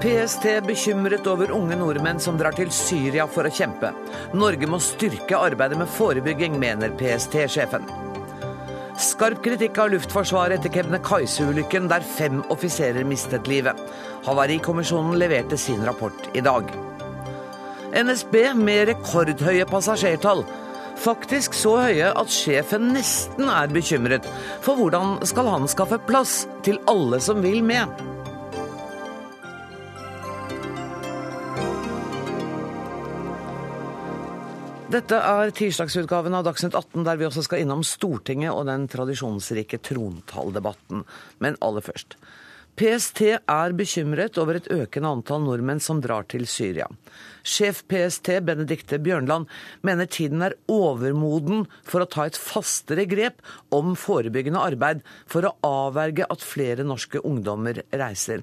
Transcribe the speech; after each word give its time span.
PST 0.00 0.46
bekymret 0.64 1.26
over 1.28 1.50
unge 1.52 1.76
nordmenn 1.76 2.20
som 2.24 2.38
drar 2.40 2.54
til 2.56 2.70
Syria 2.72 3.26
for 3.28 3.44
å 3.44 3.52
kjempe. 3.52 3.90
Norge 4.32 4.64
må 4.70 4.78
styrke 4.80 5.36
arbeidet 5.36 5.76
med 5.76 5.90
forebygging, 5.92 6.54
mener 6.60 6.94
PST-sjefen. 6.96 7.84
Skarp 9.00 9.42
kritikk 9.44 9.76
av 9.82 9.90
Luftforsvaret 9.92 10.56
etter 10.56 10.72
Kebnekaise-ulykken, 10.72 11.90
der 11.92 12.06
fem 12.16 12.40
offiserer 12.52 13.04
mistet 13.04 13.48
livet. 13.48 13.76
Havarikommisjonen 14.24 15.18
leverte 15.20 15.58
sin 15.60 15.84
rapport 15.84 16.30
i 16.32 16.40
dag. 16.44 16.72
NSB 17.92 18.54
med 18.56 18.88
rekordhøye 18.94 19.66
passasjertall. 19.68 20.46
Faktisk 21.00 21.52
så 21.56 21.74
høye 21.80 22.08
at 22.16 22.32
sjefen 22.32 22.88
nesten 22.96 23.52
er 23.52 23.68
bekymret. 23.72 24.24
For 24.64 24.80
hvordan 24.80 25.18
skal 25.28 25.52
han 25.52 25.68
skaffe 25.68 26.00
plass 26.08 26.46
til 26.64 26.80
alle 26.88 27.20
som 27.24 27.44
vil 27.44 27.60
med? 27.64 28.19
Dette 34.90 35.14
er 35.22 35.52
tirsdagsutgaven 35.54 36.34
av 36.34 36.48
Dagsnytt 36.48 36.74
18, 36.74 37.04
der 37.06 37.18
vi 37.20 37.22
også 37.28 37.44
skal 37.46 37.60
innom 37.62 37.84
Stortinget 37.86 38.50
og 38.50 38.64
den 38.66 38.88
tradisjonsrike 38.90 39.78
trontalldebatten. 39.86 41.04
Men 41.38 41.58
aller 41.62 41.84
først. 41.86 42.16
PST 42.74 43.20
er 43.38 43.74
bekymret 43.78 44.40
over 44.42 44.56
et 44.58 44.66
økende 44.74 45.12
antall 45.14 45.44
nordmenn 45.44 45.78
som 45.84 46.00
drar 46.02 46.26
til 46.32 46.42
Syria. 46.50 46.88
Sjef 47.46 47.84
PST 47.86 48.32
Benedicte 48.42 48.98
Bjørnland 48.98 49.46
mener 49.86 50.10
tiden 50.10 50.42
er 50.42 50.56
overmoden 50.66 51.68
for 51.86 52.02
å 52.02 52.08
ta 52.10 52.26
et 52.26 52.40
fastere 52.40 53.04
grep 53.06 53.38
om 53.70 53.92
forebyggende 53.94 54.64
arbeid 54.72 55.04
for 55.30 55.46
å 55.46 55.52
avverge 55.68 56.26
at 56.26 56.42
flere 56.42 56.88
norske 56.88 57.22
ungdommer 57.22 57.78
reiser. 57.94 58.42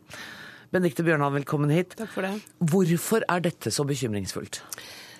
Benedicte 0.71 1.03
Bjørnland, 1.03 1.41
velkommen 1.41 1.75
hit. 1.75 1.97
Takk 1.99 2.15
for 2.15 2.23
det. 2.23 2.37
Hvorfor 2.71 3.27
er 3.27 3.43
dette 3.49 3.75
så 3.75 3.83
bekymringsfullt? 3.89 4.61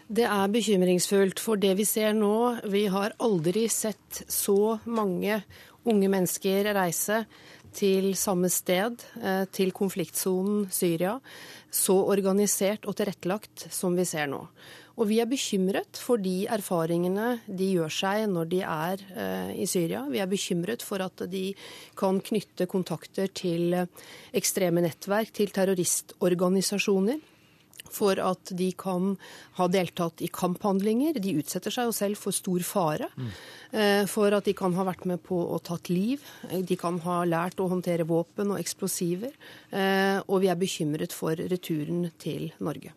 Det 0.07 0.23
er 0.23 0.47
bekymringsfullt, 0.47 1.41
for 1.43 1.59
det 1.59 1.73
vi 1.75 1.83
ser 1.83 2.13
nå 2.15 2.61
Vi 2.71 2.85
har 2.87 3.11
aldri 3.19 3.65
sett 3.67 4.21
så 4.31 4.77
mange 4.87 5.41
unge 5.87 6.07
mennesker 6.11 6.69
reise 6.75 7.25
til 7.75 8.13
samme 8.15 8.47
sted, 8.49 9.03
eh, 9.19 9.43
til 9.51 9.73
konfliktsonen 9.75 10.71
Syria, 10.71 11.19
så 11.69 11.99
organisert 12.07 12.87
og 12.87 12.95
tilrettelagt 12.95 13.67
som 13.69 13.99
vi 13.99 14.07
ser 14.07 14.31
nå. 14.31 14.39
Og 14.97 15.07
vi 15.11 15.19
er 15.19 15.27
bekymret 15.27 15.99
for 15.99 16.17
de 16.17 16.47
erfaringene 16.47 17.41
de 17.45 17.73
gjør 17.75 17.91
seg 17.91 18.29
når 18.31 18.49
de 18.55 18.63
er 18.63 19.03
eh, 19.11 19.53
i 19.59 19.67
Syria. 19.67 20.07
Vi 20.07 20.23
er 20.23 20.31
bekymret 20.31 20.87
for 20.87 21.03
at 21.03 21.27
de 21.27 21.51
kan 21.99 22.23
knytte 22.23 22.65
kontakter 22.65 23.27
til 23.27 23.75
ekstreme 24.31 24.81
nettverk, 24.87 25.35
til 25.35 25.51
terroristorganisasjoner 25.51 27.19
for 27.93 28.19
at 28.21 28.51
de 28.57 28.69
kan 28.77 29.15
ha 29.59 29.67
deltatt 29.71 30.23
i 30.25 30.29
kamphandlinger. 30.33 31.19
De 31.21 31.37
utsetter 31.39 31.73
seg 31.73 31.89
jo 31.89 31.95
selv 31.95 32.19
for 32.21 32.35
stor 32.35 32.63
fare. 32.67 33.09
Mm. 33.17 33.31
For 34.07 34.31
at 34.31 34.47
de 34.47 34.53
kan 34.57 34.75
ha 34.77 34.85
vært 34.87 35.03
med 35.09 35.19
på 35.25 35.37
å 35.37 35.59
tatt 35.63 35.89
liv. 35.91 36.23
De 36.47 36.77
kan 36.79 36.99
ha 37.03 37.17
lært 37.27 37.59
å 37.59 37.67
håndtere 37.71 38.07
våpen 38.07 38.53
og 38.53 38.61
eksplosiver. 38.61 39.33
Eh, 39.71 40.19
og 40.25 40.41
vi 40.43 40.51
er 40.51 40.59
bekymret 40.59 41.15
for 41.15 41.35
returen 41.37 42.07
til 42.21 42.51
Norge. 42.63 42.93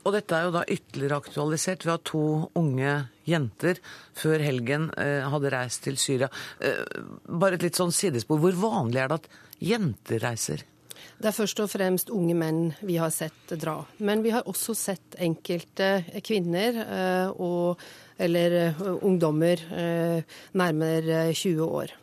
Og 0.00 0.14
dette 0.16 0.32
er 0.32 0.46
jo 0.46 0.54
da 0.54 0.64
ytterligere 0.64 1.20
aktualisert. 1.20 1.84
Vi 1.84 1.92
har 1.92 2.00
to 2.08 2.24
unge 2.56 2.94
jenter 3.28 3.80
før 4.16 4.40
helgen 4.40 4.88
eh, 4.96 5.28
hadde 5.28 5.52
reist 5.52 5.84
til 5.84 6.00
Syria. 6.00 6.30
Bare 7.28 7.58
et 7.58 7.68
litt 7.68 7.78
sånn 7.78 7.92
sidespor. 7.92 8.40
Hvor 8.40 8.56
vanlig 8.62 9.02
er 9.02 9.12
det 9.12 9.20
at 9.20 9.30
jenter 9.60 10.24
reiser? 10.24 10.64
Det 11.20 11.30
er 11.30 11.36
først 11.36 11.62
og 11.62 11.70
fremst 11.72 12.12
unge 12.14 12.36
menn 12.38 12.60
vi 12.86 12.98
har 13.00 13.12
sett 13.14 13.54
dra. 13.60 13.78
Men 13.98 14.24
vi 14.24 14.32
har 14.34 14.48
også 14.48 14.74
sett 14.78 15.16
enkelte 15.20 16.20
kvinner 16.26 16.82
eh, 16.84 17.32
og, 17.36 17.80
eller 18.18 18.58
eh, 18.64 18.84
ungdommer 18.98 19.64
eh, 19.70 20.38
nærmere 20.56 21.24
20 21.32 21.66
år. 21.66 21.96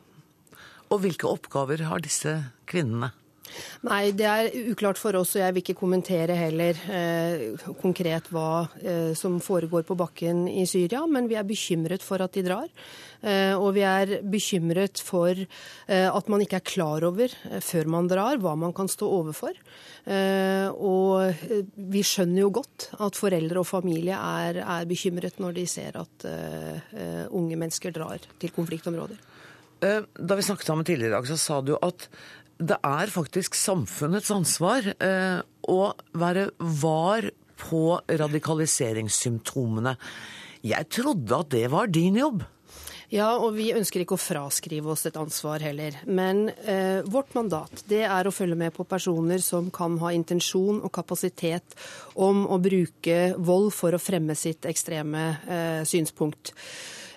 Og 0.88 1.02
hvilke 1.04 1.28
oppgaver 1.28 1.84
har 1.90 2.04
disse 2.04 2.38
kvinnene? 2.70 3.12
Nei, 3.88 4.12
det 4.18 4.28
er 4.28 4.50
uklart 4.72 5.00
for 5.00 5.16
oss, 5.20 5.36
og 5.36 5.42
jeg 5.42 5.56
vil 5.56 5.64
ikke 5.64 5.78
kommentere 5.80 6.36
heller 6.38 6.80
eh, 6.94 7.68
konkret 7.82 8.30
hva 8.34 8.68
eh, 8.82 9.14
som 9.18 9.40
foregår 9.44 9.86
på 9.88 9.98
bakken 10.00 10.46
i 10.52 10.66
Syria. 10.70 11.04
Men 11.10 11.30
vi 11.32 11.38
er 11.40 11.48
bekymret 11.48 12.06
for 12.06 12.24
at 12.24 12.36
de 12.36 12.44
drar. 12.48 12.68
Eh, 13.26 13.54
og 13.58 13.74
vi 13.78 13.84
er 13.88 14.20
bekymret 14.30 15.02
for 15.02 15.34
eh, 15.34 16.08
at 16.08 16.30
man 16.30 16.44
ikke 16.44 16.60
er 16.60 16.68
klar 16.68 17.06
over 17.08 17.32
eh, 17.32 17.62
før 17.64 17.90
man 17.90 18.10
drar, 18.10 18.38
hva 18.42 18.54
man 18.60 18.76
kan 18.78 18.90
stå 18.92 19.10
overfor. 19.20 19.58
Og 20.08 21.42
vi 21.92 22.02
skjønner 22.06 22.46
jo 22.46 22.52
godt 22.56 22.86
at 23.04 23.18
foreldre 23.20 23.60
og 23.60 23.68
familie 23.68 24.16
er, 24.16 24.62
er 24.64 24.86
bekymret 24.88 25.42
når 25.44 25.58
de 25.58 25.66
ser 25.68 25.98
at 26.00 26.24
unge 27.36 27.58
mennesker 27.60 27.92
drar 27.92 28.24
til 28.40 28.54
konfliktområder. 28.56 29.20
Da 29.84 30.38
vi 30.40 30.46
snakket 30.48 30.70
sammen 30.70 30.88
tidligere 30.88 31.12
i 31.12 31.16
dag, 31.18 31.28
så 31.28 31.36
sa 31.42 31.60
du 31.60 31.74
at 31.76 32.08
det 32.56 32.80
er 32.88 33.12
faktisk 33.12 33.60
samfunnets 33.60 34.32
ansvar 34.32 34.88
å 34.96 35.82
være 36.24 36.48
var 36.80 37.28
på 37.60 37.84
radikaliseringssymptomene. 38.08 39.98
Jeg 40.72 40.88
trodde 41.02 41.44
at 41.44 41.52
det 41.52 41.68
var 41.76 41.92
din 41.92 42.16
jobb? 42.24 42.48
Ja, 43.08 43.30
og 43.40 43.54
vi 43.56 43.70
ønsker 43.72 44.04
ikke 44.04 44.18
å 44.18 44.20
fraskrive 44.20 44.92
oss 44.92 45.06
et 45.08 45.16
ansvar 45.20 45.64
heller. 45.64 45.96
Men 46.04 46.50
eh, 46.68 47.06
vårt 47.08 47.32
mandat 47.38 47.86
det 47.88 48.02
er 48.04 48.28
å 48.28 48.34
følge 48.36 48.58
med 48.60 48.76
på 48.76 48.84
personer 48.90 49.40
som 49.44 49.70
kan 49.72 49.96
ha 50.02 50.12
intensjon 50.16 50.82
og 50.82 50.92
kapasitet 50.96 51.78
om 52.20 52.44
å 52.52 52.60
bruke 52.60 53.32
vold 53.38 53.72
for 53.78 53.96
å 53.96 54.02
fremme 54.02 54.36
sitt 54.36 54.68
ekstreme 54.68 55.24
eh, 55.48 55.84
synspunkt. 55.88 56.52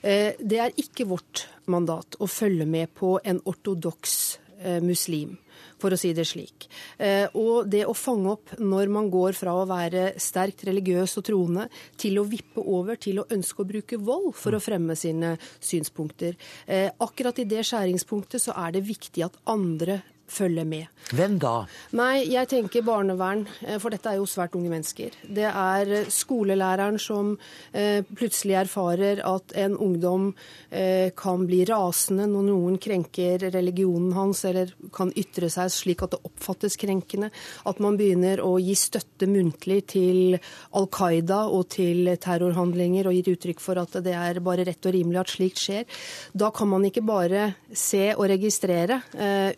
Eh, 0.07 0.39
det 0.39 0.63
er 0.63 0.79
ikke 0.79 1.09
vårt 1.11 1.49
mandat 1.71 2.15
å 2.23 2.31
følge 2.31 2.69
med 2.71 2.95
på 2.95 3.17
en 3.27 3.43
ortodoks 3.51 4.21
Eh, 4.63 4.81
muslim, 4.81 5.37
for 5.81 5.95
å 5.95 5.99
si 6.01 6.13
det 6.17 6.27
slik. 6.29 6.69
Eh, 6.99 7.27
og 7.39 7.71
det 7.71 7.87
å 7.89 7.97
fange 7.97 8.35
opp 8.35 8.55
når 8.61 8.93
man 8.93 9.11
går 9.13 9.37
fra 9.39 9.55
å 9.57 9.67
være 9.69 10.13
sterkt 10.21 10.65
religiøs 10.69 11.17
og 11.21 11.27
troende 11.27 11.67
til 12.01 12.21
å 12.21 12.27
vippe 12.29 12.63
over 12.63 13.01
til 13.01 13.23
å 13.23 13.29
ønske 13.33 13.65
å 13.65 13.69
bruke 13.69 14.01
vold 14.01 14.33
for 14.39 14.57
å 14.57 14.63
fremme 14.63 14.97
sine 14.99 15.37
synspunkter. 15.59 16.39
Eh, 16.67 16.89
akkurat 17.01 17.41
i 17.41 17.49
det 17.49 17.65
skjæringspunktet 17.67 18.43
så 18.43 18.57
er 18.61 18.77
det 18.77 18.87
viktig 18.89 19.27
at 19.27 19.39
andre 19.51 20.01
følge 20.31 20.65
med. 20.65 20.89
Hvem 21.11 21.39
da? 21.43 21.65
Nei, 21.99 22.23
jeg 22.31 22.47
tenker 22.53 22.85
barnevern, 22.87 23.43
eh, 23.67 23.79
for 23.83 23.91
dette 23.91 24.13
er 24.13 24.21
jo 24.21 24.29
svært 24.31 24.55
unge 24.55 24.71
mennesker. 24.71 25.17
Det 25.27 25.49
er 25.49 25.91
eh, 25.97 26.11
skolelæreren 26.13 27.01
som 27.03 27.33
eh, 27.75 28.05
plutselig 28.07 28.61
erfarer 28.61 29.23
at 29.27 29.55
en 29.59 29.77
ungdom 29.77 30.33
kan 30.71 31.43
bli 31.49 31.65
rasende 31.67 32.29
når 32.31 32.45
noen 32.47 32.77
krenker 32.79 33.43
religionen 33.51 34.13
hans, 34.15 34.45
eller 34.47 34.71
kan 34.95 35.11
ytre 35.19 35.49
seg 35.51 35.73
slik 35.75 36.05
at 36.05 36.13
det 36.15 36.21
oppfattes 36.29 36.77
krenkende. 36.79 37.33
At 37.67 37.81
man 37.83 37.97
begynner 37.99 38.39
å 38.45 38.53
gi 38.63 38.77
støtte 38.79 39.27
muntlig 39.27 39.81
til 39.91 40.37
Al 40.79 40.87
Qaida 40.95 41.41
og 41.51 41.73
til 41.75 42.13
terrorhandlinger, 42.23 43.09
og 43.11 43.17
gir 43.19 43.33
uttrykk 43.33 43.65
for 43.65 43.83
at 43.83 43.99
det 44.05 44.15
er 44.15 44.39
bare 44.47 44.69
rett 44.69 44.87
og 44.87 44.95
rimelig 44.95 45.23
at 45.25 45.35
slikt 45.35 45.65
skjer. 45.65 46.07
Da 46.39 46.53
kan 46.55 46.71
man 46.71 46.87
ikke 46.87 47.03
bare 47.09 47.49
se 47.75 48.13
og 48.15 48.29
registrere 48.31 49.01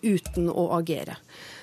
uten 0.01 0.49
å 0.49 0.62
å 0.63 0.79
agere. 0.79 1.19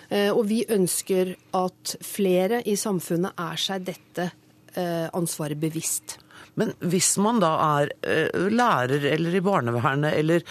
Eh, 0.10 0.30
og 0.34 0.46
vi 0.50 0.64
ønsker 0.70 1.36
at 1.58 1.96
flere 2.06 2.64
i 2.66 2.76
samfunnet 2.80 3.38
er 3.40 3.62
seg 3.62 3.86
dette 3.90 4.32
eh, 4.74 5.08
ansvaret 5.14 5.60
bevisst. 5.60 6.18
Men 6.60 6.74
hvis 6.92 7.14
man 7.22 7.40
da 7.44 7.52
er 7.80 7.94
eh, 8.04 8.50
lærer 8.52 9.06
eller 9.14 9.38
i 9.38 9.44
barnevernet 9.44 10.18
eller 10.18 10.44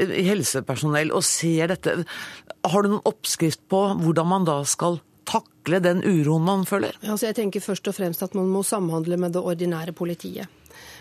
i 0.00 0.24
helsepersonell 0.26 1.12
og 1.14 1.24
ser 1.26 1.70
dette, 1.74 2.00
har 2.62 2.82
du 2.82 2.94
noen 2.94 3.08
oppskrift 3.08 3.62
på 3.70 3.84
hvordan 4.00 4.30
man 4.32 4.48
da 4.48 4.62
skal 4.66 4.98
takle 5.28 5.78
den 5.84 6.02
uroen 6.02 6.48
man 6.48 6.66
føler? 6.66 6.96
Altså 7.04 7.28
jeg 7.28 7.38
tenker 7.38 7.62
først 7.62 7.92
og 7.92 7.98
fremst 8.00 8.24
at 8.24 8.34
man 8.38 8.50
må 8.50 8.64
samhandle 8.66 9.20
med 9.20 9.36
det 9.36 9.44
ordinære 9.44 9.94
politiet 9.96 10.50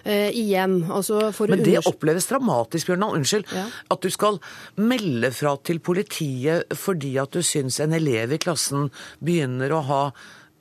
igjen. 0.06 0.80
Altså 0.92 1.32
Men 1.50 1.64
det 1.66 1.80
oppleves 1.86 2.28
dramatisk, 2.30 2.90
Bjørndal. 2.90 3.18
Unnskyld. 3.20 3.48
Ja. 3.56 3.66
At 3.92 4.02
du 4.02 4.10
skal 4.14 4.40
melde 4.80 5.32
fra 5.36 5.56
til 5.64 5.82
politiet 5.84 6.72
fordi 6.78 7.16
at 7.22 7.34
du 7.34 7.42
syns 7.46 7.80
en 7.84 7.94
elev 7.98 8.34
i 8.34 8.40
klassen 8.42 8.90
begynner 9.20 9.74
å 9.76 9.82
ha 9.90 10.04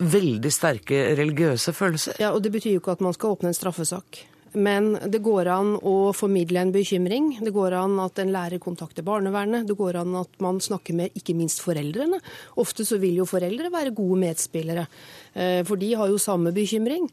veldig 0.00 0.50
sterke 0.52 1.02
religiøse 1.19 1.75
følelser. 1.76 2.16
Ja, 2.20 2.32
og 2.32 2.42
det 2.44 2.52
betyr 2.54 2.76
jo 2.76 2.82
ikke 2.82 2.96
at 2.96 3.04
man 3.04 3.16
skal 3.16 3.37
åpne 3.37 3.52
en 3.52 3.56
straffesak. 3.56 4.25
Men 4.52 4.97
det 5.06 5.20
går 5.23 5.47
an 5.52 5.76
å 5.87 6.11
formidle 6.17 6.64
en 6.64 6.73
bekymring. 6.75 7.37
Det 7.44 7.52
går 7.55 7.76
an 7.79 7.99
at 8.02 8.19
en 8.19 8.32
lærer 8.35 8.58
kontakter 8.62 9.05
barnevernet. 9.06 9.69
Det 9.69 9.76
går 9.79 10.00
an 10.00 10.17
at 10.19 10.41
man 10.43 10.58
snakker 10.62 10.97
med 10.99 11.14
ikke 11.19 11.37
minst 11.38 11.62
foreldrene. 11.62 12.19
Ofte 12.58 12.87
så 12.87 12.99
vil 12.99 13.20
jo 13.20 13.29
foreldre 13.31 13.70
være 13.70 13.94
gode 13.94 14.19
medspillere, 14.25 14.87
eh, 15.35 15.62
for 15.62 15.76
de 15.76 15.93
har 15.94 16.11
jo 16.11 16.19
samme 16.19 16.50
bekymring. 16.52 17.06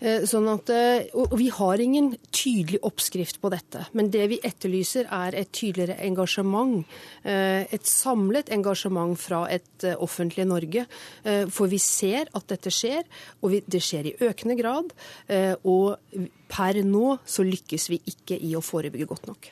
Eh, 0.00 0.22
sånn 0.22 0.46
at, 0.52 0.70
eh, 0.70 1.10
og 1.14 1.34
vi 1.36 1.48
har 1.48 1.78
ingen 1.82 2.16
tydelig 2.30 2.78
oppskrift 2.82 3.40
på 3.40 3.50
dette. 3.50 3.86
Men 3.92 4.10
det 4.10 4.28
vi 4.28 4.38
etterlyser 4.38 5.10
er 5.10 5.34
et 5.34 5.50
tydeligere 5.50 5.98
engasjement. 5.98 6.84
Et 7.24 7.82
samlet 7.82 8.50
engasjement 8.50 9.18
fra 9.18 9.46
et 9.50 9.78
offentlig 9.98 10.46
Norge. 10.46 10.86
For 11.50 11.66
vi 11.66 11.78
ser 11.78 12.28
at 12.34 12.46
dette 12.46 12.70
skjer, 12.70 13.04
og 13.42 13.50
det 13.66 13.80
skjer 13.80 14.06
i 14.06 14.16
økende 14.20 14.56
grad. 14.56 14.92
Og 15.64 15.98
per 16.54 16.80
nå 16.86 17.18
så 17.26 17.44
lykkes 17.46 17.90
vi 17.90 18.00
ikke 18.14 18.38
i 18.38 18.54
å 18.54 18.62
forebygge 18.64 19.10
godt 19.10 19.28
nok. 19.30 19.50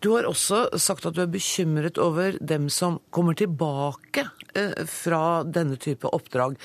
Du 0.00 0.14
har 0.14 0.24
også 0.28 0.78
sagt 0.80 1.04
at 1.08 1.16
du 1.16 1.20
er 1.24 1.32
bekymret 1.32 2.00
over 2.00 2.36
dem 2.40 2.70
som 2.72 2.98
kommer 3.12 3.36
tilbake 3.36 4.24
eh, 4.56 4.86
fra 4.88 5.42
denne 5.44 5.76
type 5.80 6.08
oppdrag. 6.08 6.56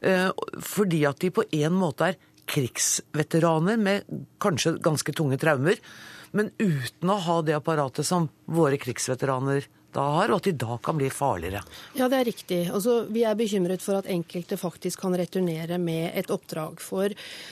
Eh, 0.00 0.28
fordi 0.62 1.02
at 1.08 1.18
de 1.22 1.32
på 1.34 1.46
en 1.58 1.74
måte 1.74 2.12
er 2.12 2.20
krigsveteraner 2.48 3.80
med 3.82 4.06
kanskje 4.40 4.76
ganske 4.82 5.12
tunge 5.12 5.40
traumer, 5.42 5.80
men 6.30 6.52
uten 6.60 7.10
å 7.10 7.18
ha 7.24 7.40
det 7.42 7.56
apparatet 7.56 8.06
som 8.06 8.28
våre 8.46 8.78
krigsveteraner 8.80 9.66
da 9.98 10.06
har, 10.18 10.32
og 10.32 10.40
at 10.40 10.48
de 10.48 10.56
da 10.64 10.78
kan 10.82 10.98
bli 10.98 11.10
farligere. 11.12 11.62
Ja, 11.98 12.08
det 12.08 12.20
er 12.20 12.28
riktig. 12.30 12.60
Altså, 12.72 13.00
vi 13.12 13.24
er 13.26 13.38
bekymret 13.38 13.84
for 13.84 13.98
at 13.98 14.10
enkelte 14.10 14.58
faktisk 14.60 15.02
kan 15.04 15.16
returnere 15.18 15.78
med 15.82 16.12
et 16.18 16.30
oppdrag. 16.34 16.80
For 16.82 17.10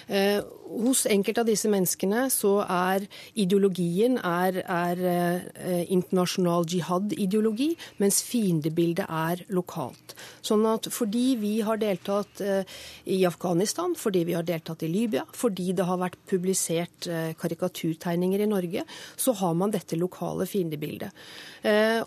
eh, 0.09 0.41
hos 0.67 1.05
enkelte 1.11 1.43
av 1.43 1.51
disse 1.51 1.71
menneskene 1.71 2.27
så 2.33 2.59
er 2.63 3.07
ideologien 3.39 4.19
er, 4.19 4.61
er 4.63 5.03
eh, 5.11 5.83
internasjonal 5.93 6.67
jihad-ideologi, 6.71 7.73
mens 8.03 8.23
fiendebildet 8.27 9.07
er 9.07 9.45
lokalt. 9.55 10.17
Sånn 10.47 10.65
at 10.71 10.89
fordi 10.93 11.27
vi 11.41 11.55
har 11.67 11.81
deltatt 11.83 12.43
eh, 12.45 12.79
i 13.13 13.23
Afghanistan, 13.29 13.95
fordi 13.99 14.25
vi 14.31 14.37
har 14.37 14.47
deltatt 14.47 14.85
i 14.87 14.91
Libya, 14.91 15.27
fordi 15.37 15.73
det 15.77 15.87
har 15.89 16.01
vært 16.03 16.19
publisert 16.31 17.11
eh, 17.11 17.33
karikaturtegninger 17.39 18.43
i 18.43 18.51
Norge, 18.51 18.87
så 19.17 19.35
har 19.41 19.55
man 19.59 19.75
dette 19.75 19.99
lokale 19.99 20.49
fiendebildet. 20.51 21.27
Eh, 21.67 22.01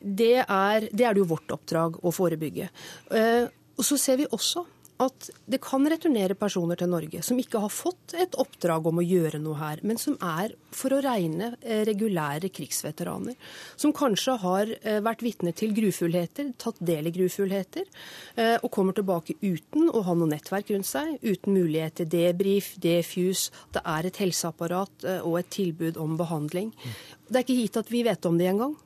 det 0.00 0.36
er, 0.42 0.90
det 0.90 1.06
er 1.06 1.20
jo 1.20 1.28
vårt 1.30 1.52
oppdrag 1.54 2.00
å 2.02 2.12
forebygge. 2.14 2.70
Eh, 3.14 3.46
og 3.76 3.86
så 3.86 3.98
ser 4.00 4.20
vi 4.20 4.28
også 4.30 4.66
at 5.00 5.30
det 5.48 5.62
kan 5.64 5.86
returnere 5.88 6.34
personer 6.36 6.76
til 6.76 6.90
Norge 6.92 7.22
som 7.24 7.38
ikke 7.40 7.62
har 7.62 7.72
fått 7.72 8.12
et 8.20 8.34
oppdrag 8.36 8.84
om 8.90 8.98
å 9.00 9.04
gjøre 9.04 9.38
noe 9.40 9.56
her, 9.56 9.80
men 9.80 9.96
som 9.96 10.18
er 10.20 10.52
for 10.76 10.92
å 10.92 10.98
regne 11.00 11.54
eh, 11.62 11.80
regulære 11.88 12.50
krigsveteraner. 12.52 13.38
Som 13.80 13.94
kanskje 13.96 14.34
har 14.42 14.74
vært 15.00 15.24
vitne 15.24 15.54
til 15.56 15.72
grufullheter, 15.76 16.50
tatt 16.60 16.76
del 16.84 17.08
i 17.08 17.14
grufullheter, 17.14 17.86
og 18.60 18.68
kommer 18.74 18.96
tilbake 18.96 19.38
uten 19.40 19.88
å 19.88 20.02
ha 20.04 20.14
noe 20.16 20.28
nettverk 20.30 20.70
rundt 20.74 20.88
seg, 20.88 21.16
uten 21.24 21.56
mulighet 21.56 21.96
til 22.00 22.10
debrief, 22.12 22.74
defuse. 22.82 23.54
Det 23.72 23.82
er 23.88 24.08
et 24.08 24.20
helseapparat 24.20 25.08
og 25.24 25.38
et 25.40 25.50
tilbud 25.54 25.98
om 26.00 26.18
behandling. 26.20 26.74
Det 27.28 27.40
er 27.40 27.46
ikke 27.46 27.58
gitt 27.62 27.80
at 27.80 27.92
vi 27.92 28.04
vet 28.06 28.28
om 28.28 28.38
det 28.40 28.50
engang. 28.52 28.76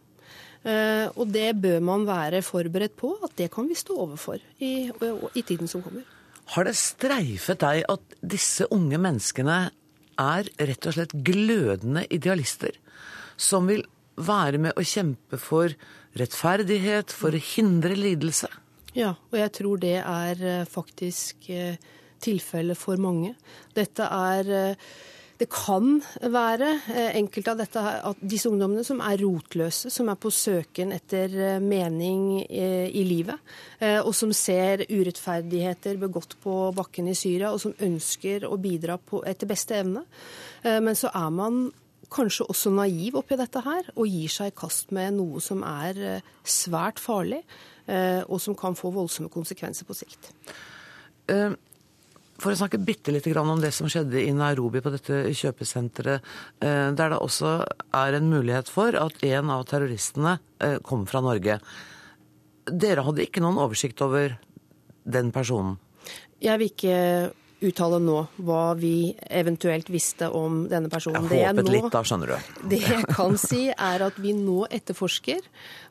Eh, 0.65 1.07
og 1.21 1.29
det 1.29 1.51
bør 1.61 1.83
man 1.85 2.07
være 2.09 2.41
forberedt 2.45 2.97
på 2.97 3.13
at 3.25 3.35
det 3.37 3.51
kan 3.53 3.69
vi 3.69 3.77
stå 3.77 3.99
overfor 4.07 4.41
i, 4.65 4.89
i 4.89 5.43
tiden 5.45 5.69
som 5.69 5.85
kommer. 5.85 6.07
Har 6.55 6.65
det 6.69 6.77
streifet 6.77 7.61
deg 7.61 7.85
at 7.93 8.17
disse 8.21 8.69
unge 8.73 9.01
menneskene 9.01 9.59
er 10.21 10.49
rett 10.57 10.89
og 10.89 10.97
slett 10.97 11.13
glødende 11.27 12.05
idealister 12.13 12.77
som 13.37 13.69
vil 13.69 13.85
være 14.15 14.61
med 14.63 14.79
å 14.79 14.85
kjempe 14.87 15.41
for 15.43 15.73
rettferdighet, 16.17 17.13
for 17.13 17.35
å 17.35 17.45
hindre 17.55 17.97
lidelse? 17.99 18.49
Ja, 18.95 19.17
og 19.33 19.37
jeg 19.41 19.53
tror 19.57 19.81
det 19.83 19.99
er 20.01 20.45
eh, 20.45 20.69
faktisk 20.71 21.51
eh, 21.53 21.77
tilfellet 22.25 22.79
for 22.79 23.01
mange. 23.03 23.35
Dette 23.77 24.07
er 24.07 24.79
det 25.41 25.49
kan 25.51 25.99
være 26.31 26.69
eh, 26.95 27.17
enkelte 27.19 27.53
av 27.53 27.59
dette, 27.59 27.83
at 28.11 28.21
disse 28.23 28.47
ungdommene 28.51 28.85
som 28.87 29.01
er 29.03 29.19
rotløse, 29.19 29.91
som 29.91 30.11
er 30.11 30.19
på 30.21 30.31
søken 30.31 30.95
etter 30.95 31.35
eh, 31.35 31.63
mening 31.63 32.45
eh, 32.45 32.87
i 32.87 33.03
livet, 33.07 33.55
og 34.07 34.13
som 34.17 34.31
ser 34.33 34.87
urettferdigheter 34.89 35.99
begått 36.01 36.39
på 36.41 36.55
bakken 36.77 37.11
i 37.11 37.17
Syria, 37.19 37.51
og 37.53 37.61
som 37.61 37.75
ønsker 37.85 38.47
å 38.49 38.57
bidra 38.61 38.97
på, 38.97 39.21
etter 39.29 39.51
beste 39.51 39.77
evne. 39.77 40.05
Men 40.65 40.97
så 40.97 41.11
er 41.13 41.35
man 41.35 41.59
kanskje 42.15 42.47
også 42.49 42.73
naiv 42.73 43.19
oppi 43.21 43.37
dette 43.37 43.61
her, 43.67 43.91
og 43.93 44.09
gir 44.09 44.33
seg 44.33 44.53
i 44.53 44.57
kast 44.57 44.95
med 44.97 45.19
noe 45.19 45.43
som 45.45 45.61
er 45.69 46.23
svært 46.41 47.03
farlig, 47.03 47.43
og 48.25 48.41
som 48.41 48.57
kan 48.57 48.79
få 48.79 48.95
voldsomme 48.95 49.29
konsekvenser 49.35 49.85
på 49.91 49.99
sikt. 49.99 50.33
For 52.43 52.51
å 52.51 52.59
snakke 52.59 52.81
bitte 52.83 53.13
litt 53.15 53.27
om 53.39 53.61
det 53.63 53.71
som 53.77 53.89
skjedde 53.91 54.19
i 54.21 54.33
Nairobi 54.35 54.83
på 54.83 54.91
dette 54.95 55.23
kjøpesenteret, 55.31 56.25
eh, 56.61 56.91
der 56.91 57.15
det 57.15 57.21
også 57.21 57.57
er 57.95 58.19
en 58.19 58.31
mulighet 58.31 58.69
for 58.69 58.97
at 58.99 59.23
en 59.23 59.51
av 59.51 59.67
terroristene 59.71 60.39
kom 60.83 61.05
fra 61.07 61.21
Norge. 61.21 61.59
Dere 62.65 63.05
hadde 63.05 63.23
ikke 63.27 63.43
noen 63.45 63.61
oversikt 63.61 64.01
over 64.03 64.39
den 65.05 65.31
personen? 65.33 65.77
Jeg 66.41 66.61
vil 66.61 66.71
ikke 66.73 66.99
uttale 67.65 68.01
nå 68.03 68.17
hva 68.45 68.63
vi 68.79 69.15
eventuelt 69.33 69.89
visste 69.93 70.29
om 70.35 70.65
denne 70.71 70.91
personen. 70.93 71.29
Jeg 71.31 71.53
håpet 71.53 71.69
nå, 71.69 71.77
litt, 71.77 71.91
da, 71.93 72.03
skjønner 72.05 72.35
du. 72.35 72.49
Det 72.73 72.81
jeg 72.83 73.07
kan 73.13 73.39
si, 73.41 73.67
er 73.73 74.09
at 74.09 74.19
vi 74.21 74.35
nå 74.37 74.65
etterforsker 74.69 75.45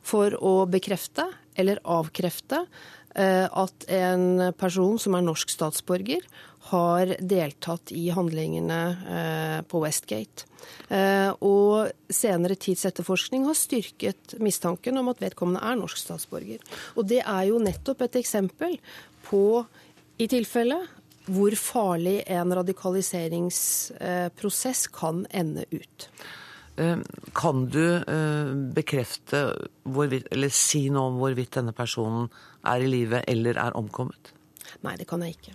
for 0.06 0.36
å 0.38 0.56
bekrefte 0.70 1.28
eller 1.58 1.80
avkrefte 1.86 2.64
Eh, 2.64 3.03
at 3.14 3.84
en 3.94 4.24
person 4.58 4.96
som 4.98 5.14
er 5.14 5.22
norsk 5.22 5.52
statsborger, 5.52 6.24
har 6.64 7.10
deltatt 7.20 7.92
i 7.92 8.08
handlingene 8.14 8.96
eh, 9.16 9.58
på 9.68 9.80
Westgate. 9.82 10.44
Eh, 10.88 11.30
og 11.44 11.90
senere 12.08 12.54
tids 12.60 12.84
etterforskning 12.88 13.44
har 13.48 13.54
styrket 13.58 14.34
mistanken 14.40 14.98
om 15.00 15.08
at 15.12 15.22
vedkommende 15.22 15.64
er 15.64 15.76
norsk 15.80 15.98
statsborger. 16.00 16.58
Og 16.96 17.02
det 17.10 17.20
er 17.20 17.44
jo 17.50 17.62
nettopp 17.62 18.00
et 18.06 18.16
eksempel 18.22 18.72
på, 19.28 19.64
i 20.16 20.26
tilfelle, 20.30 20.78
hvor 21.24 21.54
farlig 21.56 22.22
en 22.30 22.54
radikaliseringsprosess 22.56 24.86
kan 24.94 25.26
ende 25.32 25.64
ut. 25.72 26.08
Eh, 26.76 26.98
kan 27.34 27.66
du 27.70 27.84
eh, 28.02 28.54
bekrefte 28.74 29.44
hvorvidt, 29.86 30.26
eller 30.34 30.50
si 30.50 30.88
noe 30.90 31.12
om 31.12 31.20
hvorvidt 31.22 31.54
denne 31.60 31.74
personen 31.76 32.26
er 32.66 32.82
i 32.82 32.90
live 32.90 33.22
eller 33.30 33.60
er 33.62 33.76
omkommet? 33.78 34.32
Nei, 34.82 34.96
det 34.98 35.06
kan 35.10 35.22
jeg 35.22 35.36
ikke. 35.36 35.54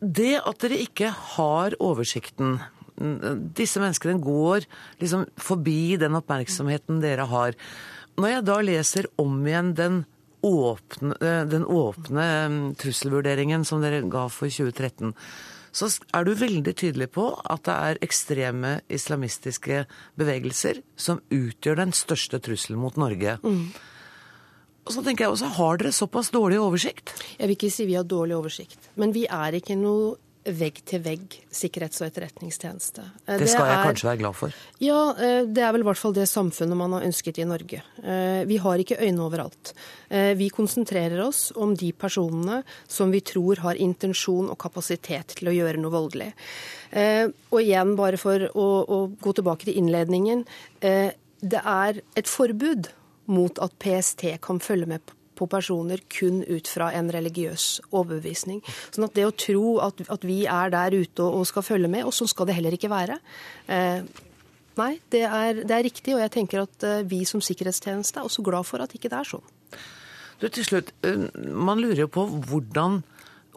Det 0.00 0.34
at 0.38 0.62
dere 0.62 0.80
ikke 0.84 1.12
har 1.36 1.78
oversikten 1.80 2.58
Disse 2.96 3.76
menneskene 3.76 4.22
går 4.24 4.64
liksom 5.02 5.26
forbi 5.36 5.98
den 6.00 6.16
oppmerksomheten 6.16 7.02
dere 7.02 7.26
har. 7.28 7.52
Når 8.16 8.30
jeg 8.30 8.44
da 8.48 8.54
leser 8.64 9.08
om 9.20 9.34
igjen 9.44 9.74
den 9.76 9.98
åpne, 10.46 11.16
eh, 11.20 11.42
den 11.44 11.66
åpne 11.68 12.28
trusselvurderingen 12.80 13.66
som 13.68 13.84
dere 13.84 14.00
ga 14.08 14.30
for 14.32 14.48
2013, 14.48 15.12
så 15.76 15.90
er 16.16 16.24
du 16.24 16.32
veldig 16.38 16.72
tydelig 16.72 17.10
på 17.12 17.26
at 17.44 17.66
det 17.68 17.74
er 17.74 18.00
ekstreme 18.04 18.78
islamistiske 18.92 19.84
bevegelser 20.16 20.80
som 20.96 21.20
utgjør 21.28 21.82
den 21.82 21.92
største 21.96 22.40
trusselen 22.40 22.80
mot 22.80 22.96
Norge. 23.00 23.36
Mm. 23.44 23.68
Og 24.86 24.94
så 24.94 25.02
tenker 25.02 25.26
jeg 25.26 25.34
også, 25.34 25.50
Har 25.58 25.80
dere 25.80 25.92
såpass 25.92 26.30
dårlig 26.30 26.60
oversikt? 26.62 27.12
Jeg 27.38 27.48
vil 27.48 27.56
ikke 27.58 27.72
si 27.74 27.86
vi 27.88 27.98
har 27.98 28.06
dårlig 28.06 28.36
oversikt. 28.38 28.90
Men 28.94 29.12
vi 29.12 29.26
er 29.26 29.58
ikke 29.58 29.76
noe 29.78 30.14
vegg-til-vegg 30.46 31.34
sikkerhets- 31.50 32.00
og 32.02 32.08
etterretningstjeneste. 32.08 33.04
Eh, 33.26 33.38
det 33.40 33.48
skal 33.50 33.66
jeg 33.66 33.78
er, 33.78 33.84
kanskje 33.88 34.08
være 34.08 34.20
glad 34.20 34.36
for? 34.38 34.54
Ja, 34.82 35.00
eh, 35.18 35.42
det 35.44 35.62
er 35.62 35.72
vel 35.74 35.84
i 35.84 35.88
hvert 35.88 36.00
fall 36.00 36.14
det 36.16 36.28
samfunnet 36.30 36.78
man 36.78 36.92
har 36.96 37.06
ønsket 37.06 37.40
i 37.42 37.46
Norge. 37.48 37.82
Eh, 38.02 38.44
vi 38.46 38.58
har 38.62 38.78
ikke 38.78 39.00
øyne 39.00 39.26
overalt. 39.26 39.74
Vi 40.08 40.46
konsentrerer 40.54 41.18
oss 41.24 41.50
om 41.56 41.74
de 41.74 41.90
personene 41.92 42.60
som 42.86 43.10
vi 43.10 43.20
tror 43.26 43.58
har 43.64 43.74
intensjon 43.74 44.46
og 44.52 44.58
kapasitet 44.62 45.34
til 45.40 45.50
å 45.50 45.54
gjøre 45.54 45.80
noe 45.82 45.90
voldelig. 45.90 46.28
Og 47.50 47.58
igjen, 47.58 47.96
bare 47.98 48.16
for 48.16 48.46
å, 48.54 48.66
å 48.86 48.98
gå 49.18 49.32
tilbake 49.34 49.66
til 49.66 49.80
innledningen. 49.80 50.44
Det 50.78 51.62
er 51.64 51.98
et 52.14 52.30
forbud 52.30 52.86
mot 53.26 53.58
at 53.58 53.74
PST 53.82 54.38
kan 54.46 54.62
følge 54.62 54.86
med 54.94 55.02
på 55.02 55.15
personer 55.44 56.00
kun 56.08 56.40
ut 56.48 56.68
fra 56.72 56.88
en 56.96 57.10
religiøs 57.12 57.66
overbevisning. 57.90 58.62
Sånn 58.94 59.04
at 59.04 59.16
det 59.18 59.26
å 59.28 59.34
tro 59.36 59.74
at, 59.84 60.00
at 60.08 60.24
vi 60.24 60.44
er 60.48 60.72
der 60.72 60.96
ute 60.96 61.26
og, 61.26 61.42
og, 61.42 61.44
skal 61.50 61.66
følge 61.66 61.90
med, 61.92 62.06
og 62.08 62.16
sånn 62.16 62.32
skal 62.32 62.48
det 62.48 62.56
heller 62.56 62.78
ikke 62.78 62.90
være. 62.92 63.18
Eh, 63.68 64.00
nei, 64.80 64.92
det 65.12 65.26
er, 65.28 65.60
det 65.60 65.76
er, 65.76 65.84
riktig, 65.84 66.16
og 66.16 66.24
jeg 66.24 66.32
tenker 66.38 66.64
at 66.64 66.88
eh, 66.88 67.04
vi 67.04 67.20
som 67.28 67.44
sikkerhetstjeneste 67.44 68.22
er 68.22 68.30
også 68.30 68.46
glad 68.46 68.64
for 68.68 68.80
at 68.80 68.96
ikke 68.96 69.12
det 69.12 69.20
er 69.20 69.30
sånn. 69.34 69.44
Du, 70.40 70.48
til 70.48 70.64
slutt, 70.64 70.96
eh, 71.04 71.28
man 71.44 71.84
lurer 71.84 72.06
jo 72.06 72.10
på 72.16 72.24
hvordan 72.48 73.02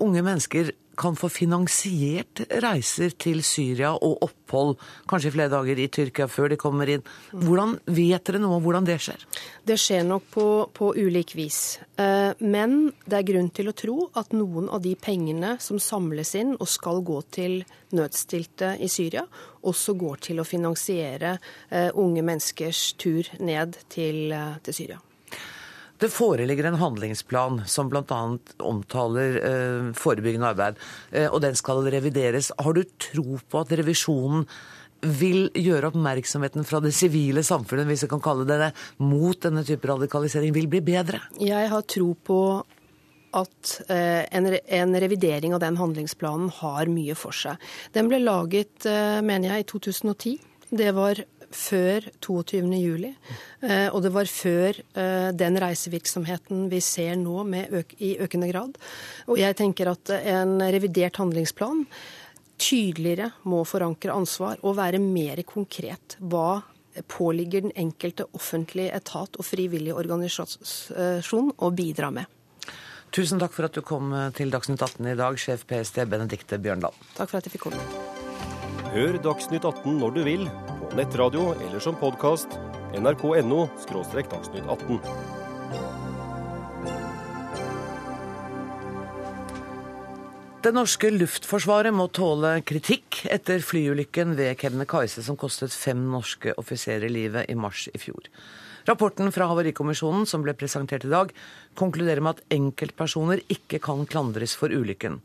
unge 0.04 0.24
mennesker 0.24 0.76
kan 1.00 1.18
få 1.20 1.30
finansiert 1.32 2.44
reiser 2.64 3.14
til 3.20 3.42
Syria 3.46 3.94
og 3.96 4.24
opphold, 4.26 4.76
kanskje 5.10 5.34
flere 5.34 5.54
dager 5.54 5.80
i 5.80 5.88
Tyrkia 5.92 6.28
før 6.32 6.52
de 6.54 6.60
kommer 6.60 6.92
inn. 6.92 7.06
Hvordan 7.32 7.78
Vet 7.90 8.28
dere 8.28 8.42
noe 8.42 8.60
om 8.60 8.64
hvordan 8.64 8.88
det 8.88 9.00
skjer? 9.04 9.24
Det 9.66 9.78
skjer 9.80 10.06
nok 10.08 10.30
på, 10.34 10.46
på 10.76 10.92
ulik 10.98 11.36
vis. 11.38 11.80
Eh, 12.00 12.32
men 12.40 12.92
det 13.06 13.20
er 13.20 13.28
grunn 13.32 13.50
til 13.56 13.72
å 13.72 13.76
tro 13.78 13.98
at 14.20 14.36
noen 14.36 14.70
av 14.70 14.84
de 14.86 14.96
pengene 15.00 15.56
som 15.64 15.82
samles 15.82 16.36
inn 16.40 16.56
og 16.58 16.70
skal 16.70 17.04
gå 17.06 17.20
til 17.34 17.62
nødstilte 17.96 18.76
i 18.80 18.90
Syria, 18.92 19.26
også 19.66 19.96
går 20.00 20.26
til 20.30 20.42
å 20.42 20.48
finansiere 20.48 21.38
eh, 21.70 21.90
unge 21.94 22.24
menneskers 22.26 22.94
tur 23.02 23.30
ned 23.40 23.80
til, 23.90 24.28
eh, 24.32 24.58
til 24.64 24.82
Syria. 24.84 25.04
Det 26.00 26.08
foreligger 26.14 26.70
en 26.70 26.80
handlingsplan 26.80 27.62
som 27.68 27.90
bl.a. 27.92 28.20
omtaler 28.64 29.40
eh, 29.44 29.88
forebyggende 30.00 30.54
arbeid, 30.54 30.80
eh, 31.12 31.28
og 31.28 31.42
den 31.44 31.58
skal 31.60 31.84
revideres. 31.92 32.54
Har 32.56 32.78
du 32.78 32.86
tro 33.12 33.40
på 33.44 33.64
at 33.64 33.74
revisjonen 33.82 34.46
vil 35.20 35.50
gjøre 35.56 35.92
oppmerksomheten 35.92 36.66
fra 36.68 36.80
det 36.84 36.94
sivile 36.96 37.44
samfunnet, 37.44 37.88
hvis 37.88 38.06
jeg 38.06 38.12
kan 38.12 38.24
kalle 38.24 38.48
det 38.48 38.60
det, 38.62 38.74
mot 39.04 39.40
denne 39.44 39.64
type 39.68 39.88
radikalisering, 39.88 40.54
vil 40.56 40.70
bli 40.72 40.82
bedre? 40.84 41.22
Jeg 41.40 41.72
har 41.72 41.88
tro 41.88 42.14
på 42.16 42.40
at 43.36 43.74
eh, 43.92 44.24
en, 44.36 44.48
en, 44.56 44.96
revidering 45.04 45.54
av 45.54 45.62
den 45.62 45.78
handlingsplanen 45.78 46.50
har 46.62 46.90
mye 46.90 47.16
for 47.18 47.36
seg. 47.36 47.60
Den 47.94 48.10
ble 48.10 48.22
laget, 48.24 48.88
eh, 48.90 49.20
mener 49.26 49.54
jeg, 49.54 49.68
i 49.68 49.70
2010. 49.70 50.38
Det 50.80 50.94
var 50.98 51.22
før 51.56 52.06
22.07. 52.24 53.10
Eh, 53.66 53.88
og 53.90 54.04
det 54.06 54.12
var 54.16 54.30
før 54.32 54.80
eh, 54.80 55.30
den 55.36 55.60
reisevirksomheten 55.62 56.68
vi 56.72 56.82
ser 56.84 57.16
nå 57.20 57.44
øk 57.80 57.96
i 58.00 58.16
økende 58.22 58.50
grad. 58.52 58.80
Og 59.28 59.40
jeg 59.42 59.58
tenker 59.60 59.92
at 59.92 60.14
en 60.20 60.60
revidert 60.62 61.20
handlingsplan 61.22 61.86
tydeligere 62.60 63.32
må 63.48 63.64
forankre 63.68 64.16
ansvar 64.16 64.60
og 64.64 64.78
være 64.80 65.00
mer 65.00 65.42
konkret. 65.48 66.18
Hva 66.20 66.62
påligger 67.08 67.64
den 67.64 67.76
enkelte 67.80 68.26
offentlige 68.36 68.92
etat 68.98 69.38
og 69.40 69.46
frivillige 69.48 69.96
organisasjon 69.96 71.54
å 71.56 71.70
bidra 71.72 72.10
med. 72.12 72.26
Tusen 73.16 73.40
takk 73.42 73.56
for 73.56 73.66
at 73.66 73.78
du 73.78 73.82
kom 73.86 74.12
til 74.38 74.52
Dagsnytt 74.54 74.84
18 74.84 75.14
i 75.14 75.18
dag, 75.18 75.38
sjef 75.42 75.64
PST 75.70 76.04
Benedikte 76.12 76.60
Bjørnland. 76.62 76.98
Takk 77.16 77.32
for 77.32 77.40
at 77.40 77.48
jeg 77.48 77.56
fikk 77.56 77.70
komme. 77.70 77.86
Hør 78.94 79.18
Dagsnytt 79.22 79.66
18 79.66 79.98
når 80.02 80.14
du 80.18 80.22
vil 80.26 80.46
nettradio 80.96 81.54
eller 81.68 81.80
som 81.80 81.96
podkast. 81.96 82.48
nrk.no– 82.94 83.68
dagsnytt 84.32 84.64
18. 84.68 85.00
Det 90.60 90.72
norske 90.76 91.08
luftforsvaret 91.14 91.96
må 91.96 92.10
tåle 92.12 92.58
kritikk 92.68 93.22
etter 93.32 93.62
flyulykken 93.64 94.34
ved 94.36 94.58
Kebnekaise 94.60 95.24
som 95.24 95.38
kostet 95.40 95.72
fem 95.72 96.02
norske 96.12 96.52
offiserer 96.60 97.08
livet 97.10 97.48
i 97.48 97.56
mars 97.56 97.88
i 97.94 98.02
fjor. 98.02 98.28
Rapporten 98.90 99.32
fra 99.32 99.48
Havarikommisjonen 99.48 100.26
som 100.28 100.44
ble 100.44 100.56
presentert 100.58 101.06
i 101.06 101.12
dag, 101.12 101.32
konkluderer 101.80 102.20
med 102.26 102.38
at 102.38 102.56
enkeltpersoner 102.58 103.44
ikke 103.48 103.80
kan 103.84 104.04
klandres 104.10 104.58
for 104.60 104.74
ulykken. 104.74 105.22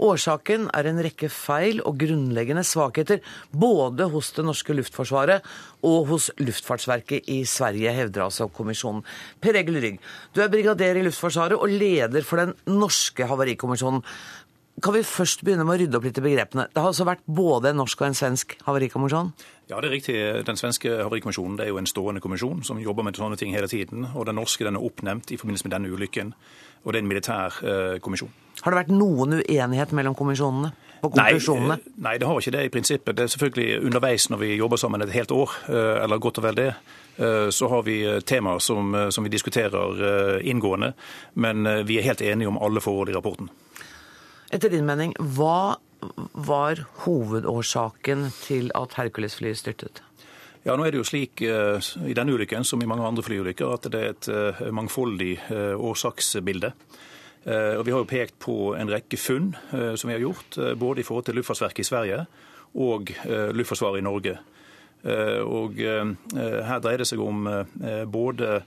Årsaken 0.00 0.68
er 0.72 0.88
en 0.88 1.00
rekke 1.04 1.28
feil 1.32 1.82
og 1.84 1.98
grunnleggende 2.00 2.64
svakheter 2.64 3.20
både 3.52 4.08
hos 4.12 4.32
det 4.36 4.46
norske 4.46 4.76
luftforsvaret 4.76 5.46
og 5.84 6.08
hos 6.08 6.30
Luftfartsverket 6.40 7.28
i 7.32 7.42
Sverige, 7.48 7.92
hevder 7.92 8.26
altså 8.26 8.48
kommisjonen. 8.48 9.04
Per 9.40 9.56
Egil 9.60 9.80
Rygg, 9.82 9.98
du 10.34 10.40
er 10.40 10.52
brigader 10.52 10.96
i 10.96 11.04
Luftforsvaret 11.04 11.58
og 11.58 11.68
leder 11.68 12.24
for 12.24 12.40
den 12.40 12.54
norske 12.80 13.28
havarikommisjonen. 13.28 14.04
Kan 14.80 14.94
vi 14.94 15.02
først 15.04 15.42
begynne 15.44 15.66
med 15.68 15.76
å 15.76 15.80
rydde 15.82 15.98
opp 15.98 16.06
litt 16.06 16.18
i 16.20 16.24
begrepene? 16.24 16.64
Det 16.72 16.80
har 16.80 16.88
altså 16.88 17.04
vært 17.04 17.26
både 17.28 17.72
en 17.72 17.80
norsk 17.82 18.00
og 18.00 18.06
en 18.06 18.16
svensk 18.16 18.54
havarikommisjon? 18.64 19.32
Ja, 19.68 19.76
det 19.82 19.90
er 19.90 19.92
riktig. 19.92 20.14
Den 20.48 20.56
svenske 20.56 20.94
havarikommisjonen 21.02 21.58
det 21.58 21.66
er 21.66 21.74
jo 21.74 21.80
en 21.82 21.90
stående 21.90 22.22
kommisjon 22.24 22.64
som 22.64 22.80
jobber 22.80 23.04
med 23.04 23.20
sånne 23.20 23.36
ting 23.40 23.52
hele 23.52 23.68
tiden. 23.68 24.06
Og 24.14 24.24
den 24.30 24.40
norske 24.40 24.64
den 24.64 24.78
er 24.80 24.86
oppnevnt 24.86 25.34
i 25.34 25.40
forbindelse 25.40 25.68
med 25.68 25.74
denne 25.76 25.92
ulykken. 25.92 26.32
Og 26.86 26.94
det 26.94 27.00
er 27.00 27.04
en 27.04 27.10
militær 27.10 27.60
eh, 27.60 27.98
kommisjon. 28.00 28.32
Har 28.60 28.72
det 28.72 28.80
vært 28.82 28.92
noen 28.92 29.40
uenighet 29.40 29.92
mellom 29.96 30.16
kommisjonene? 30.18 30.72
Nei, 31.00 31.30
eh, 31.32 31.76
nei, 31.96 32.18
det 32.20 32.26
har 32.28 32.40
ikke 32.40 32.52
det 32.52 32.64
i 32.66 32.72
prinsippet. 32.72 33.16
Det 33.16 33.24
er 33.24 33.32
selvfølgelig 33.32 33.84
underveis 33.88 34.26
når 34.28 34.40
vi 34.42 34.50
jobber 34.58 34.76
sammen 34.76 35.00
et 35.00 35.14
helt 35.14 35.32
år, 35.32 35.54
eh, 35.68 36.02
eller 36.04 36.20
godt 36.20 36.38
og 36.42 36.44
vel 36.44 36.58
det, 36.58 36.72
så 37.52 37.68
har 37.68 37.82
vi 37.84 37.98
temaer 38.24 38.62
som, 38.64 38.94
som 39.12 39.24
vi 39.26 39.28
diskuterer 39.28 40.38
inngående. 40.40 40.94
Men 41.34 41.68
vi 41.84 41.98
er 41.98 42.06
helt 42.06 42.22
enige 42.24 42.48
om 42.48 42.56
alle 42.56 42.80
forhold 42.80 43.10
i 43.10 43.12
rapporten. 43.12 43.50
Etter 44.48 44.72
din 44.72 44.86
mening, 44.88 45.12
hva 45.18 45.76
var 46.32 46.80
hovedårsaken 47.04 48.30
til 48.40 48.72
at 48.74 48.96
Hercules-flyet 48.96 49.60
styrtet? 49.60 50.00
Ja, 50.64 50.78
nå 50.78 50.86
er 50.86 50.94
det 50.94 51.02
jo 51.02 51.10
slik 51.10 51.44
i 51.44 52.16
denne 52.16 52.32
ulykken 52.32 52.64
som 52.64 52.80
i 52.80 52.88
mange 52.88 53.04
andre 53.04 53.26
flyulykker 53.26 53.74
at 53.74 53.90
det 53.92 54.00
er 54.00 54.16
et 54.16 54.72
mangfoldig 54.72 55.34
årsaksbilde. 55.76 56.72
Og 57.40 57.86
Vi 57.86 57.92
har 57.94 58.02
jo 58.02 58.08
pekt 58.08 58.34
på 58.44 58.74
en 58.76 58.90
rekke 58.92 59.16
funn 59.16 59.54
som 59.96 60.10
vi 60.10 60.12
har 60.12 60.20
gjort, 60.20 60.58
både 60.76 61.00
i 61.00 61.04
forhold 61.08 61.24
til 61.24 61.38
Luftfartsverket 61.38 61.80
i 61.80 61.88
Sverige 61.88 62.18
og 62.76 63.12
Luftforsvaret 63.56 64.02
i 64.02 64.04
Norge. 64.04 64.34
Og 65.48 65.80
Her 65.80 66.82
dreier 66.84 67.00
det 67.00 67.08
seg 67.08 67.22
om 67.24 67.48
både 68.12 68.58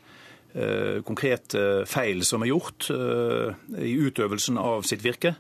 konkrete 1.06 1.86
feil 1.86 2.26
som 2.26 2.42
er 2.42 2.50
gjort 2.50 2.90
i 2.90 3.94
utøvelsen 4.10 4.58
av 4.58 4.90
sitt 4.90 5.06
virke, 5.06 5.36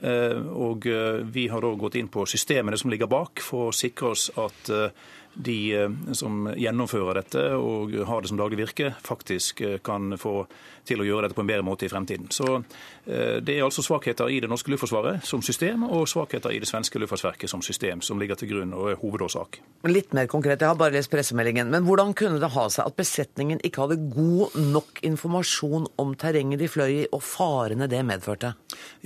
Eh, 0.00 0.38
og 0.54 0.86
eh, 0.86 1.20
vi 1.26 1.48
har 1.50 1.62
da 1.62 1.72
gått 1.74 1.96
inn 1.98 2.10
på 2.12 2.26
systemene 2.30 2.78
som 2.78 2.90
ligger 2.92 3.10
bak, 3.10 3.42
for 3.42 3.70
å 3.70 3.74
sikre 3.74 4.12
oss 4.14 4.28
at 4.38 4.70
eh, 4.70 5.06
de 5.34 6.14
som 6.16 6.48
gjennomfører 6.56 7.20
dette 7.20 7.42
og 7.56 7.94
har 8.08 8.22
det 8.22 8.30
som 8.30 8.40
daglig 8.40 8.60
virke, 8.62 8.92
faktisk 9.04 9.62
kan 9.86 10.16
få 10.18 10.42
til 10.88 11.02
å 11.02 11.06
gjøre 11.06 11.28
dette 11.28 11.38
på 11.38 11.44
en 11.44 11.50
bedre 11.50 11.66
måte 11.66 11.86
i 11.86 11.92
fremtiden. 11.92 12.30
Så 12.34 12.62
Det 13.08 13.54
er 13.54 13.64
altså 13.64 13.80
svakheter 13.80 14.28
i 14.28 14.36
det 14.44 14.50
norske 14.50 14.68
luftforsvaret 14.68 15.24
som 15.24 15.40
system, 15.40 15.86
og 15.88 16.04
svakheter 16.10 16.52
i 16.52 16.58
det 16.60 16.68
svenske 16.68 17.00
luftfartsverket 17.00 17.48
som 17.48 17.62
system, 17.64 18.02
som 18.04 18.20
ligger 18.20 18.36
til 18.36 18.50
grunn 18.50 18.74
og 18.76 18.90
er 18.92 18.98
hovedårsak. 19.00 19.60
Litt 19.88 20.12
mer 20.16 20.28
konkret, 20.28 20.60
jeg 20.60 20.68
har 20.68 20.76
bare 20.76 20.92
lest 20.92 21.10
pressemeldingen. 21.12 21.70
Men 21.72 21.86
hvordan 21.86 22.12
kunne 22.18 22.40
det 22.42 22.52
ha 22.52 22.66
seg 22.72 22.84
at 22.84 22.98
besetningen 22.98 23.62
ikke 23.64 23.86
hadde 23.86 23.98
god 24.12 24.58
nok 24.74 25.00
informasjon 25.08 25.88
om 26.02 26.14
terrenget 26.20 26.60
de 26.60 26.68
fløy 26.68 26.92
i, 26.98 27.06
og 27.08 27.24
farene 27.24 27.88
det 27.88 28.04
medførte? 28.04 28.52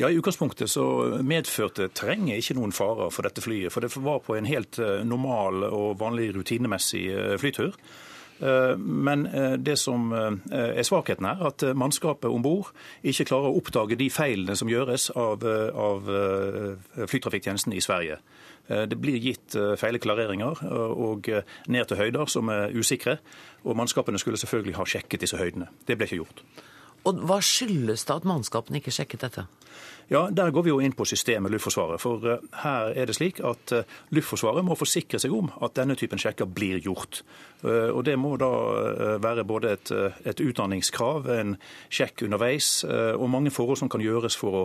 Ja, 0.00 0.10
I 0.10 0.18
utgangspunktet 0.18 0.72
så 0.72 0.84
medførte 1.22 1.88
terrenget 1.94 2.42
ikke 2.42 2.58
noen 2.58 2.74
farer 2.74 3.12
for 3.14 3.28
dette 3.28 3.44
flyet. 3.44 3.72
For 3.74 3.84
det 3.84 3.92
var 4.02 4.22
på 4.26 4.36
en 4.38 4.48
helt 4.48 4.80
eh, 4.82 5.02
normal 5.06 5.68
og 5.68 6.00
vanlig 6.00 6.32
rutinemessig 6.36 7.04
eh, 7.12 7.36
flytur. 7.40 7.76
Eh, 8.40 8.74
men 8.78 9.26
det 9.64 9.76
som 9.80 10.12
er 10.12 10.82
svakheten 10.86 11.28
her, 11.28 11.44
at 11.50 11.64
mannskapet 11.76 12.30
om 12.30 12.44
bord 12.44 12.72
ikke 13.02 13.28
klarer 13.32 13.50
å 13.50 13.60
oppdage 13.60 13.98
de 14.00 14.08
feilene 14.12 14.56
som 14.58 14.70
gjøres 14.70 15.10
av, 15.18 15.44
av 15.44 16.10
flytrafikktjenesten 17.06 17.76
i 17.76 17.84
Sverige. 17.84 18.18
Det 18.68 18.96
blir 18.96 19.18
gitt 19.18 19.56
feile 19.76 19.98
klareringer 19.98 20.60
og 20.70 21.26
ned 21.66 21.88
til 21.90 21.98
høyder 21.98 22.30
som 22.30 22.48
er 22.54 22.70
usikre. 22.78 23.18
Og 23.66 23.76
mannskapene 23.76 24.20
skulle 24.22 24.38
selvfølgelig 24.38 24.76
ha 24.78 24.86
sjekket 24.86 25.24
disse 25.26 25.40
høydene. 25.40 25.66
Det 25.86 25.98
ble 25.98 26.06
ikke 26.06 26.22
gjort. 26.22 26.44
Og 27.08 27.24
Hva 27.26 27.40
skyldes 27.42 28.06
det 28.06 28.14
at 28.14 28.28
mannskapene 28.28 28.78
ikke 28.78 28.94
sjekket 28.94 29.26
dette? 29.26 29.46
Ja, 30.08 30.30
Der 30.30 30.50
går 30.50 30.62
vi 30.62 30.70
jo 30.70 30.80
inn 30.80 30.92
på 30.92 31.04
systemet 31.04 31.52
Luftforsvaret. 31.52 32.00
For 32.00 32.24
uh, 32.26 32.42
her 32.62 32.92
er 32.96 33.06
det 33.06 33.16
slik 33.16 33.40
at 33.44 33.72
uh, 33.72 33.84
Luftforsvaret 34.10 34.64
må 34.64 34.76
forsikre 34.78 35.20
seg 35.22 35.32
om 35.34 35.50
at 35.62 35.76
denne 35.78 35.96
typen 35.98 36.20
sjekker 36.20 36.48
blir 36.48 36.80
gjort. 36.82 37.22
Uh, 37.62 37.90
og 37.94 38.04
Det 38.04 38.18
må 38.18 38.34
da 38.40 38.50
være 39.22 39.44
både 39.44 39.72
et, 39.72 39.92
et 40.26 40.40
utdanningskrav, 40.42 41.28
en 41.30 41.56
sjekk 41.92 42.26
underveis, 42.26 42.84
og 42.84 43.30
mange 43.30 43.50
forhold 43.54 43.78
som 43.78 43.90
kan 43.92 44.02
gjøres 44.02 44.36
for 44.36 44.58
å 44.58 44.64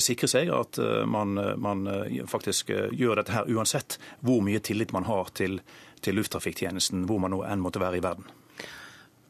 sikre 0.00 0.28
seg 0.30 0.50
at 0.54 0.78
man, 1.06 1.36
man 1.60 1.84
faktisk 2.30 2.70
gjør 2.70 3.20
dette 3.20 3.34
her 3.34 3.50
uansett 3.50 3.98
hvor 4.24 4.40
mye 4.44 4.62
tillit 4.64 4.94
man 4.96 5.08
har 5.10 5.32
til, 5.36 5.60
til 6.00 6.16
lufttrafikktjenesten, 6.20 7.04
hvor 7.10 7.20
man 7.22 7.34
nå 7.34 7.42
enn 7.46 7.62
måtte 7.62 7.82
være 7.82 8.00
i 8.00 8.04
verden 8.04 8.39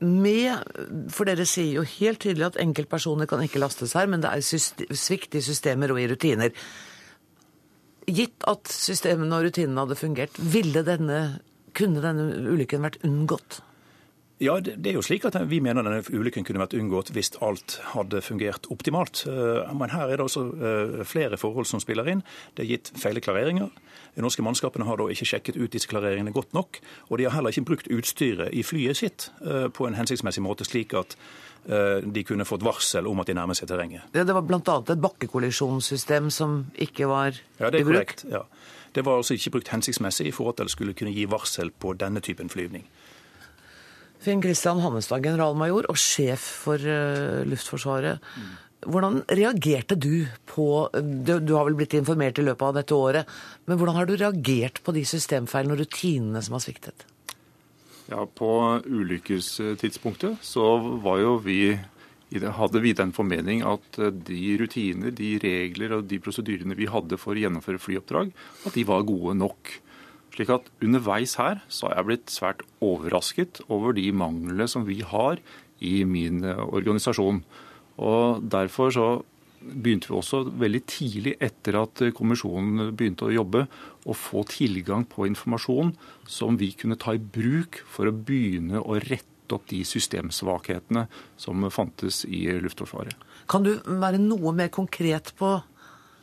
med 0.00 1.09
For 1.12 1.28
dere 1.28 1.45
sier 1.49 1.80
jo 1.80 1.87
helt 1.99 2.23
tydelig 2.25 2.47
at 2.47 2.61
enkeltpersoner 2.62 3.28
kan 3.28 3.42
ikke 3.45 3.61
lastes 3.61 3.92
her, 3.99 4.09
men 4.09 4.23
det 4.25 4.33
er 4.33 4.97
svikt 4.97 5.37
i 5.37 5.45
systemer 5.45 5.92
og 5.92 6.00
i 6.00 6.09
rutiner. 6.11 6.54
Gitt 8.11 8.47
at 8.49 8.71
systemene 8.73 9.37
og 9.37 9.49
rutinene 9.49 9.85
hadde 9.85 9.99
fungert, 10.00 10.38
ville 10.40 10.83
denne, 10.87 11.40
kunne 11.76 12.02
denne 12.02 12.30
ulykken 12.54 12.87
vært 12.87 13.02
unngått? 13.07 13.61
Ja, 14.40 14.54
det, 14.64 14.78
er 14.88 14.97
jo 14.97 15.02
slik 15.04 15.26
at 15.28 15.37
Vi 15.50 15.59
mener 15.61 15.85
denne 15.85 16.00
ulykken 16.00 16.47
kunne 16.49 16.62
vært 16.62 16.73
unngått 16.78 17.11
hvis 17.12 17.35
alt 17.44 17.76
hadde 17.92 18.23
fungert 18.25 18.70
optimalt. 18.73 19.26
Eh, 19.28 19.68
men 19.76 19.92
her 19.92 20.09
er 20.09 20.16
det 20.16 20.25
også 20.25 20.44
eh, 20.56 20.94
flere 21.04 21.37
forhold 21.40 21.68
som 21.68 21.82
spiller 21.82 22.09
inn. 22.09 22.23
Det 22.56 22.64
er 22.64 22.70
gitt 22.70 22.90
feile 22.97 23.20
klareringer. 23.20 23.68
De 24.16 24.25
norske 24.25 24.42
mannskapene 24.42 24.87
har 24.88 24.97
da 24.97 25.11
ikke 25.12 25.28
sjekket 25.28 25.61
ut 25.61 25.76
disse 25.76 25.90
klareringene 25.90 26.32
godt 26.32 26.56
nok. 26.56 26.80
Og 27.11 27.20
de 27.20 27.28
har 27.28 27.37
heller 27.37 27.52
ikke 27.52 27.68
brukt 27.68 27.92
utstyret 27.92 28.56
i 28.56 28.64
flyet 28.64 29.02
sitt 29.02 29.28
eh, 29.44 29.68
på 29.68 29.85
en 29.87 29.99
hensiktsmessig 30.00 30.44
måte, 30.47 30.68
slik 30.68 30.97
at 30.97 31.18
de 31.61 32.23
kunne 32.25 32.47
fått 32.49 32.62
varsel 32.64 33.04
om 33.04 33.18
at 33.20 33.28
de 33.28 33.35
nærmer 33.37 33.52
seg 33.52 33.68
terrenget. 33.68 34.06
Ja, 34.16 34.23
det 34.25 34.32
var 34.32 34.47
bl.a. 34.49 34.76
et 34.80 35.02
bakkekollisjonssystem 35.04 36.30
som 36.32 36.54
ikke 36.80 37.04
var 37.11 37.37
ja, 37.59 37.68
det 37.68 37.82
er 37.82 37.85
korrekt. 37.85 38.25
Ja. 38.32 38.47
Det 38.97 39.04
var 39.04 39.20
altså 39.20 39.37
ikke 39.37 39.52
brukt 39.59 39.68
hensiktsmessig 39.68 40.30
i 40.30 40.32
forhold 40.32 40.56
til 40.56 40.64
at 40.64 40.70
det 40.70 40.75
skulle 40.78 40.97
kunne 40.97 41.12
gi 41.12 41.26
varsel 41.28 41.68
på 41.68 41.92
denne 42.00 42.25
typen 42.25 42.49
flyvning. 42.49 42.88
Finn 44.21 44.43
Kristian 44.45 44.83
Hannestad, 44.85 45.25
generalmajor 45.25 45.89
og 45.91 45.99
sjef 46.00 46.43
for 46.67 46.81
uh, 46.81 47.41
Luftforsvaret. 47.49 48.21
Hvordan 48.81 49.23
reagerte 49.29 49.97
du 50.00 50.25
på 50.49 50.89
du, 50.93 51.35
du, 51.41 51.55
har 51.57 51.67
vel 51.69 51.77
blitt 51.77 51.97
informert 51.99 52.41
i 52.41 52.45
løpet 52.45 52.65
av 52.65 52.77
dette 52.79 52.97
året, 52.97 53.33
men 53.69 53.81
hvordan 53.81 53.99
har 53.99 54.09
du 54.09 54.15
reagert 54.17 54.81
på 54.85 54.95
de 54.97 55.05
systemfeilene 55.09 55.77
og 55.77 55.83
rutinene 55.83 56.41
som 56.45 56.57
har 56.57 56.65
sviktet? 56.65 57.05
Ja, 58.11 58.25
På 58.27 58.81
ulykkestidspunktet 58.85 60.41
så 60.43 60.77
var 61.05 61.21
jo 61.21 61.37
vi 61.45 61.79
hadde 62.31 62.81
vi 62.81 62.93
den 62.95 63.12
formening 63.12 63.62
at 63.67 63.99
eh, 63.99 64.12
de 64.12 64.57
rutiner, 64.61 65.11
de 65.11 65.39
regler 65.43 65.97
og 65.97 66.09
de 66.11 66.21
prosedyrene 66.23 66.77
vi 66.79 66.87
hadde 66.91 67.19
for 67.19 67.35
å 67.35 67.43
gjennomføre 67.43 67.83
flyoppdrag, 67.83 68.31
at 68.67 68.75
de 68.77 68.85
var 68.87 69.07
gode 69.09 69.35
nok. 69.39 69.73
Slik 70.31 70.53
at 70.55 70.69
underveis 70.83 71.35
her 71.41 71.65
så 71.69 71.89
har 71.89 71.99
jeg 71.99 72.09
blitt 72.11 72.33
svært 72.33 72.63
overrasket 72.85 73.63
over 73.69 73.97
de 73.97 74.07
manglene 74.15 74.69
som 74.71 74.87
vi 74.87 75.01
har 75.07 75.43
i 75.81 76.01
min 76.09 76.45
eh, 76.47 76.61
organisasjon. 76.61 77.43
Og 78.01 78.45
Derfor 78.53 78.95
så 78.95 79.09
begynte 79.61 80.09
vi 80.09 80.17
også 80.17 80.45
veldig 80.61 80.81
tidlig 80.89 81.35
etter 81.43 81.77
at 81.83 82.03
kommisjonen 82.17 82.95
begynte 82.97 83.27
å 83.29 83.35
jobbe, 83.35 83.67
å 84.09 84.17
få 84.17 84.45
tilgang 84.49 85.05
på 85.09 85.27
informasjon 85.29 85.93
som 86.29 86.57
vi 86.61 86.71
kunne 86.79 86.99
ta 87.01 87.15
i 87.17 87.21
bruk 87.21 87.83
for 87.89 88.09
å 88.09 88.15
begynne 88.15 88.81
å 88.81 88.97
rette 89.03 89.27
opp 89.55 89.67
de 89.69 89.83
systemsvakhetene 89.85 91.07
som 91.41 91.67
fantes 91.75 92.23
i 92.25 92.47
Luftforsvaret. 92.63 93.17
Kan 93.51 93.67
du 93.67 93.75
være 93.85 94.21
noe 94.23 94.55
mer 94.57 94.71
konkret 94.73 95.35
på 95.39 95.57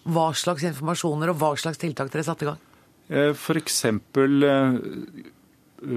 hva 0.07 0.27
slags 0.39 0.63
informasjoner 0.69 1.33
og 1.33 1.41
hva 1.41 1.51
slags 1.59 1.81
tiltak 1.81 2.09
dere 2.13 2.25
satte 2.25 2.47
i 2.47 2.49
gang? 2.49 2.66
Eh, 3.07 3.31
F.eks. 3.31 3.85
Eh, 3.85 4.79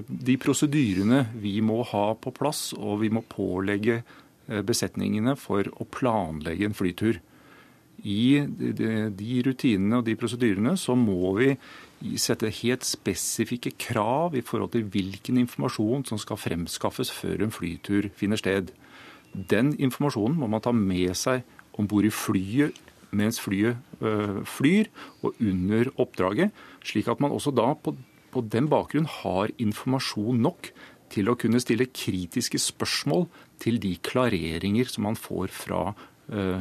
de 0.07 0.37
prosedyrene 0.39 1.25
vi 1.41 1.57
må 1.65 1.81
ha 1.91 2.05
på 2.15 2.33
plass, 2.37 2.71
og 2.77 3.01
vi 3.03 3.11
må 3.11 3.25
pålegge 3.27 4.03
eh, 4.03 4.63
besetningene 4.67 5.35
for 5.41 5.67
å 5.81 5.89
planlegge 5.91 6.69
en 6.69 6.77
flytur. 6.77 7.21
I 8.01 8.41
de 8.49 9.33
rutinene 9.45 9.99
og 9.99 10.07
de 10.07 10.15
prosedyrene 10.17 10.73
så 10.81 10.95
må 10.97 11.35
vi 11.37 11.51
sette 12.17 12.49
helt 12.63 12.87
spesifikke 12.89 13.75
krav 13.77 14.39
i 14.39 14.41
forhold 14.41 14.73
til 14.73 14.87
hvilken 14.89 15.37
informasjon 15.43 16.07
som 16.09 16.21
skal 16.23 16.41
fremskaffes 16.41 17.11
før 17.13 17.45
en 17.45 17.53
flytur 17.53 18.09
finner 18.17 18.41
sted. 18.41 18.73
Den 19.35 19.75
informasjonen 19.77 20.39
må 20.41 20.49
man 20.49 20.65
ta 20.65 20.73
med 20.73 21.13
seg 21.19 21.45
om 21.77 21.91
bord 21.91 22.09
i 22.09 22.15
flyet 22.15 22.81
mens 23.17 23.41
flyet 23.43 23.77
flyr, 24.49 24.89
og 25.21 25.35
under 25.43 25.91
oppdraget. 26.01 26.55
Slik 26.87 27.11
at 27.11 27.21
man 27.21 27.35
også 27.37 27.53
da 27.53 27.73
på, 27.75 27.93
på 28.33 28.43
den 28.53 28.71
bakgrunn 28.71 29.09
har 29.21 29.53
informasjon 29.61 30.41
nok 30.41 30.71
til 31.11 31.31
å 31.31 31.37
kunne 31.39 31.61
stille 31.63 31.91
kritiske 31.91 32.61
spørsmål 32.63 33.27
til 33.63 33.81
de 33.83 33.97
klareringer 34.07 34.91
som 34.91 35.07
man 35.09 35.19
får 35.19 35.53
fra 35.55 35.81
uh, 35.91 36.61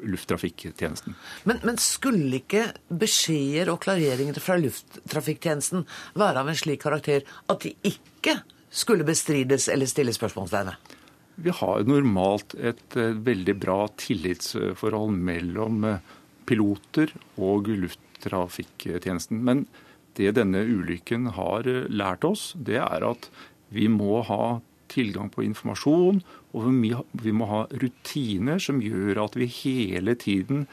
lufttrafikktjenesten. 0.00 1.16
Men, 1.48 1.60
men, 1.66 1.80
skulle 1.80 2.40
ikke 2.40 2.70
beskjeder 3.02 3.72
og 3.72 3.82
klareringer 3.84 4.40
fra 4.42 4.56
lufttrafikktjenesten 4.60 5.84
være 6.18 6.44
av 6.44 6.50
en 6.50 6.62
slik 6.62 6.82
karakter 6.86 7.26
at 7.52 7.66
de 7.66 7.74
ikke 7.92 8.40
skulle 8.70 9.06
bestrides 9.06 9.68
eller 9.72 9.90
stilles 9.90 10.18
spørsmålstegn 10.20 10.72
ved? 10.72 10.96
Vi 11.40 11.52
har 11.56 11.86
normalt 11.88 12.54
et 12.60 12.96
uh, 12.98 13.12
veldig 13.16 13.54
bra 13.62 13.84
tillitsforhold 14.00 15.14
mellom 15.16 15.84
uh, 15.88 16.16
piloter 16.48 17.14
og 17.40 17.70
lufttrafikktjenesten. 17.70 19.40
Men 19.46 19.64
det 20.18 20.34
denne 20.36 20.64
ulykken 20.66 21.30
har 21.36 21.68
eh, 21.70 21.86
lært 21.88 22.26
oss, 22.26 22.50
det 22.58 22.80
er 22.82 23.06
at 23.06 23.30
vi 23.70 23.86
må 23.88 24.20
ha 24.26 24.58
tilgang 24.90 25.30
på 25.30 25.44
informasjon, 25.46 26.18
og 26.50 26.66
vi 27.22 27.32
må 27.32 27.46
ha 27.46 27.60
rutiner 27.70 28.58
som 28.58 28.80
gjør 28.82 29.22
at 29.22 29.38
vi 29.38 29.46
hele 29.60 30.16
tiden 30.18 30.66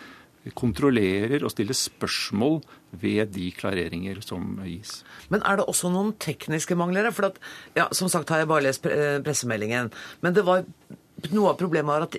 kontrollerer 0.55 1.43
og 1.43 1.51
stiller 1.53 1.77
spørsmål 1.77 2.61
ved 3.01 3.33
de 3.35 3.49
klareringer 3.55 4.21
som 4.25 4.59
gis. 4.63 5.01
Men 5.33 5.43
er 5.43 5.59
det 5.59 5.67
også 5.67 5.91
noen 5.91 6.13
tekniske 6.21 6.77
mangler? 6.79 7.09
For 7.11 7.31
at, 7.31 7.41
ja, 7.75 7.87
Som 7.91 8.09
sagt 8.09 8.29
har 8.29 8.43
jeg 8.43 8.51
bare 8.51 8.67
lest 8.67 8.85
eh, 8.85 9.19
pressemeldingen. 9.23 9.91
Men 10.21 10.33
det 10.33 10.45
var 10.47 10.63
noe 11.33 11.51
av 11.51 11.57
problemet 11.57 11.89
var 11.89 12.05
at 12.05 12.17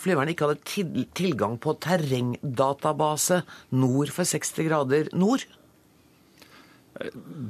flyverne 0.00 0.32
ikke 0.32 0.48
hadde 0.48 1.04
tilgang 1.18 1.58
på 1.60 1.76
terrengdatabase 1.84 3.42
nord 3.76 4.12
for 4.14 4.24
60 4.24 4.68
grader 4.68 5.10
nord. 5.12 5.44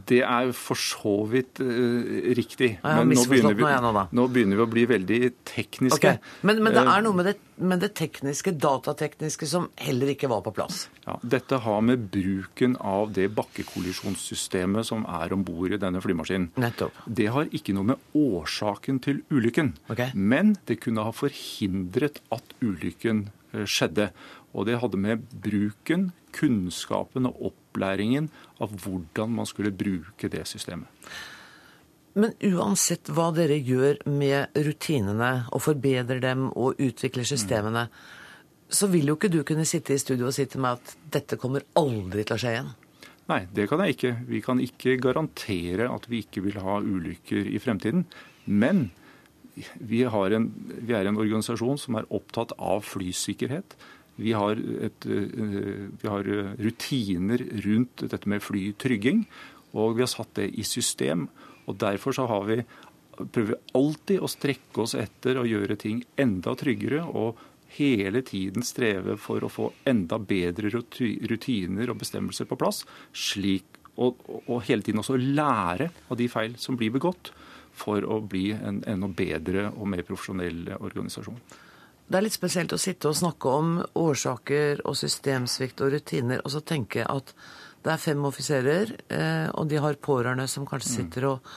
Det 0.08 0.18
er 0.20 0.50
for 0.56 0.76
så 0.76 1.14
vidt 1.30 1.60
uh, 1.64 2.32
riktig. 2.36 2.74
Men 2.84 3.14
nå 3.16 3.24
begynner, 3.30 3.56
vi, 3.56 3.64
nå, 3.64 4.02
nå 4.18 4.26
begynner, 4.32 4.58
vi, 4.58 4.64
å 4.64 4.70
bli 4.70 4.84
veldig 4.90 5.20
tekniske. 5.48 5.96
Okay. 5.96 6.20
Men, 6.44 6.60
men, 6.64 6.74
det 6.76 6.82
er 6.84 7.04
noe 7.06 7.16
med 7.16 7.30
det, 7.30 7.34
med 7.56 7.80
det, 7.84 7.90
tekniske, 7.98 8.52
datatekniske 8.60 9.48
som 9.48 9.70
heller 9.80 10.12
ikke 10.12 10.28
var 10.30 10.42
på 10.44 10.52
plass? 10.58 10.84
Ja, 11.06 11.16
Dette 11.36 11.62
har 11.64 11.80
med 11.84 12.10
bruken 12.12 12.76
av 12.76 13.14
det 13.16 13.30
bakkekollisjonssystemet 13.38 14.90
som 14.90 15.06
er 15.08 15.32
om 15.36 15.46
bord 15.46 15.72
i 15.72 15.80
denne 15.80 16.02
flymaskinen. 16.04 16.50
Nettopp. 16.60 17.00
Det 17.06 17.30
har 17.32 17.48
ikke 17.48 17.76
noe 17.76 17.94
med 17.94 18.18
årsaken 18.18 19.00
til 19.04 19.22
ulykken. 19.32 19.72
Okay. 19.88 20.12
Men 20.12 20.58
det 20.68 20.82
kunne 20.84 21.08
ha 21.08 21.14
forhindret 21.16 22.20
at 22.34 22.56
ulykken 22.60 23.30
eh, 23.54 23.64
skjedde. 23.64 24.10
Og 24.52 24.68
det 24.68 24.78
hadde 24.82 25.00
med 25.00 25.24
bruken, 25.32 26.10
kunnskapen 26.36 27.28
og 27.28 27.48
opplæringen 27.50 27.67
av 28.62 28.74
hvordan 28.82 29.34
man 29.38 29.48
skulle 29.48 29.74
bruke 29.74 30.30
det 30.32 30.44
systemet. 30.50 30.88
Men 32.18 32.34
uansett 32.42 33.10
hva 33.14 33.28
dere 33.34 33.58
gjør 33.62 34.00
med 34.10 34.56
rutinene 34.56 35.32
og 35.52 35.62
forbedrer 35.62 36.22
dem 36.22 36.48
og 36.50 36.80
utvikler 36.82 37.26
systemene, 37.28 37.86
mm. 37.86 38.72
så 38.74 38.88
vil 38.90 39.12
jo 39.12 39.18
ikke 39.18 39.30
du 39.30 39.42
kunne 39.46 39.66
sitte 39.68 39.94
i 39.94 40.02
studio 40.02 40.26
og 40.30 40.34
si 40.34 40.48
til 40.50 40.64
meg 40.64 40.80
at 40.80 40.96
dette 41.18 41.38
kommer 41.38 41.66
aldri 41.78 42.24
til 42.26 42.34
å 42.34 42.40
skje 42.42 42.54
igjen? 42.56 42.72
Nei, 43.28 43.42
det 43.52 43.68
kan 43.68 43.82
jeg 43.84 43.94
ikke. 43.94 44.14
Vi 44.26 44.40
kan 44.44 44.60
ikke 44.64 44.96
garantere 45.04 45.90
at 45.92 46.08
vi 46.08 46.22
ikke 46.24 46.42
vil 46.46 46.56
ha 46.64 46.78
ulykker 46.80 47.50
i 47.52 47.60
fremtiden. 47.60 48.06
Men 48.48 48.88
vi, 49.76 50.02
en, 50.06 50.48
vi 50.80 50.96
er 50.96 51.10
en 51.10 51.20
organisasjon 51.20 51.80
som 51.80 51.98
er 52.00 52.08
opptatt 52.14 52.54
av 52.56 52.86
flysikkerhet. 52.88 53.76
Vi 54.18 54.34
har, 54.34 54.58
et, 54.58 55.06
eh, 55.06 55.88
vi 56.02 56.08
har, 56.08 56.20
eh, 56.20 56.54
rutiner 56.58 57.38
rundt 57.64 58.08
dette 58.10 58.26
med 58.26 58.42
flytrygging, 58.42 59.26
og 59.74 59.96
vi 59.96 60.02
har 60.02 60.10
satt 60.10 60.34
det 60.34 60.58
i 60.58 60.62
system. 60.62 61.28
og 61.66 61.78
Derfor 61.78 62.12
så 62.12 62.26
har 62.26 62.44
vi, 62.44 62.64
prøver 63.16 63.58
alltid 63.74 64.20
å 64.20 64.28
strekke 64.28 64.82
oss 64.82 64.94
etter 64.94 65.36
å 65.36 65.46
gjøre 65.46 65.78
ting 65.78 66.04
enda 66.16 66.54
tryggere. 66.54 67.04
og 67.14 67.36
hele 67.68 68.22
tiden 68.22 68.64
streve 68.64 69.18
for 69.18 69.44
å 69.44 69.50
få 69.52 69.72
enda 69.84 70.18
bedre 70.18 70.70
rutiner 70.72 71.90
og 71.90 71.98
bestemmelser 71.98 72.48
på 72.48 72.56
plass. 72.56 72.84
Slik, 73.12 73.64
og, 73.98 74.16
og 74.48 74.62
hele 74.62 74.82
tiden 74.82 75.02
også 75.02 75.18
lære 75.20 75.90
av 76.08 76.16
de 76.16 76.28
feil 76.28 76.56
som 76.56 76.76
blir 76.76 76.90
begått, 76.94 77.30
for 77.78 78.00
å 78.02 78.18
bli 78.26 78.50
en 78.56 78.82
enda 78.86 79.06
bedre 79.06 79.68
og 79.76 79.86
mer 79.86 80.02
profesjonell 80.02 80.72
organisasjon. 80.80 81.36
Det 82.08 82.16
er 82.16 82.24
litt 82.24 82.36
spesielt 82.36 82.72
å 82.72 82.80
sitte 82.80 83.10
og 83.10 83.16
snakke 83.18 83.50
om 83.52 83.72
årsaker 84.00 84.80
og 84.88 84.96
systemsvikt 84.96 85.82
og 85.84 85.92
rutiner, 85.92 86.40
og 86.40 86.54
så 86.54 86.62
tenke 86.64 87.04
at 87.04 87.34
det 87.84 87.92
er 87.92 88.00
fem 88.00 88.22
offiserer, 88.24 88.94
eh, 89.12 89.48
og 89.52 89.68
de 89.68 89.80
har 89.82 89.98
pårørende 90.00 90.48
som 90.48 90.64
kanskje 90.68 90.88
mm. 90.88 90.94
sitter 90.96 91.26
og, 91.28 91.50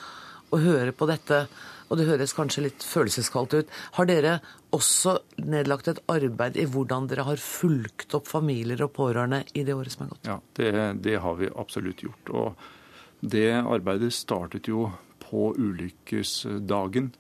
og 0.52 0.60
hører 0.60 0.92
på 0.96 1.08
dette. 1.10 1.46
Og 1.92 2.00
det 2.00 2.08
høres 2.08 2.36
kanskje 2.36 2.66
litt 2.68 2.84
følelseskaldt 2.88 3.56
ut. 3.58 3.72
Har 3.98 4.08
dere 4.08 4.38
også 4.76 5.18
nedlagt 5.44 5.90
et 5.92 6.04
arbeid 6.12 6.60
i 6.60 6.68
hvordan 6.72 7.10
dere 7.12 7.26
har 7.28 7.42
fulgt 7.44 8.16
opp 8.16 8.30
familier 8.32 8.84
og 8.86 8.94
pårørende 8.96 9.42
i 9.56 9.66
det 9.68 9.76
året 9.76 9.96
som 9.96 10.06
er 10.06 10.14
gått? 10.14 10.30
Ja, 10.30 10.38
det, 10.60 10.72
det 11.04 11.18
har 11.24 11.40
vi 11.40 11.52
absolutt 11.52 12.04
gjort. 12.06 12.32
Og 12.32 13.28
det 13.34 13.50
arbeidet 13.60 14.14
startet 14.16 14.72
jo 14.72 14.90
på 15.24 15.52
ulykkesdagen 15.56 17.12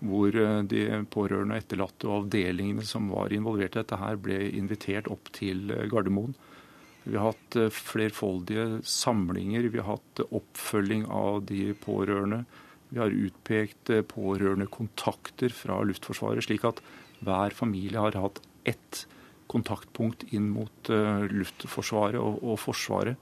hvor 0.00 0.36
eh, 0.36 0.62
de 0.68 0.84
pårørende 1.12 1.56
og 1.56 1.62
etterlatte 1.62 2.08
og 2.08 2.24
avdelingene 2.24 2.84
som 2.88 3.10
var 3.12 3.32
involvert 3.36 3.76
i 3.76 3.82
dette, 3.82 4.00
her 4.00 4.16
ble 4.20 4.38
invitert 4.56 5.10
opp 5.12 5.30
til 5.36 5.70
eh, 5.74 5.86
Gardermoen. 5.90 6.34
Vi 7.04 7.16
har 7.16 7.32
hatt 7.32 7.56
eh, 7.60 7.72
flerfoldige 7.74 8.80
samlinger, 8.86 9.68
vi 9.68 9.82
har 9.82 9.98
hatt 9.98 10.24
oppfølging 10.26 11.06
av 11.12 11.44
de 11.50 11.70
pårørende. 11.84 12.44
Vi 12.90 12.98
har 12.98 13.14
utpekt 13.14 13.92
pårørende 14.10 14.66
kontakter 14.72 15.52
fra 15.54 15.78
Luftforsvaret, 15.86 16.42
slik 16.42 16.64
at 16.66 16.80
hver 17.22 17.54
familie 17.54 18.02
har 18.02 18.16
hatt 18.18 18.40
ett 18.66 19.04
kontaktpunkt 19.50 20.24
inn 20.34 20.48
mot 20.50 20.90
Luftforsvaret 21.30 22.18
og, 22.18 22.40
og 22.42 22.58
Forsvaret. 22.58 23.14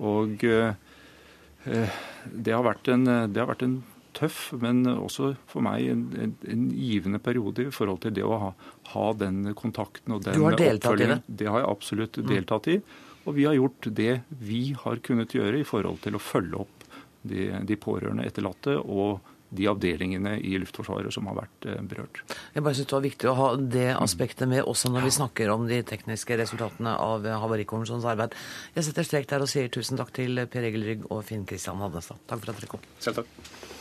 Og 0.00 0.40
det 0.40 2.54
har, 2.54 2.80
en, 2.94 3.04
det 3.04 3.42
har 3.42 3.50
vært 3.52 3.66
en 3.66 3.76
tøff, 4.16 4.52
men 4.60 4.84
også 4.90 5.32
for 5.50 5.64
meg 5.64 5.88
en, 5.92 6.04
en, 6.18 6.34
en, 6.48 6.66
givende 6.76 7.20
periode 7.22 7.68
i 7.68 7.72
forhold 7.74 8.02
til 8.04 8.14
det 8.16 8.26
å 8.26 8.38
ha, 8.40 8.52
ha 8.92 9.06
den 9.18 9.54
kontakten 9.58 10.16
og 10.16 10.24
den 10.26 10.38
du 10.38 10.46
har 10.46 10.58
deltatt 10.60 11.00
i 11.00 11.10
det? 11.14 11.18
Det 11.26 11.50
har 11.50 11.64
jeg 11.64 11.70
absolutt 11.70 12.20
mm. 12.20 12.28
deltatt 12.30 12.70
i. 12.72 12.78
Og 13.22 13.36
vi 13.36 13.46
har 13.46 13.58
gjort 13.58 13.90
det 13.94 14.14
vi 14.42 14.62
har 14.78 15.02
kunnet 15.06 15.34
gjøre 15.36 15.60
i 15.60 15.66
forhold 15.66 16.00
til 16.04 16.18
å 16.18 16.22
følge 16.22 16.64
opp 16.64 16.88
de, 17.22 17.52
de 17.68 17.78
pårørende 17.78 18.26
etterlatte 18.26 18.78
og 18.82 19.20
de 19.52 19.66
avdelingene 19.68 20.38
i 20.40 20.54
Luftforsvaret 20.60 21.12
som 21.12 21.28
har 21.28 21.36
vært 21.42 21.66
eh, 21.68 21.80
berørt. 21.84 22.22
Jeg 22.54 22.64
bare 22.64 22.78
synes 22.78 22.88
Det 22.88 22.96
var 22.96 23.04
viktig 23.04 23.28
å 23.28 23.34
ha 23.36 23.48
det 23.76 23.90
aspektet 23.98 24.48
med 24.48 24.64
også 24.64 24.92
når 24.92 25.06
vi 25.08 25.14
snakker 25.18 25.52
om 25.52 25.66
de 25.68 25.82
tekniske 25.86 26.38
resultatene 26.40 26.96
av 26.96 27.28
Havarikommisjonens 27.44 28.08
arbeid. 28.14 28.36
Jeg 28.76 28.88
setter 28.88 29.08
strek 29.08 29.28
der 29.28 29.44
og 29.44 29.52
sier 29.52 29.68
tusen 29.72 30.00
takk 30.00 30.14
til 30.16 30.46
Per 30.48 30.70
Egil 30.70 30.88
Rygg 30.88 31.06
og 31.10 31.22
Finn 31.28 31.44
Kristian 31.48 31.84
Hadnestad. 31.84 32.24
Takk 32.24 32.42
for 32.42 32.54
at 32.54 32.62
dere 32.62 32.72
kom. 32.72 32.90
Selv 33.02 33.22
takk. 33.22 33.80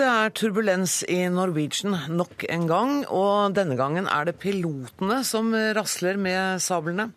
Det 0.00 0.06
er 0.08 0.30
turbulens 0.32 1.00
i 1.12 1.18
Norwegian 1.28 1.92
nok 2.16 2.46
en 2.48 2.62
gang, 2.70 2.92
og 3.12 3.52
denne 3.56 3.76
gangen 3.76 4.06
er 4.08 4.28
det 4.28 4.38
pilotene 4.40 5.18
som 5.28 5.52
rasler 5.76 6.16
med 6.16 6.62
sablene. 6.64 7.10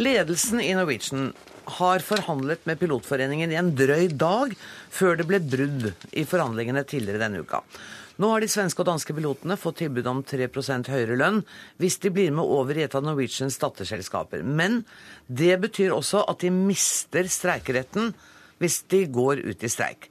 Ledelsen 0.00 0.62
i 0.64 0.72
Norwegian 0.76 1.34
har 1.78 2.04
forhandlet 2.04 2.64
med 2.68 2.80
Pilotforeningen 2.80 3.52
i 3.52 3.58
en 3.60 3.72
drøy 3.76 4.08
dag 4.20 4.54
før 4.94 5.18
det 5.18 5.26
ble 5.28 5.42
brudd 5.42 5.90
i 6.14 6.24
forhandlingene 6.28 6.86
tidligere 6.88 7.22
denne 7.24 7.42
uka. 7.42 7.62
Nå 8.22 8.28
har 8.30 8.44
de 8.44 8.48
svenske 8.50 8.78
og 8.78 8.86
danske 8.86 9.14
pilotene 9.16 9.56
fått 9.58 9.80
tilbud 9.82 10.06
om 10.06 10.20
3% 10.22 10.90
høyere 10.92 11.16
lønn 11.18 11.40
hvis 11.82 11.98
de 12.04 12.12
blir 12.14 12.30
med 12.34 12.46
over 12.46 12.78
i 12.78 12.84
et 12.86 12.94
av 12.94 13.02
Norwegians 13.02 13.58
datterselskaper. 13.58 14.44
Men 14.46 14.84
det 15.26 15.56
betyr 15.64 15.94
også 15.96 16.22
at 16.30 16.44
de 16.44 16.52
mister 16.54 17.26
streikeretten 17.26 18.12
hvis 18.62 18.84
de 18.92 19.02
går 19.10 19.42
ut 19.42 19.66
i 19.66 19.72
streik. 19.72 20.06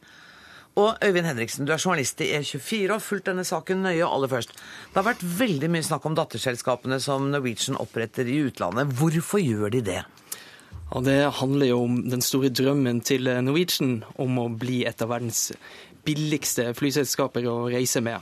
Og 0.76 0.98
Øyvind 1.06 1.30
Henriksen, 1.30 1.68
du 1.68 1.72
er 1.72 1.80
journalist 1.80 2.20
i 2.26 2.32
E24 2.34 2.88
og 2.90 2.96
har 2.98 3.06
fulgt 3.06 3.28
denne 3.30 3.46
saken 3.46 3.86
nøye 3.86 4.08
aller 4.08 4.32
først. 4.32 4.56
Det 4.58 4.98
har 4.98 5.06
vært 5.06 5.24
veldig 5.40 5.70
mye 5.70 5.86
snakk 5.86 6.08
om 6.10 6.18
datterselskapene 6.18 6.98
som 7.00 7.30
Norwegian 7.30 7.78
oppretter 7.80 8.28
i 8.28 8.40
utlandet. 8.50 8.92
Hvorfor 8.98 9.40
gjør 9.40 9.70
de 9.78 9.84
det? 9.94 10.02
Og 10.94 11.04
Det 11.06 11.34
handler 11.40 11.66
jo 11.66 11.84
om 11.84 12.02
den 12.10 12.22
store 12.22 12.50
drømmen 12.50 13.02
til 13.02 13.26
Norwegian 13.42 14.04
om 14.22 14.38
å 14.38 14.50
bli 14.50 14.84
et 14.86 15.02
av 15.02 15.10
verdens 15.10 15.52
billigste 16.06 16.74
flyselskaper 16.78 17.48
å 17.50 17.64
reise 17.72 18.02
med. 18.04 18.20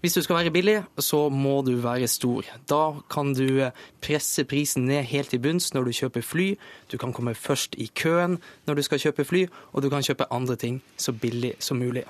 Hvis 0.00 0.14
du 0.16 0.22
skal 0.24 0.38
være 0.38 0.50
billig, 0.50 0.78
så 0.98 1.28
må 1.28 1.58
du 1.62 1.74
være 1.76 2.08
stor. 2.08 2.46
Da 2.68 2.94
kan 3.12 3.34
du 3.36 3.68
presse 4.00 4.46
prisen 4.48 4.86
ned 4.88 5.04
helt 5.10 5.28
til 5.28 5.42
bunns 5.44 5.74
når 5.74 5.84
du 5.84 5.92
kjøper 5.98 6.24
fly. 6.24 6.46
Du 6.88 6.96
kan 6.96 7.12
komme 7.12 7.34
først 7.36 7.76
i 7.76 7.90
køen 7.92 8.38
når 8.66 8.80
du 8.80 8.82
skal 8.82 9.02
kjøpe 9.02 9.26
fly, 9.28 9.44
og 9.72 9.84
du 9.84 9.90
kan 9.92 10.04
kjøpe 10.04 10.30
andre 10.32 10.56
ting 10.56 10.80
så 10.96 11.12
billig 11.12 11.52
som 11.60 11.76
mulig. 11.76 12.06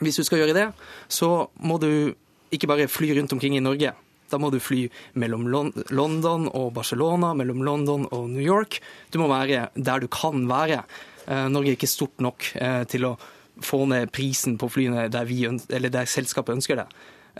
Hvis 0.00 0.16
du 0.16 0.24
skal 0.24 0.40
gjøre 0.40 0.56
det, 0.56 0.66
så 1.08 1.50
må 1.60 1.76
du 1.76 2.14
ikke 2.50 2.70
bare 2.70 2.88
fly 2.88 3.12
rundt 3.18 3.32
omkring 3.32 3.56
i 3.56 3.64
Norge. 3.64 3.92
Da 4.28 4.40
må 4.40 4.50
du 4.52 4.58
fly 4.62 4.86
mellom 5.18 5.46
London 5.48 6.48
og 6.52 6.72
Barcelona, 6.76 7.32
mellom 7.38 7.64
London 7.66 8.06
og 8.12 8.28
New 8.32 8.44
York. 8.44 8.80
Du 9.12 9.20
må 9.22 9.28
være 9.30 9.68
der 9.74 10.04
du 10.04 10.08
kan 10.12 10.46
være. 10.50 10.82
Eh, 11.26 11.46
Norge 11.52 11.72
er 11.72 11.78
ikke 11.78 11.90
stort 11.90 12.20
nok 12.24 12.50
eh, 12.60 12.82
til 12.90 13.08
å 13.08 13.16
få 13.64 13.84
ned 13.90 14.12
prisen 14.14 14.58
på 14.60 14.68
flyene 14.70 15.08
der, 15.12 15.26
vi, 15.28 15.42
der 15.68 16.10
selskapet 16.10 16.58
ønsker 16.58 16.82
det. 16.82 16.88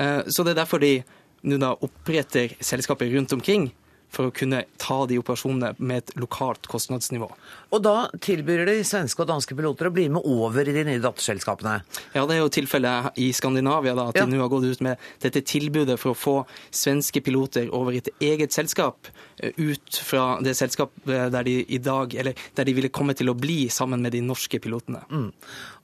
Eh, 0.01 0.23
så 0.29 0.45
det 0.45 0.55
er 0.55 0.63
derfor 0.63 0.83
de 0.83 0.97
nå 1.49 1.75
oppretter 1.87 2.57
selskaper 2.61 3.11
rundt 3.15 3.33
omkring 3.37 3.69
for 4.15 4.29
å 4.29 4.35
kunne 4.35 4.63
ta 4.81 5.03
de 5.09 5.19
operasjonene 5.21 5.75
med 5.79 6.03
et 6.03 6.15
lokalt 6.21 6.69
kostnadsnivå. 6.71 7.29
Og 7.75 7.83
da 7.85 8.09
tilbyr 8.25 8.65
de 8.69 8.79
svenske 8.87 9.23
og 9.23 9.29
danske 9.29 9.57
piloter 9.57 9.91
å 9.91 9.95
bli 9.95 10.07
med 10.13 10.25
over 10.25 10.69
i 10.69 10.75
de 10.75 10.85
nye 10.89 11.03
datterselskapene? 11.03 11.75
Ja, 12.17 12.25
det 12.29 12.39
er 12.39 12.43
jo 12.43 12.53
tilfellet 12.53 13.19
i 13.21 13.29
Skandinavia, 13.37 13.95
da, 13.99 14.09
at 14.09 14.21
ja. 14.21 14.25
de 14.25 14.37
nå 14.37 14.43
har 14.43 14.53
gått 14.53 14.69
ut 14.69 14.85
med 14.85 15.09
dette 15.25 15.45
tilbudet 15.45 15.99
for 16.01 16.15
å 16.15 16.19
få 16.19 16.37
svenske 16.75 17.23
piloter 17.25 17.69
over 17.75 17.97
i 17.97 18.03
et 18.03 18.11
eget 18.25 18.57
selskap, 18.57 19.11
eh, 19.43 19.53
ut 19.59 20.01
fra 20.05 20.39
det 20.45 20.57
selskapet 20.59 21.29
der 21.35 21.49
de 21.49 21.59
i 21.69 21.81
dag, 21.83 22.15
eller 22.17 22.49
der 22.57 22.69
de 22.69 22.77
ville 22.79 22.93
komme 22.95 23.17
til 23.19 23.29
å 23.29 23.37
bli 23.37 23.67
sammen 23.73 24.03
med 24.05 24.17
de 24.17 24.25
norske 24.25 24.61
pilotene. 24.63 25.05
Mm. 25.13 25.31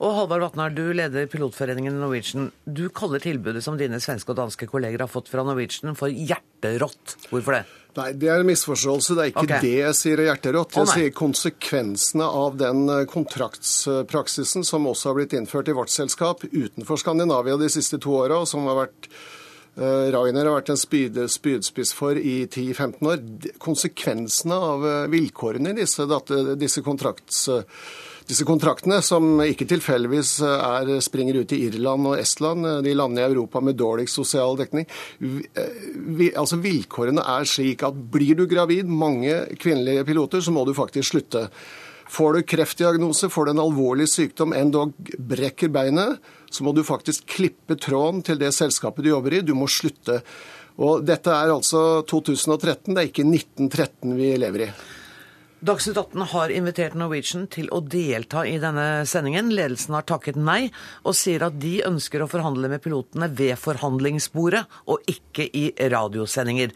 Og 0.01 0.17
Halvard 0.19 0.49
Vatnar, 0.49 0.73
du 0.75 0.87
leder 0.97 1.29
pilotforeningen 1.31 2.01
Norwegian. 2.01 2.51
Du 2.65 2.89
kaller 2.89 3.23
tilbudet 3.23 3.63
som 3.65 3.77
dine 3.81 4.01
svenske 4.03 4.33
og 4.33 4.41
danske 4.41 4.69
kolleger 4.71 5.05
har 5.05 5.13
fått 5.13 5.31
fra 5.33 5.45
Norwegian 5.47 5.97
for 5.99 6.13
hjerterått. 6.65 7.17
Hvorfor 7.31 7.59
det? 7.59 7.65
Nei, 7.95 8.09
det 8.19 8.31
er 8.31 8.43
en 8.43 8.49
misforståelse. 8.49 9.15
Det 9.15 9.23
er 9.23 9.31
ikke 9.31 9.45
okay. 9.47 9.63
det 9.63 9.75
jeg 9.77 9.97
sier 9.99 10.21
er 10.21 10.31
hjerterått. 10.33 10.75
Jeg 10.75 10.89
oh, 10.89 10.95
sier 10.97 11.13
konsekvensene 11.15 12.27
av 12.27 12.57
den 12.59 12.89
eh, 12.91 13.05
kontraktspraksisen 13.11 14.67
som 14.67 14.89
også 14.91 15.13
har 15.13 15.21
blitt 15.21 15.37
innført 15.39 15.71
i 15.71 15.77
vårt 15.77 15.95
selskap 15.95 16.43
utenfor 16.51 16.99
Skandinavia 17.01 17.59
de 17.61 17.71
siste 17.71 18.01
to 18.03 18.17
åra, 18.19 18.41
og 18.43 18.51
som 18.51 18.67
har 18.67 18.81
vært 18.81 19.09
uh, 19.79 20.11
Rainer 20.15 20.49
har 20.49 20.59
vært 20.59 20.73
en 20.75 20.81
spyd, 20.81 21.21
spydspiss 21.31 21.95
for 21.95 22.19
i 22.19 22.41
10-15 22.49 23.13
år. 23.13 23.23
Konsekvensene 23.63 24.59
av 24.73 24.89
uh, 24.89 24.97
vilkårene 25.15 25.75
i 25.75 25.85
disse, 25.85 26.09
disse 26.59 26.83
kontrakts... 26.87 27.47
Disse 28.25 28.47
kontraktene, 28.49 29.03
som 29.05 29.37
ikke 29.45 29.67
tilfeldigvis 29.69 30.39
eh, 30.47 30.63
er, 30.65 30.93
springer 31.05 31.43
ut 31.43 31.53
i 31.53 31.59
Irland 31.67 32.09
og 32.09 32.17
Estland, 32.17 32.65
eh, 32.65 32.79
de 32.87 32.95
landene 32.97 33.21
i 33.21 33.29
Europa 33.29 33.61
med 33.61 33.77
dårligst 33.77 34.17
sosial 34.17 34.57
dekning. 34.57 34.89
Eh, 35.21 35.83
vi, 36.17 36.31
altså 36.33 36.57
Vilkårene 36.65 37.21
er 37.35 37.45
slik 37.49 37.85
at 37.85 37.99
blir 38.15 38.33
du 38.39 38.47
gravid, 38.49 38.89
mange 38.89 39.43
kvinnelige 39.61 40.07
piloter, 40.09 40.41
så 40.41 40.57
må 40.57 40.65
du 40.65 40.73
faktisk 40.77 41.13
slutte. 41.13 41.51
Får 42.15 42.39
du 42.39 42.49
kreftdiagnose, 42.49 43.29
får 43.29 43.45
du 43.45 43.53
en 43.53 43.63
alvorlig 43.67 44.09
sykdom, 44.09 44.57
endog 44.57 44.97
brekker 45.21 45.69
beinet, 45.73 46.17
så 46.49 46.65
må 46.65 46.73
du 46.73 46.81
faktisk 46.87 47.29
klippe 47.29 47.77
tråden 47.77 48.25
til 48.25 48.41
det 48.41 48.55
selskapet 48.57 49.05
du 49.05 49.13
jobber 49.13 49.37
i. 49.37 49.45
Du 49.45 49.53
må 49.59 49.69
slutte. 49.69 50.23
Og 50.81 51.05
Dette 51.05 51.33
er 51.33 51.53
altså 51.53 52.03
2013, 52.09 52.95
det 52.95 53.03
er 53.03 53.13
ikke 53.13 53.29
1913 53.29 54.17
vi 54.17 54.37
lever 54.41 54.71
i. 54.71 54.75
Dagsnytt 55.65 55.97
18 55.97 56.21
har 56.29 56.51
invitert 56.53 56.97
Norwegian 56.99 57.47
til 57.49 57.71
å 57.73 57.79
delta 57.81 58.43
i 58.45 58.59
denne 58.61 59.07
sendingen. 59.09 59.49
Ledelsen 59.57 59.95
har 59.97 60.05
takket 60.05 60.37
nei, 60.37 60.67
og 61.09 61.17
sier 61.17 61.47
at 61.47 61.57
de 61.63 61.79
ønsker 61.87 62.21
å 62.21 62.29
forhandle 62.29 62.69
med 62.69 62.83
pilotene 62.85 63.31
ved 63.33 63.57
forhandlingsbordet, 63.63 64.61
og 64.93 65.09
ikke 65.09 65.47
i 65.57 65.71
radiosendinger. 65.95 66.75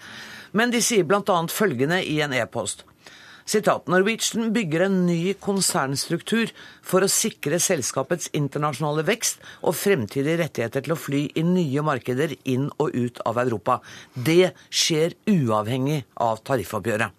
Men 0.57 0.73
de 0.73 0.81
sier 0.81 1.05
bl.a. 1.05 1.37
følgende 1.53 2.01
i 2.01 2.17
en 2.25 2.33
e-post. 2.39 2.87
Sitat, 3.49 3.93
Norwegian 3.93 4.55
bygger 4.57 4.87
en 4.87 4.99
ny 5.05 5.35
konsernstruktur 5.37 6.49
for 6.81 7.05
å 7.05 7.13
sikre 7.13 7.61
selskapets 7.61 8.33
internasjonale 8.41 9.05
vekst 9.09 9.45
og 9.61 9.77
fremtidige 9.77 10.41
rettigheter 10.47 10.89
til 10.89 10.97
å 10.97 11.01
fly 11.03 11.27
i 11.37 11.45
nye 11.45 11.85
markeder 11.85 12.39
inn 12.49 12.71
og 12.81 12.97
ut 12.97 13.21
av 13.29 13.45
Europa. 13.45 13.83
Det 14.17 14.55
skjer 14.73 15.21
uavhengig 15.29 16.07
av 16.25 16.41
tariffoppgjøret. 16.49 17.18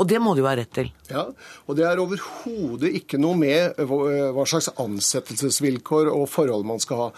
Og 0.00 0.08
det 0.08 0.20
må 0.22 0.32
jo 0.38 0.46
være 0.46 0.62
rett 0.62 0.74
til? 0.78 0.90
Ja, 1.10 1.26
og 1.68 1.76
det 1.76 1.84
er 1.84 2.00
overhodet 2.00 2.92
ikke 3.02 3.20
noe 3.20 3.36
med 3.36 3.80
hva 3.84 4.46
slags 4.48 4.70
ansettelsesvilkår 4.80 6.08
og 6.12 6.24
forhold 6.32 6.64
man 6.68 6.80
skal 6.82 7.04
ha. 7.04 7.08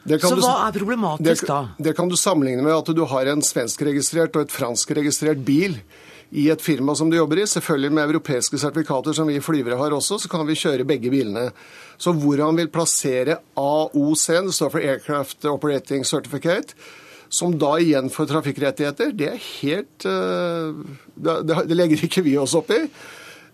Så 0.00 0.36
hva 0.38 0.54
er 0.64 0.76
problematisk 0.78 1.48
da? 1.50 1.58
Det, 1.76 1.90
det 1.90 1.96
kan 1.98 2.08
du 2.08 2.16
sammenligne 2.16 2.62
med 2.64 2.72
at 2.72 2.88
du 2.96 3.02
har 3.10 3.28
en 3.28 3.42
svenskregistrert 3.44 4.38
og 4.38 4.46
et 4.46 4.54
franskregistrert 4.54 5.42
bil 5.44 5.76
i 6.30 6.46
et 6.52 6.62
firma 6.62 6.94
som 6.96 7.10
du 7.10 7.18
jobber 7.18 7.42
i. 7.42 7.46
Selvfølgelig 7.50 7.92
med 7.92 8.06
europeiske 8.06 8.60
sertifikater 8.62 9.16
som 9.16 9.28
vi 9.28 9.42
flyvere 9.44 9.76
har 9.80 9.96
også, 9.96 10.22
så 10.22 10.30
kan 10.30 10.46
vi 10.48 10.58
kjøre 10.58 10.86
begge 10.88 11.12
bilene. 11.12 11.50
Så 12.00 12.14
hvor 12.16 12.40
han 12.40 12.56
vil 12.56 12.70
plassere 12.72 13.40
AOC, 13.58 14.26
det 14.46 14.56
står 14.56 14.72
for 14.72 14.80
Aircraft 14.80 15.50
Operating 15.50 16.06
Certificate, 16.06 16.78
som 17.30 17.54
da 17.58 17.76
igjen 17.80 18.10
får 18.10 18.28
trafikkrettigheter, 18.32 19.14
det 19.14 19.30
er 19.30 19.48
helt 19.62 20.06
eh, 20.08 20.76
Det 21.14 21.76
legger 21.76 22.04
ikke 22.06 22.24
vi 22.26 22.36
oss 22.40 22.56
opp 22.58 22.72
i. 22.74 22.80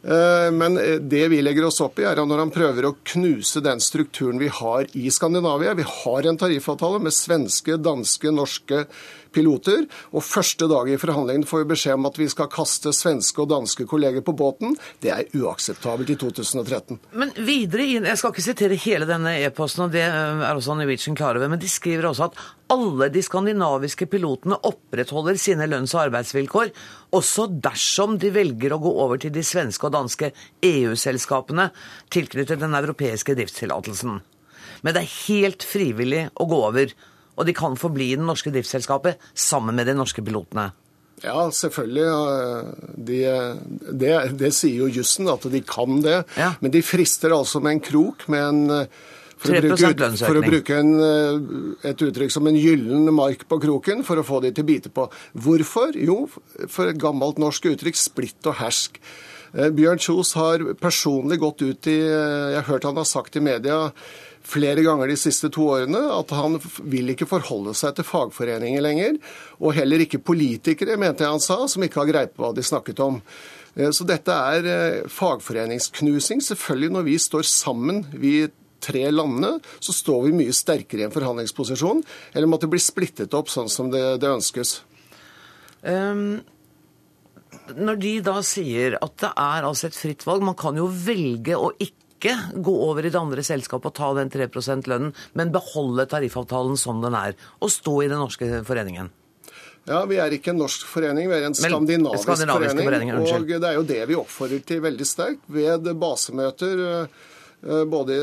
Eh, 0.06 0.48
men 0.54 0.78
det 1.08 1.24
vi 1.32 1.42
legger 1.44 1.68
oss 1.68 1.82
opp 1.84 2.00
i, 2.00 2.06
er 2.08 2.16
at 2.16 2.30
når 2.30 2.44
han 2.44 2.54
prøver 2.54 2.88
å 2.88 2.96
knuse 3.12 3.60
den 3.64 3.82
strukturen 3.84 4.40
vi 4.40 4.48
har 4.52 4.88
i 4.96 5.10
Skandinavia 5.12 5.76
Vi 5.76 5.86
har 5.86 6.28
en 6.28 6.40
tariffavtale 6.40 7.02
med 7.04 7.14
svenske, 7.16 7.76
danske, 7.76 8.32
norske 8.32 8.86
piloter. 9.36 9.84
Og 10.16 10.24
første 10.24 10.68
dag 10.70 10.90
i 10.90 10.98
forhandlingene 11.00 11.48
får 11.48 11.62
vi 11.62 11.70
beskjed 11.74 11.98
om 11.98 12.08
at 12.08 12.20
vi 12.20 12.28
skal 12.32 12.50
kaste 12.52 12.92
svenske 12.96 13.44
og 13.44 13.50
danske 13.52 13.86
kolleger 13.88 14.24
på 14.26 14.34
båten. 14.36 14.76
Det 15.04 15.12
er 15.12 15.30
uakseptabelt 15.36 16.12
i 16.14 16.18
2013. 16.20 17.00
Men 17.12 17.34
videre 17.36 17.86
inn, 17.86 18.06
Jeg 18.06 18.20
skal 18.20 18.32
ikke 18.32 18.46
sitere 18.46 18.78
hele 18.80 19.08
denne 19.08 19.34
e-posten, 19.44 19.86
og 19.86 19.94
det 19.94 20.04
er 20.06 20.54
også 20.54 20.76
Norwegian 20.78 21.16
klar 21.18 21.36
over, 21.36 21.50
men 21.52 21.60
de 21.62 21.68
skriver 21.70 22.08
også 22.08 22.30
at 22.30 22.38
alle 22.72 23.08
de 23.14 23.22
skandinaviske 23.22 24.08
pilotene 24.10 24.58
opprettholder 24.66 25.38
sine 25.38 25.68
lønns- 25.70 25.94
og 25.94 26.06
arbeidsvilkår, 26.08 26.72
også 27.14 27.48
dersom 27.62 28.16
de 28.22 28.32
velger 28.34 28.74
å 28.74 28.80
gå 28.82 28.92
over 29.04 29.20
til 29.22 29.34
de 29.34 29.44
svenske 29.46 29.86
og 29.86 29.94
danske 29.94 30.32
EU-selskapene 30.66 31.70
tilknyttet 32.10 32.62
den 32.62 32.74
europeiske 32.74 33.36
driftstillatelsen. 33.38 34.18
Men 34.82 34.96
det 34.96 35.04
er 35.04 35.14
helt 35.26 35.66
frivillig 35.66 36.26
å 36.34 36.48
gå 36.50 36.58
over, 36.68 36.90
og 37.36 37.46
de 37.46 37.54
kan 37.56 37.76
forbli 37.78 38.10
i 38.12 38.18
det 38.18 38.26
norske 38.26 38.52
driftsselskapet 38.54 39.22
sammen 39.36 39.76
med 39.76 39.88
de 39.88 39.96
norske 39.96 40.24
pilotene. 40.24 40.70
Ja, 41.24 41.46
selvfølgelig. 41.52 42.06
De, 43.08 43.20
det, 43.88 44.14
det, 44.36 44.50
sier 44.52 44.84
jo 44.84 44.90
jussen, 44.98 45.28
at 45.32 45.46
de 45.52 45.62
kan 45.64 46.00
det. 46.04 46.22
Ja. 46.36 46.52
Men 46.60 46.74
de 46.74 46.82
frister 46.84 47.32
altså 47.36 47.62
med 47.64 47.78
en 47.78 47.84
krok 47.84 48.26
med 48.32 48.44
en 48.44 48.90
for 49.36 49.52
å, 49.52 49.60
bruke, 49.60 50.08
for 50.16 50.38
å 50.40 50.42
bruke 50.44 50.76
en, 50.80 50.92
et 51.84 52.02
uttrykk 52.06 52.32
som 52.32 52.46
en 52.48 52.56
gyllen 52.56 53.04
mark 53.12 53.44
på 53.48 53.58
kroken, 53.60 54.00
for 54.06 54.16
å 54.16 54.24
få 54.24 54.40
de 54.46 54.52
til 54.56 54.64
å 54.64 54.68
bite 54.70 54.92
på. 54.96 55.04
Hvorfor? 55.44 55.96
Jo, 56.00 56.22
for 56.72 56.88
et 56.88 57.00
gammelt 57.00 57.40
norsk 57.42 57.68
uttrykk 57.74 58.00
splitt 58.00 58.48
og 58.48 58.56
hersk. 58.62 58.96
Bjørn 59.76 60.00
Kjos 60.02 60.32
har 60.36 60.64
personlig 60.80 61.38
gått 61.40 61.62
ut 61.64 61.88
i 61.88 61.98
Jeg 62.00 62.56
har 62.56 62.66
hørt 62.66 62.88
han 62.88 62.98
har 62.98 63.06
sagt 63.08 63.36
i 63.38 63.44
media 63.44 63.86
flere 64.46 64.84
ganger 64.86 65.10
de 65.10 65.18
siste 65.18 65.50
to 65.52 65.66
årene 65.74 66.00
at 66.14 66.32
han 66.36 66.58
vil 66.86 67.12
ikke 67.12 67.28
forholde 67.28 67.74
seg 67.76 67.96
til 67.96 68.06
fagforeninger 68.06 68.84
lenger. 68.84 69.18
Og 69.60 69.76
heller 69.76 70.04
ikke 70.04 70.22
politikere, 70.22 70.98
mente 71.00 71.26
jeg 71.26 71.34
han 71.34 71.42
sa, 71.42 71.62
som 71.70 71.84
ikke 71.84 72.02
har 72.02 72.12
greie 72.12 72.32
på 72.32 72.44
hva 72.44 72.52
de 72.56 72.64
snakket 72.66 73.02
om. 73.04 73.20
Eh, 73.76 73.90
så 73.90 74.06
dette 74.08 74.32
er 74.32 74.70
eh, 74.70 75.10
fagforeningsknusing. 75.12 76.44
Selvfølgelig 76.44 76.94
når 76.96 77.08
vi 77.10 77.18
står 77.26 77.46
sammen, 77.50 78.04
vi 78.14 78.38
tre 78.86 79.06
landene, 79.10 79.56
så 79.82 79.94
står 79.94 80.28
vi 80.28 80.36
mye 80.42 80.54
sterkere 80.54 81.02
i 81.02 81.06
en 81.08 81.14
forhandlingsposisjon, 81.14 82.04
eller 82.36 82.50
måtte 82.50 82.68
bli 82.70 82.78
splittet 82.82 83.34
opp 83.34 83.50
sånn 83.50 83.70
som 83.72 83.88
det, 83.90 84.04
det 84.22 84.30
ønskes. 84.30 84.78
Um, 85.82 86.44
når 87.74 87.98
de 88.02 88.12
da 88.26 88.36
sier 88.46 88.98
at 89.00 89.16
det 89.22 89.32
er 89.32 89.66
altså 89.66 89.88
et 89.88 89.98
fritt 89.98 90.26
valg, 90.28 90.44
man 90.46 90.58
kan 90.58 90.78
jo 90.78 90.86
velge 90.86 91.58
å 91.58 91.72
ikke 91.74 92.05
ikke 92.26 92.62
gå 92.66 92.74
over 92.88 93.06
i 93.06 93.12
det 93.12 93.20
andre 93.20 93.44
selskapet 93.46 93.92
og 93.92 93.96
ta 93.96 94.10
den 94.18 94.32
3 94.32 94.48
%-lønnen, 94.50 95.14
men 95.34 95.54
beholde 95.54 96.08
tariffavtalen 96.10 96.76
som 96.80 97.00
den 97.04 97.14
er, 97.14 97.38
og 97.60 97.72
stå 97.72 98.02
i 98.02 98.10
den 98.10 98.20
norske 98.22 98.64
foreningen? 98.66 99.12
Ja, 99.86 100.04
Vi 100.04 100.18
er 100.18 100.34
ikke 100.34 100.50
en 100.50 100.58
norsk 100.58 100.86
forening, 100.90 101.30
vi 101.30 101.36
er 101.36 101.46
en 101.46 101.54
skandinavisk, 101.54 102.26
skandinavisk 102.26 102.82
forening. 102.82 103.12
og 103.14 103.46
det 103.46 103.62
er 103.62 103.78
jo 103.78 103.86
det 103.86 104.02
vi 104.08 104.18
oppfordrer 104.18 104.66
til 104.66 104.82
veldig 104.82 105.06
sterkt 105.06 105.46
ved 105.46 105.86
basemøter. 105.94 107.06
Eh, 107.62 107.84
både 107.84 108.16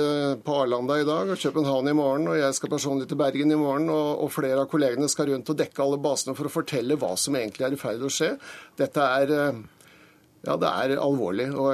på 0.44 0.56
Arlanda 0.56 1.00
i 1.00 1.06
dag 1.08 1.32
og 1.34 1.40
København 1.40 1.88
i 1.90 1.96
morgen, 1.98 2.28
og 2.32 2.38
jeg 2.38 2.54
skal 2.54 2.70
personlig 2.70 3.08
til 3.10 3.18
Bergen 3.18 3.52
i 3.52 3.58
morgen. 3.58 3.90
Og, 3.90 4.30
flere 4.32 4.62
av 4.62 4.70
kollegene 4.72 5.10
skal 5.10 5.32
rundt 5.32 5.50
og 5.50 5.58
dekke 5.58 5.84
alle 5.84 6.00
basene 6.02 6.36
for 6.38 6.48
å 6.48 6.54
fortelle 6.54 6.98
hva 7.00 7.16
som 7.20 7.36
egentlig 7.36 7.66
er 7.68 7.76
i 7.76 7.80
ferd 7.80 8.00
med 8.00 8.12
å 8.12 8.14
skje. 8.14 8.30
Dette 8.80 9.08
er 9.20 9.34
eh, 9.34 9.64
ja, 10.44 10.58
det 10.60 10.68
er 10.68 10.92
alvorlig. 11.00 11.46
og 11.56 11.72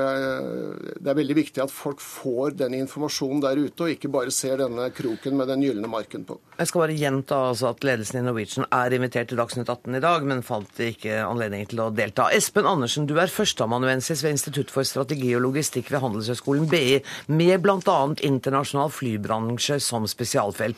Det 1.01 1.09
er 1.09 1.17
veldig 1.17 1.35
viktig 1.39 1.61
at 1.63 1.71
folk 1.73 2.03
får 2.05 2.53
den 2.59 2.75
informasjonen 2.77 3.41
der 3.41 3.57
ute, 3.57 3.87
og 3.87 3.95
ikke 3.95 4.11
bare 4.13 4.33
ser 4.33 4.61
denne 4.61 4.91
kroken 4.93 5.39
med 5.39 5.49
den 5.49 5.63
gylne 5.65 5.89
marken 5.89 6.27
på. 6.27 6.37
Jeg 6.59 6.69
skal 6.69 6.83
bare 6.83 6.99
gjenta 6.99 7.39
altså 7.47 7.71
at 7.71 7.87
ledelsen 7.87 8.19
i 8.19 8.23
Norwegian 8.27 8.69
er 8.69 8.93
invitert 8.93 9.31
til 9.31 9.41
Dagsnytt 9.41 9.73
18 9.73 9.97
i 9.97 10.03
dag, 10.05 10.29
men 10.29 10.45
fant 10.45 10.83
ikke 10.85 11.17
anledning 11.23 11.65
til 11.71 11.81
å 11.81 11.89
delta. 11.89 12.29
Espen 12.35 12.69
Andersen, 12.69 13.09
du 13.09 13.15
er 13.17 13.33
førsteamanuensis 13.33 14.21
ved 14.21 14.37
Institutt 14.37 14.69
for 14.75 14.85
strategi 14.85 15.33
og 15.33 15.47
logistikk 15.47 15.89
ved 15.89 16.05
Handelshøyskolen 16.05 16.69
BI, 16.69 17.01
med 17.33 17.65
bl.a. 17.65 17.99
internasjonal 18.21 18.93
flybransje 18.93 19.81
som 19.81 20.05
spesialfelt. 20.05 20.77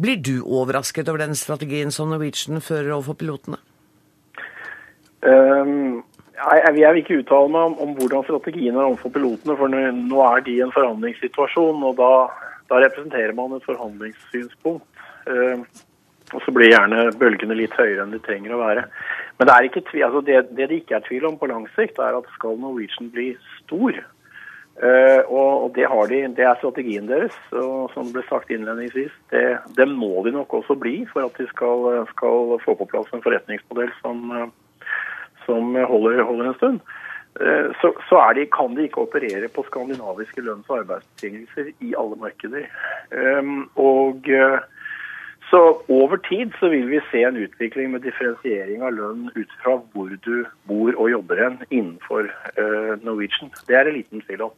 Blir 0.00 0.16
du 0.16 0.38
overrasket 0.46 1.10
over 1.12 1.26
den 1.26 1.36
strategien 1.36 1.92
som 1.92 2.08
Norwegian 2.08 2.64
fører 2.64 2.94
overfor 2.96 3.20
pilotene? 3.20 3.60
Um 5.28 6.06
jeg 6.38 6.92
vil 6.94 7.00
ikke 7.02 7.20
uttale 7.22 7.50
meg 7.52 7.70
om, 7.70 7.76
om 7.84 7.94
hvordan 7.98 8.26
strategien 8.26 8.76
er 8.76 8.86
overfor 8.86 9.12
pilotene, 9.14 9.56
for 9.58 9.72
nå 9.72 10.22
er 10.26 10.44
de 10.46 10.56
i 10.56 10.62
en 10.64 10.74
forhandlingssituasjon. 10.74 11.82
og 11.88 11.96
Da, 11.98 12.12
da 12.70 12.82
representerer 12.84 13.34
man 13.36 13.56
et 13.56 13.66
forhandlingssynspunkt. 13.66 14.86
Uh, 15.28 15.64
og 16.34 16.42
Så 16.44 16.52
blir 16.52 16.68
gjerne 16.68 17.08
bølgene 17.16 17.56
litt 17.56 17.74
høyere 17.78 18.04
enn 18.04 18.12
de 18.12 18.20
trenger 18.20 18.52
å 18.54 18.60
være. 18.60 18.84
Men 19.38 19.48
det, 19.48 19.54
er 19.54 19.66
ikke 19.68 19.84
tvil, 19.88 20.04
altså 20.04 20.20
det, 20.26 20.38
det 20.58 20.68
det 20.68 20.82
ikke 20.82 20.98
er 20.98 21.08
tvil 21.08 21.26
om 21.30 21.38
på 21.40 21.48
lang 21.48 21.64
sikt, 21.74 21.98
er 22.02 22.18
at 22.18 22.30
skal 22.36 22.58
Norwegian 22.60 23.08
bli 23.14 23.30
stor, 23.56 23.98
uh, 24.82 25.20
og, 25.24 25.72
det, 25.74 25.88
de, 26.12 26.22
det, 26.36 26.44
er 26.44 26.60
strategien 26.60 27.08
deres, 27.08 27.36
og 27.56 27.88
som 27.94 28.10
det 28.10 28.18
ble 28.18 28.26
sagt 28.28 28.52
innledningsvis, 28.52 29.14
det, 29.32 29.44
det, 29.78 29.88
må 29.88 30.20
de 30.26 30.34
nok 30.36 30.60
også 30.60 30.76
bli 30.78 31.00
for 31.12 31.24
at 31.24 31.40
de 31.40 31.48
skal, 31.54 32.04
skal 32.12 32.58
få 32.64 32.76
på 32.76 32.90
plass 32.92 33.14
en 33.16 33.24
forretningsmodell 33.24 33.94
som 34.02 34.26
uh, 34.36 34.48
som 35.48 35.76
holder, 35.92 36.22
holder 36.28 36.50
en 36.50 36.58
stund, 36.60 36.80
eh, 37.40 37.68
så, 37.80 37.92
så 38.08 38.22
de, 38.36 38.46
kan 38.52 38.76
de 38.76 38.86
ikke 38.88 39.04
operere 39.06 39.48
på 39.54 39.64
skandinaviske 39.68 40.44
lønns- 40.44 40.68
og 40.68 40.82
arbeidsbetingelser 40.82 41.72
i 41.80 41.94
alle 41.98 42.18
markeder. 42.20 42.68
Um, 43.40 43.70
og 43.80 44.28
eh, 44.28 44.58
så 45.48 45.62
over 45.88 46.20
tid 46.28 46.52
så 46.60 46.68
vil 46.68 46.90
vi 46.90 47.00
se 47.10 47.24
en 47.24 47.40
utvikling 47.40 47.94
med 47.94 48.04
differensiering 48.04 48.84
av 48.84 48.92
lønn 48.92 49.30
ut 49.32 49.52
fra 49.62 49.78
hvor 49.94 50.10
du 50.26 50.34
bor 50.68 50.92
og 50.92 51.12
jobber 51.14 51.40
hen 51.40 51.60
innenfor 51.70 52.28
uh, 52.28 52.94
Norwegian. 53.00 53.54
Det 53.68 53.78
er 53.78 53.88
det 53.88 53.96
liten 54.02 54.24
tvil 54.26 54.50
om. 54.50 54.56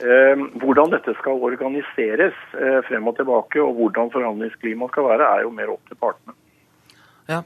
Uh, 0.00 0.46
hvordan 0.62 0.96
dette 0.96 1.12
skal 1.20 1.44
organiseres 1.50 2.38
frem 2.88 3.12
og 3.12 3.18
tilbake, 3.20 3.60
og 3.60 3.76
hvordan 3.76 4.14
forhandlingsklimaet 4.16 4.96
skal 4.96 5.10
være, 5.12 5.28
er 5.28 5.44
jo 5.44 5.52
mer 5.60 5.76
opp 5.76 5.92
til 5.92 6.00
partene. 6.00 6.38
Ja. 7.26 7.40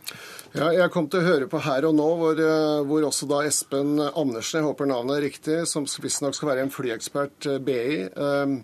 ja. 0.57 0.69
jeg 0.75 0.91
kom 0.91 1.07
til 1.11 1.23
å 1.23 1.29
høre 1.29 1.47
på 1.51 1.61
Her 1.62 1.87
og 1.87 1.95
nå, 1.99 2.09
hvor, 2.19 2.41
eh, 2.43 2.81
hvor 2.88 3.07
også 3.07 3.29
da 3.31 3.45
Espen 3.47 3.97
Andersen, 4.09 4.61
jeg 4.61 4.67
håper 4.67 4.91
navnet 4.91 5.19
er 5.19 5.27
riktig, 5.29 5.59
som 5.71 5.87
visstnok 5.87 6.35
skal 6.35 6.53
være 6.53 6.67
en 6.67 6.75
flyekspert 6.75 7.47
eh, 7.47 7.61
BI, 7.62 7.99
um, 8.19 8.61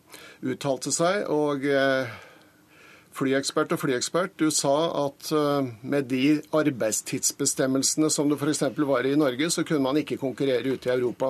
uttalte 0.55 0.95
seg. 0.95 1.27
og... 1.33 1.69
Flyekspert 3.15 3.71
og 3.71 3.79
flyekspert, 3.79 4.33
du 4.43 4.49
sa 4.51 4.73
at 5.05 5.29
med 5.87 6.09
de 6.11 6.41
arbeidstidsbestemmelsene 6.51 8.09
som 8.11 8.27
det 8.27 8.41
f.eks. 8.41 8.65
var 8.75 9.07
i 9.07 9.13
Norge, 9.15 9.53
så 9.55 9.63
kunne 9.63 9.85
man 9.85 10.01
ikke 10.01 10.19
konkurrere 10.19 10.73
ute 10.75 10.91
i 10.91 10.97
Europa. 10.97 11.29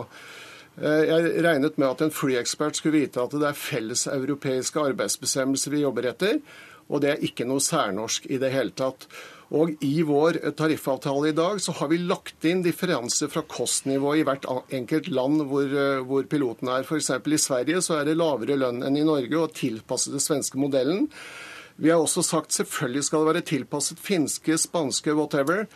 Jeg 0.80 1.44
regnet 1.44 1.76
med 1.76 1.90
at 1.90 2.06
en 2.06 2.14
flyekspert 2.22 2.80
skulle 2.80 3.02
vite 3.02 3.20
at 3.20 3.36
det 3.36 3.50
er 3.50 3.60
felles 3.66 4.06
europeiske 4.08 4.80
arbeidsbestemmelser 4.80 5.76
vi 5.76 5.84
jobber 5.84 6.08
etter, 6.14 6.40
og 6.88 7.04
det 7.04 7.12
er 7.12 7.28
ikke 7.28 7.44
noe 7.52 7.60
særnorsk 7.60 8.32
i 8.32 8.40
det 8.40 8.54
hele 8.56 8.72
tatt. 8.72 9.04
Og 9.52 9.74
I 9.84 10.02
vår 10.06 10.38
tariffavtale 10.56 11.28
i 11.28 11.36
dag 11.36 11.60
så 11.60 11.74
har 11.76 11.90
vi 11.90 12.00
lagt 12.00 12.46
inn 12.48 12.62
differanse 12.64 13.28
fra 13.28 13.42
kostnivå 13.44 14.14
i 14.16 14.24
hvert 14.24 14.46
enkelt 14.72 15.10
land 15.12 15.44
hvor, 15.50 15.68
eh, 15.68 16.00
hvor 16.06 16.24
piloten 16.30 16.70
er. 16.72 16.86
F.eks. 16.86 17.10
i 17.10 17.40
Sverige 17.40 17.82
så 17.84 18.00
er 18.00 18.08
det 18.08 18.16
lavere 18.16 18.56
lønn 18.56 18.82
enn 18.86 18.96
i 18.96 19.04
Norge 19.04 19.42
og 19.42 19.52
tilpasset 19.58 20.16
den 20.16 20.24
svenske 20.24 20.60
modellen. 20.60 21.10
Vi 21.76 21.90
har 21.90 22.00
også 22.00 22.22
sagt 22.22 22.54
selvfølgelig 22.54 23.04
skal 23.04 23.24
det 23.24 23.32
være 23.32 23.48
tilpasset 23.50 24.00
finske, 24.00 24.56
spanske, 24.58 25.12
whatever. 25.12 25.66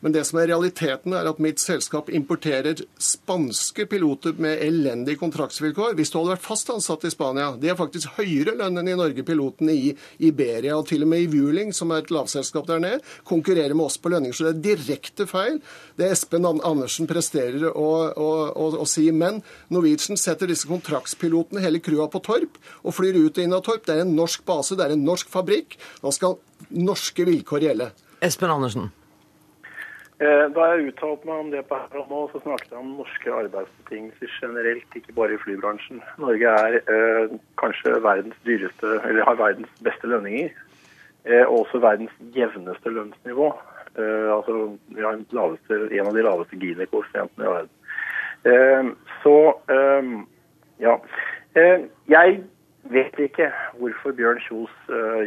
Men 0.00 0.14
det 0.14 0.24
som 0.28 0.38
er 0.38 0.50
realiteten, 0.52 1.14
er 1.16 1.26
at 1.26 1.40
mitt 1.42 1.58
selskap 1.62 2.10
importerer 2.14 2.78
spanske 3.02 3.88
piloter 3.90 4.36
med 4.38 4.62
elendige 4.62 5.18
kontraktsvilkår. 5.18 5.96
Hvis 5.98 6.12
du 6.12 6.20
hadde 6.20 6.36
vært 6.36 6.44
fast 6.44 6.70
ansatt 6.70 7.06
i 7.08 7.10
Spania, 7.10 7.50
de 7.58 7.72
har 7.72 7.78
faktisk 7.78 8.20
høyere 8.20 8.54
lønn 8.60 8.78
enn 8.78 8.92
i 8.92 8.96
Norge, 8.98 9.24
pilotene 9.26 9.74
i 9.74 9.90
Iberia. 10.28 10.76
Og 10.78 10.86
til 10.90 11.02
og 11.02 11.10
med 11.10 11.24
i 11.24 11.30
Vueling, 11.32 11.72
som 11.74 11.90
er 11.90 12.04
et 12.04 12.12
lavselskap 12.14 12.68
der 12.70 12.82
nede, 12.84 13.02
konkurrerer 13.26 13.74
med 13.74 13.88
oss 13.88 13.98
på 13.98 14.12
lønninger. 14.12 14.36
Så 14.38 14.46
det 14.46 14.54
er 14.54 14.66
direkte 14.68 15.26
feil 15.28 15.58
det 15.98 16.12
Espen 16.12 16.46
Andersen 16.46 17.08
presterer 17.10 17.66
å, 17.72 17.88
å, 18.14 18.28
å, 18.54 18.68
å 18.78 18.86
si. 18.88 19.08
Men 19.10 19.42
Norwegian 19.74 20.20
setter 20.20 20.50
disse 20.50 20.68
kontraktspilotene, 20.70 21.62
hele 21.64 21.82
krua, 21.82 22.06
på 22.08 22.22
Torp 22.24 22.60
og 22.84 22.94
flyr 22.94 23.18
ut 23.18 23.34
og 23.34 23.42
inn 23.42 23.56
av 23.56 23.64
Torp. 23.66 23.82
Det 23.86 23.96
er 23.96 24.04
en 24.04 24.14
norsk 24.14 24.46
base, 24.46 24.78
det 24.78 24.86
er 24.86 24.94
en 24.94 25.04
norsk 25.04 25.30
fabrikk. 25.32 25.74
Da 26.04 26.14
skal 26.14 26.38
norske 26.70 27.26
vilkår 27.26 27.66
gjelde. 27.66 27.90
Espen 28.24 28.54
Andersen. 28.54 28.92
Eh, 30.18 30.44
da 30.50 30.68
jeg 30.72 30.88
uttalte 30.90 31.28
meg 31.28 31.42
om 31.44 31.50
det 31.52 31.60
på 31.68 31.78
her 31.78 32.00
og 32.00 32.08
nå, 32.10 32.20
så 32.32 32.40
snakket 32.42 32.72
jeg 32.72 32.80
om 32.80 32.94
norske 32.98 33.34
arbeidsbetingelser 33.44 34.32
generelt, 34.40 34.96
ikke 34.98 35.14
bare 35.14 35.36
i 35.36 35.42
flybransjen. 35.44 36.00
Norge 36.18 36.54
er 36.64 36.80
eh, 36.80 37.36
kanskje 37.62 37.94
verdens 38.02 38.40
dyreste, 38.48 38.96
eller 39.06 39.28
har 39.28 39.38
verdens 39.38 39.84
beste 39.86 40.10
lønninger. 40.10 40.50
Eh, 41.22 41.44
og 41.44 41.60
også 41.60 41.82
verdens 41.84 42.16
jevneste 42.34 42.90
lønnsnivå. 42.90 43.52
Eh, 43.98 44.36
altså 44.36 44.76
vi 44.88 45.02
har 45.02 45.22
laveste, 45.30 45.80
en 45.98 46.06
av 46.06 46.14
de 46.14 46.22
laveste 46.22 46.58
Gini-koeffisientene 46.58 47.46
i 47.46 47.54
verden. 47.54 47.74
Eh, 48.50 48.90
så 49.22 49.38
eh, 49.74 50.12
ja. 50.82 50.98
jeg 52.08 52.36
vet 52.90 53.18
ikke 53.18 53.48
hvorfor 53.80 54.14
Bjørn 54.18 54.38
Kjos 54.44 54.74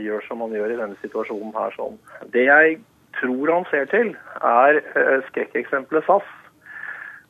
gjør 0.02 0.24
som 0.28 0.40
han 0.46 0.56
gjør 0.56 0.72
i 0.72 0.80
denne 0.80 1.00
situasjonen 1.02 1.52
her 1.58 1.76
sånn. 1.76 2.00
Det 2.34 2.46
jeg 2.48 2.80
tror 3.20 3.54
han 3.54 3.68
ser 3.72 3.90
til, 3.92 4.14
er 4.42 4.80
skrekkeksempelet 5.30 6.08
SAS. 6.08 6.30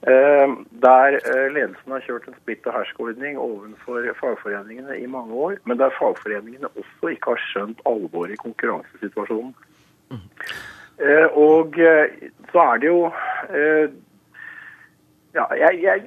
Der 0.02 1.17
ledelsen 1.54 1.94
har 1.94 2.06
kjørt 2.06 2.26
en 2.28 2.38
splitt 2.39 2.65
og 2.65 2.74
hersk-ordning 2.74 3.38
overfor 3.38 4.08
fagforeningene 4.17 4.98
i 4.98 5.06
mange 5.06 5.34
år, 5.34 5.60
men 5.70 5.78
der 5.78 5.94
fagforeningene 6.00 6.72
også 6.74 7.12
ikke 7.13 7.36
har 7.36 7.44
skjønt 7.52 7.84
alvoret 7.86 8.34
i 8.34 8.39
konkurransesituasjonen. 8.41 9.54
Mm. 10.10 10.24
Og 11.38 11.78
så 12.52 12.65
er 12.65 12.82
det 12.82 12.89
jo 12.89 13.12
Ja, 15.32 15.46
jeg, 15.56 15.78
jeg 15.84 16.02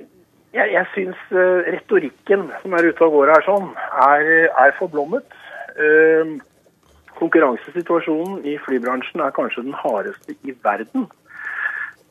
jeg, 0.55 0.71
jeg 0.73 0.87
syns 0.95 1.23
retorikken 1.67 2.49
som 2.63 2.75
er 2.77 2.89
ute 2.89 3.07
og 3.07 3.17
går 3.17 3.33
her 3.35 3.47
sånn, 3.47 3.71
er, 4.07 4.29
er 4.49 4.75
forblommet. 4.79 5.27
Konkurransesituasjonen 7.19 8.37
i 8.45 8.59
flybransjen 8.65 9.21
er 9.23 9.37
kanskje 9.37 9.67
den 9.67 9.79
hardeste 9.79 10.31
i 10.43 10.51
verden. 10.65 11.03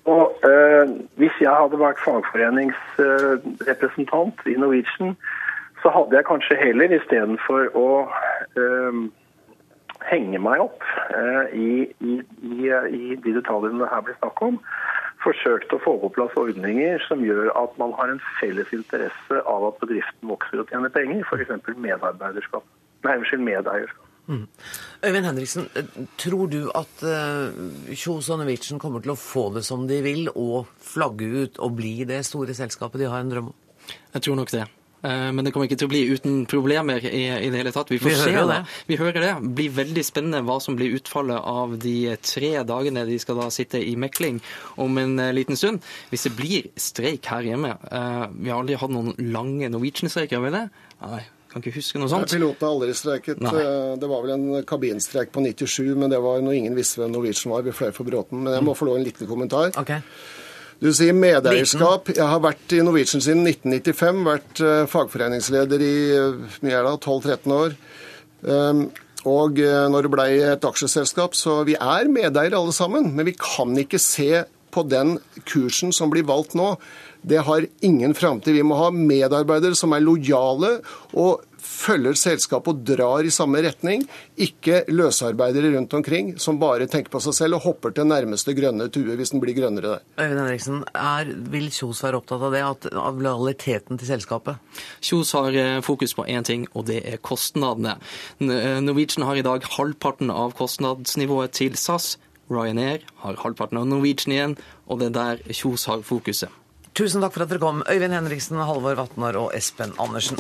Og 0.05 0.23
eh, 0.43 0.87
Hvis 1.19 1.35
jeg 1.41 1.55
hadde 1.55 1.79
vært 1.79 1.99
fagforeningsrepresentant 2.03 4.37
i 4.51 4.53
Norwegian, 4.59 5.17
så 5.83 5.89
hadde 5.91 6.15
jeg 6.15 6.25
kanskje 6.27 6.55
heller 6.59 6.91
istedenfor 6.95 7.67
å 7.75 8.07
henge 10.07 10.39
meg 10.39 10.61
opp 10.63 10.83
i, 11.55 11.87
i, 11.99 12.13
i, 12.43 12.69
i 12.69 13.15
de 13.23 13.33
detaljene 13.35 13.81
det 13.81 13.89
her 13.91 14.03
blir 14.05 14.17
snakk 14.19 14.41
om, 14.45 14.59
forsøkt 15.23 15.75
å 15.75 15.81
få 15.83 15.95
på 16.01 16.11
plass 16.17 16.35
ordninger 16.39 17.03
som 17.07 17.23
gjør 17.25 17.51
at 17.59 17.75
man 17.81 17.95
har 17.99 18.11
en 18.11 18.23
felles 18.39 18.71
interesse 18.75 19.43
av 19.49 19.67
at 19.69 19.79
bedriften 19.83 20.31
vokser 20.31 20.63
og 20.63 20.71
tjener 20.71 20.91
penger, 20.93 21.23
f.eks. 21.27 21.53
medarbeiderskap. 21.75 22.65
Nei, 23.03 23.19
unnskyld, 23.19 23.45
medeierskap. 23.47 24.12
Mm. 24.27 24.45
Øyvind 25.03 25.27
Henriksen, 25.27 25.65
tror 26.17 26.47
du 26.51 26.62
at 26.71 27.01
uh, 27.03 27.51
Kjos 27.91 28.29
og 28.31 28.39
Norwegian 28.39 28.79
kommer 28.79 29.03
til 29.03 29.15
å 29.15 29.19
få 29.19 29.49
det 29.57 29.65
som 29.67 29.83
de 29.89 29.99
vil, 30.05 30.29
og 30.31 30.69
flagge 30.79 31.27
ut 31.27 31.59
og 31.59 31.75
bli 31.81 31.97
det 32.07 32.23
store 32.27 32.55
selskapet 32.55 33.03
de 33.03 33.12
har 33.12 33.23
en 33.23 33.33
drøm 33.33 33.51
om? 33.51 33.59
Jeg 34.13 34.23
tror 34.23 34.39
nok 34.39 34.53
det. 34.53 34.63
Eh, 35.03 35.31
men 35.36 35.43
det 35.43 35.51
kommer 35.51 35.67
ikke 35.67 35.75
til 35.81 35.89
å 35.89 35.91
bli 35.91 36.03
uten 36.15 36.36
problemer 36.47 37.03
i, 37.03 37.25
i 37.27 37.49
det 37.51 37.59
hele 37.59 37.73
tatt. 37.75 37.91
Vi, 37.91 37.99
vi 37.99 38.15
hører 38.15 38.47
det. 38.47 38.59
Vi 38.88 38.97
hører 38.99 39.19
det. 39.19 39.33
Det 39.43 39.51
blir 39.59 39.75
veldig 39.75 40.05
spennende 40.07 40.43
hva 40.47 40.59
som 40.63 40.77
blir 40.79 40.95
utfallet 40.95 41.43
av 41.43 41.75
de 41.83 42.15
tre 42.23 42.53
dagene 42.67 43.03
de 43.09 43.19
skal 43.19 43.41
da 43.41 43.49
sitte 43.51 43.81
i 43.83 43.97
mekling 43.99 44.39
om 44.79 45.01
en 45.01 45.17
eh, 45.19 45.33
liten 45.36 45.59
stund. 45.59 45.83
Hvis 46.13 46.29
det 46.29 46.36
blir 46.39 46.71
streik 46.79 47.27
her 47.33 47.43
hjemme 47.43 47.75
eh, 47.75 48.25
Vi 48.38 48.51
har 48.51 48.62
aldri 48.62 48.79
hatt 48.79 48.93
noen 48.93 49.12
lange 49.36 49.71
Norwegian-streiker, 49.73 50.39
har 50.39 50.47
vi 50.47 50.55
det? 50.55 50.67
Nei. 51.03 51.23
Kan 51.53 51.61
ikke 51.61 51.75
huske 51.75 51.99
noe 52.01 52.09
sånt. 52.09 52.31
Pilotene 52.33 52.65
har 52.65 52.71
aldri 52.73 52.93
streiket. 52.97 53.41
Nei. 53.45 53.65
Det 54.01 54.07
var 54.09 54.23
vel 54.25 54.31
en 54.33 54.63
kabinstreik 54.65 55.29
på 55.33 55.43
97, 55.45 55.91
men 55.93 56.09
det 56.09 56.17
var 56.23 56.41
når 56.41 56.57
ingen 56.57 56.77
visste 56.77 57.03
hvem 57.03 57.13
Norwegian 57.13 57.53
var. 57.53 57.61
Vi 57.67 57.75
fløy 57.77 57.91
for 57.93 58.09
Bråten. 58.09 58.41
Men 58.41 58.55
jeg 58.57 58.65
må 58.65 58.73
få 58.77 58.87
lov 58.89 58.97
en 58.97 59.05
liten 59.05 59.29
kommentar. 59.29 59.69
Okay. 59.77 60.01
Du 60.81 60.89
sier 60.97 61.13
medeierskap. 61.13 62.09
Jeg 62.17 62.25
har 62.25 62.41
vært 62.41 62.73
i 62.73 62.81
Norwegian 62.81 63.21
siden 63.21 63.45
1995. 63.45 64.23
Vært 64.25 64.63
uh, 64.65 64.71
fagforeningsleder 64.89 65.85
i 65.85 65.93
uh, 66.17 66.57
mye 66.65 66.79
er 66.79 66.89
det, 66.89 66.95
12-13 67.05 67.55
år. 67.59 67.77
Um, 68.49 68.83
og 69.29 69.55
når 69.55 70.03
det 70.03 70.09
ble 70.11 70.23
et 70.49 70.65
aksjeselskap, 70.67 71.31
så 71.39 71.61
vi 71.63 71.77
er 71.79 72.09
medeiere 72.11 72.57
alle 72.57 72.73
sammen. 72.75 73.13
Men 73.15 73.29
vi 73.29 73.37
kan 73.39 73.71
ikke 73.79 74.01
se 74.01 74.41
på 74.73 74.83
den 74.89 75.15
kursen 75.47 75.93
som 75.95 76.11
blir 76.11 76.25
valgt 76.27 76.57
nå. 76.59 76.73
Det 77.23 77.39
har 77.47 77.65
ingen 77.79 78.13
framtid. 78.13 78.53
Vi 78.53 78.63
må 78.67 78.75
ha 78.75 78.91
medarbeidere 78.91 79.77
som 79.79 79.95
er 79.95 80.03
lojale 80.03 80.75
og 81.15 81.43
følger 81.63 82.17
selskapet 82.19 82.73
og 82.73 82.81
drar 82.88 83.23
i 83.23 83.31
samme 83.33 83.62
retning. 83.63 84.03
Ikke 84.36 84.81
løsarbeidere 84.91 85.71
rundt 85.77 85.93
omkring 85.95 86.33
som 86.41 86.59
bare 86.59 86.88
tenker 86.91 87.13
på 87.13 87.21
seg 87.23 87.38
selv 87.38 87.57
og 87.59 87.67
hopper 87.67 87.93
til 87.95 88.09
nærmeste 88.09 88.55
grønne 88.57 88.89
tue 88.93 89.15
hvis 89.19 89.31
den 89.33 89.43
blir 89.43 89.55
grønnere 89.57 89.95
der. 89.95 90.03
Øyvind 90.19 90.41
Henriksen, 90.41 90.81
er, 90.91 91.31
vil 91.53 91.69
Kjos 91.73 92.03
være 92.03 92.19
opptatt 92.19 92.43
av 92.43 92.55
det, 92.55 92.63
at, 92.67 92.89
av 92.99 93.21
lojaliteten 93.23 94.01
til 94.01 94.12
selskapet? 94.12 94.59
Kjos 95.03 95.31
har 95.38 95.55
eh, 95.59 95.79
fokus 95.86 96.15
på 96.17 96.27
én 96.27 96.43
ting, 96.47 96.67
og 96.73 96.89
det 96.91 96.99
er 97.07 97.21
kostnadene. 97.23 97.95
Eh, 98.43 98.81
Norwegian 98.83 99.27
har 99.29 99.39
i 99.39 99.45
dag 99.45 99.63
halvparten 99.77 100.33
av 100.33 100.57
kostnadsnivået 100.59 101.55
til 101.55 101.79
SAS. 101.79 102.17
Ryanair 102.51 103.07
har 103.23 103.39
halvparten 103.39 103.79
av 103.79 103.88
Norwegian 103.88 104.36
igjen, 104.36 104.57
og 104.91 104.99
det 104.99 105.13
er 105.13 105.17
der 105.21 105.55
Kjos 105.55 105.88
har 105.88 106.03
fokuset. 106.05 106.51
Tusen 106.93 107.23
takk 107.25 107.34
for 107.34 107.41
at 107.41 107.49
dere 107.49 107.58
kom, 107.58 107.79
Øyvind 107.89 108.13
Henriksen, 108.13 108.60
Halvor 108.62 108.93
Vatnar 108.99 109.34
og 109.39 109.49
Espen 109.58 109.95
Andersen. 109.97 110.38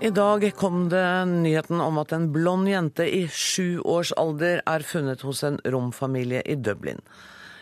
I 0.00 0.10
dag 0.10 0.48
kom 0.58 0.88
det 0.90 1.06
nyheten 1.30 1.78
om 1.84 2.02
at 2.02 2.10
en 2.16 2.32
blond 2.34 2.66
jente 2.66 3.06
i 3.06 3.28
sju 3.30 3.78
års 3.86 4.10
alder 4.18 4.64
er 4.66 4.82
funnet 4.82 5.22
hos 5.22 5.44
en 5.46 5.62
romfamilie 5.62 6.42
i 6.42 6.58
Dublin. 6.58 6.98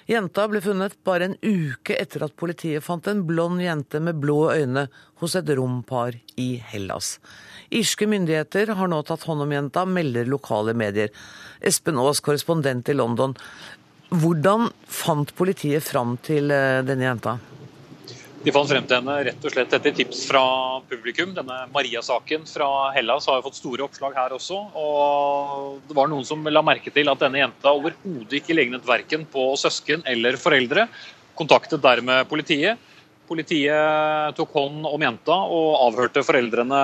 Jenta 0.08 0.46
ble 0.48 0.62
funnet 0.64 0.94
bare 1.04 1.26
en 1.28 1.34
uke 1.44 1.92
etter 2.00 2.22
at 2.24 2.36
politiet 2.40 2.80
fant 2.80 3.04
en 3.10 3.20
blond 3.28 3.60
jente 3.60 4.00
med 4.00 4.16
blå 4.22 4.38
øyne 4.54 4.86
hos 5.20 5.34
et 5.36 5.50
rompar 5.58 6.16
i 6.40 6.46
Hellas. 6.70 7.18
Irske 7.68 8.08
myndigheter 8.08 8.72
har 8.78 8.88
nå 8.88 9.02
tatt 9.04 9.26
hånd 9.28 9.44
om 9.44 9.52
jenta, 9.52 9.84
melder 9.84 10.30
lokale 10.32 10.72
medier. 10.72 11.12
Espen 11.60 12.00
Aas, 12.00 12.22
korrespondent 12.24 12.88
i 12.88 12.96
London. 12.96 13.36
Hvordan 14.08 14.70
fant 14.88 15.34
politiet 15.36 15.84
fram 15.84 16.16
til 16.24 16.56
eh, 16.56 16.80
denne 16.88 17.04
jenta? 17.10 17.36
De 18.38 18.52
fant 18.54 18.68
frem 18.70 18.84
til 18.86 19.00
henne 19.00 19.14
rett 19.26 19.46
og 19.48 19.50
slett 19.50 19.72
etter 19.74 19.94
tips 19.98 20.20
fra 20.28 20.42
publikum. 20.86 21.32
Denne 21.34 21.64
Maria-saken 21.74 22.44
fra 22.46 22.68
Hellas 22.94 23.26
har 23.26 23.40
jo 23.40 23.48
fått 23.48 23.58
store 23.58 23.82
oppslag 23.88 24.14
her 24.14 24.34
også. 24.36 24.58
og 24.78 25.80
Det 25.88 25.96
var 25.98 26.10
noen 26.10 26.26
som 26.26 26.46
la 26.46 26.62
merke 26.62 26.92
til 26.94 27.10
at 27.10 27.24
denne 27.24 27.42
jenta 27.42 27.74
overhodet 27.74 28.38
ikke 28.38 28.54
lignet 28.54 28.86
verken 28.86 29.26
på 29.26 29.50
søsken 29.58 30.06
eller 30.06 30.38
foreldre. 30.38 30.86
Kontaktet 31.38 31.82
dermed 31.82 32.30
politiet. 32.30 32.78
Politiet 33.28 34.38
tok 34.38 34.54
hånd 34.54 34.86
om 34.86 35.02
jenta 35.02 35.34
og 35.34 35.74
avhørte 35.88 36.22
foreldrene 36.24 36.82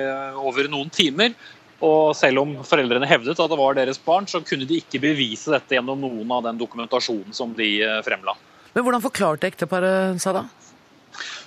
eh, 0.00 0.40
over 0.40 0.72
noen 0.72 0.88
timer. 0.90 1.36
Og 1.84 2.16
selv 2.16 2.40
om 2.40 2.56
foreldrene 2.64 3.06
hevdet 3.06 3.36
at 3.36 3.52
det 3.52 3.60
var 3.60 3.76
deres 3.76 4.00
barn, 4.00 4.24
så 4.26 4.40
kunne 4.40 4.64
de 4.66 4.80
ikke 4.80 5.04
bevise 5.04 5.52
dette 5.52 5.76
gjennom 5.76 6.00
noen 6.00 6.32
av 6.32 6.48
den 6.48 6.58
dokumentasjonen 6.58 7.36
som 7.36 7.52
de 7.54 7.74
eh, 7.84 8.00
fremla. 8.06 8.34
Men 8.72 8.84
Hvordan 8.84 9.04
forklarte 9.04 9.52
ekteparet 9.52 10.24
seg 10.24 10.40
da? 10.40 10.48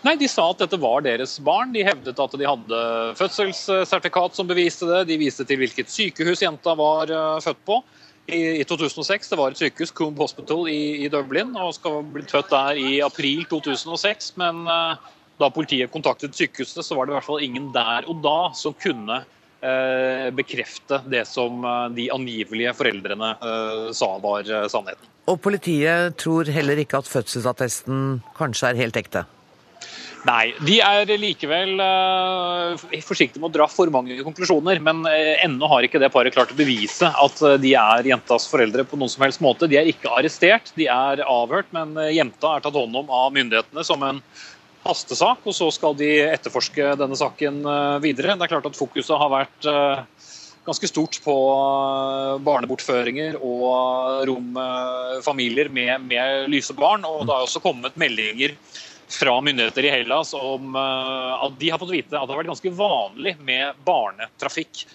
Nei, 0.05 0.15
De 0.15 0.29
sa 0.31 0.45
at 0.53 0.61
dette 0.61 0.79
var 0.79 1.03
deres 1.03 1.35
barn. 1.43 1.73
De 1.75 1.83
hevdet 1.83 2.19
at 2.23 2.35
de 2.39 2.47
hadde 2.47 2.81
fødselssertifikat 3.19 4.37
som 4.37 4.47
beviste 4.47 4.87
det. 4.87 5.05
De 5.09 5.19
viste 5.19 5.45
til 5.47 5.59
hvilket 5.59 5.91
sykehus 5.91 6.43
jenta 6.45 6.75
var 6.79 7.11
eh, 7.11 7.39
født 7.43 7.63
på 7.67 7.81
i, 8.31 8.61
i 8.61 8.67
2006. 8.67 9.31
Det 9.33 9.39
var 9.39 9.51
et 9.51 9.59
sykehus, 9.59 9.91
Coombe 9.95 10.23
Hospital 10.23 10.69
i, 10.71 11.09
Dublin, 11.11 11.51
og 11.59 11.73
skal 11.75 11.99
bli 12.13 12.23
født 12.29 12.53
der 12.53 12.79
i 12.79 12.93
april 13.03 13.43
2006. 13.51 14.37
Men 14.39 14.61
uh, 14.69 14.95
da 15.41 15.49
politiet 15.51 15.91
kontaktet 15.91 16.37
sykehuset, 16.37 16.79
så 16.85 16.95
var 16.95 17.07
det 17.07 17.13
i 17.13 17.17
hvert 17.17 17.27
fall 17.27 17.43
ingen 17.43 17.67
der 17.75 18.07
og 18.11 18.21
da 18.23 18.37
som 18.55 18.75
kunne 18.79 19.17
uh, 19.25 20.27
bekrefte 20.37 21.01
det 21.11 21.25
som 21.27 21.65
de 21.95 22.07
angivelige 22.13 22.71
foreldrene 22.77 23.33
sa 23.97 24.13
var 24.23 24.47
sannheten. 24.71 25.11
Og 25.29 25.41
politiet 25.43 26.15
tror 26.21 26.47
heller 26.49 26.79
ikke 26.81 27.03
at 27.03 27.11
fødselsattesten 27.11 28.21
kanskje 28.39 28.71
er 28.71 28.81
helt 28.85 29.01
ekte? 29.03 29.25
Nei, 30.27 30.51
de 30.67 30.79
er 30.83 31.07
likevel 31.19 31.77
uh, 31.79 32.81
forsiktige 33.05 33.39
med 33.39 33.53
å 33.53 33.55
dra 33.55 33.67
for 33.71 33.91
mange 33.93 34.17
konklusjoner. 34.25 34.81
Men 34.83 35.05
uh, 35.07 35.35
ennå 35.45 35.69
har 35.71 35.85
ikke 35.87 36.01
det 36.01 36.11
paret 36.11 36.35
klart 36.35 36.51
å 36.51 36.57
bevise 36.59 37.07
at 37.07 37.43
uh, 37.45 37.55
de 37.61 37.71
er 37.79 38.09
jentas 38.11 38.49
foreldre 38.51 38.83
på 38.87 38.99
noen 38.99 39.11
som 39.11 39.23
helst 39.23 39.43
måte. 39.43 39.69
De 39.71 39.79
er 39.79 39.87
ikke 39.87 40.11
arrestert, 40.11 40.73
de 40.75 40.89
er 40.91 41.23
avhørt, 41.23 41.71
men 41.75 41.95
jenta 42.11 42.55
er 42.55 42.65
tatt 42.65 42.79
hånd 42.79 42.99
om 42.99 43.13
av 43.15 43.31
myndighetene 43.35 43.85
som 43.87 44.03
en 44.03 44.19
hastesak. 44.83 45.45
Og 45.47 45.55
så 45.55 45.69
skal 45.75 45.95
de 45.99 46.11
etterforske 46.27 46.97
denne 46.99 47.19
saken 47.19 47.63
videre. 48.03 48.35
Det 48.35 48.49
er 48.49 48.53
klart 48.57 48.67
at 48.67 48.79
fokuset 48.79 49.15
har 49.15 49.31
vært 49.31 49.71
ganske 50.67 50.89
stort 50.91 51.15
på 51.23 51.33
barnebortføringer 52.45 53.39
og 53.39 54.27
romfamilier 54.27 55.71
med, 55.73 55.95
med 56.11 56.51
lyse 56.51 56.75
barn. 56.77 57.07
Og 57.07 57.23
det 57.23 57.33
har 57.33 57.47
også 57.47 57.63
kommet 57.63 57.97
meldinger 57.99 58.57
fra 59.09 59.41
myndigheter 59.41 59.85
i 59.85 59.89
Hellas 59.89 60.33
om 60.33 60.75
eh, 60.75 61.45
at 61.45 61.59
de 61.59 61.69
har 61.69 61.81
fått 61.81 61.93
vite 61.93 62.13
at 62.13 62.27
det 62.27 62.33
har 62.33 62.41
vært 62.43 62.51
ganske 62.51 62.73
vanlig 62.77 63.35
med 63.41 63.79
barnetrafikk 63.85 64.85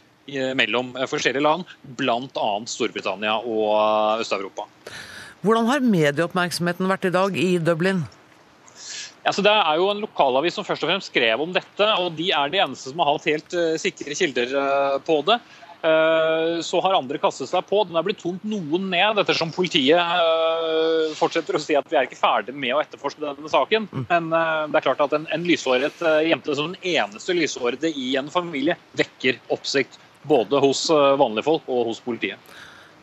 mellom 0.57 0.95
eh, 0.97 1.09
forskjellige 1.11 1.45
land, 1.45 1.71
bl.a. 1.99 2.51
Storbritannia 2.71 3.41
og 3.43 3.73
eh, 3.75 4.23
Øst-Europa. 4.25 4.69
Hvordan 5.45 5.69
har 5.69 5.85
medieoppmerksomheten 5.85 6.89
vært 6.89 7.09
i 7.11 7.15
dag 7.15 7.37
i 7.37 7.51
Dublin? 7.59 8.05
Ja, 9.25 9.33
det 9.33 9.51
er 9.51 9.81
jo 9.81 9.91
en 9.91 10.03
lokalavis 10.05 10.57
som 10.57 10.67
først 10.67 10.85
og 10.85 10.91
fremst 10.93 11.11
skrev 11.11 11.41
om 11.41 11.53
dette, 11.53 11.87
og 12.01 12.13
de 12.17 12.29
er 12.37 12.51
de 12.53 12.61
eneste 12.61 12.93
som 12.93 13.01
har 13.01 13.15
hatt 13.15 13.29
helt 13.29 13.55
sikre 13.81 14.17
kilder 14.17 14.51
på 15.07 15.17
det. 15.25 15.39
Eh, 15.85 16.61
så 16.61 16.81
har 16.81 16.95
andre 16.97 17.19
kastet 17.21 17.51
seg 17.51 17.67
på. 17.69 17.83
Den 17.85 17.99
er 17.99 18.05
blitt 18.07 18.23
tomt 18.23 18.45
noen 18.49 18.87
ned, 18.89 19.19
ettersom 19.21 19.51
politiet 19.53 20.01
eh, 20.01 21.13
fortsetter 21.19 21.59
å 21.59 21.61
si 21.61 21.77
at 21.77 21.91
vi 21.91 21.99
er 22.01 22.09
ikke 22.09 22.17
ferdig 22.17 22.55
med 22.57 22.73
å 22.73 22.81
etterforske 22.81 23.21
denne 23.21 23.53
saken. 23.53 23.91
Mm. 23.93 24.07
Men 24.09 24.31
eh, 24.39 24.63
det 24.73 24.81
er 24.81 24.87
klart 24.87 25.05
at 25.05 25.17
en, 25.19 25.29
en 25.35 25.45
lyshåret 25.45 26.01
jente 26.25 26.57
som 26.57 26.73
den 26.73 26.95
eneste 26.95 27.37
lyshårede 27.37 27.93
i 27.93 28.15
en 28.17 28.33
familie 28.33 28.79
vekker 28.97 29.43
oppsikt 29.53 30.01
både 30.25 30.57
hos 30.63 30.87
vanlige 31.21 31.45
folk 31.45 31.67
og 31.69 31.91
hos 31.91 31.99
politiet. 32.01 32.41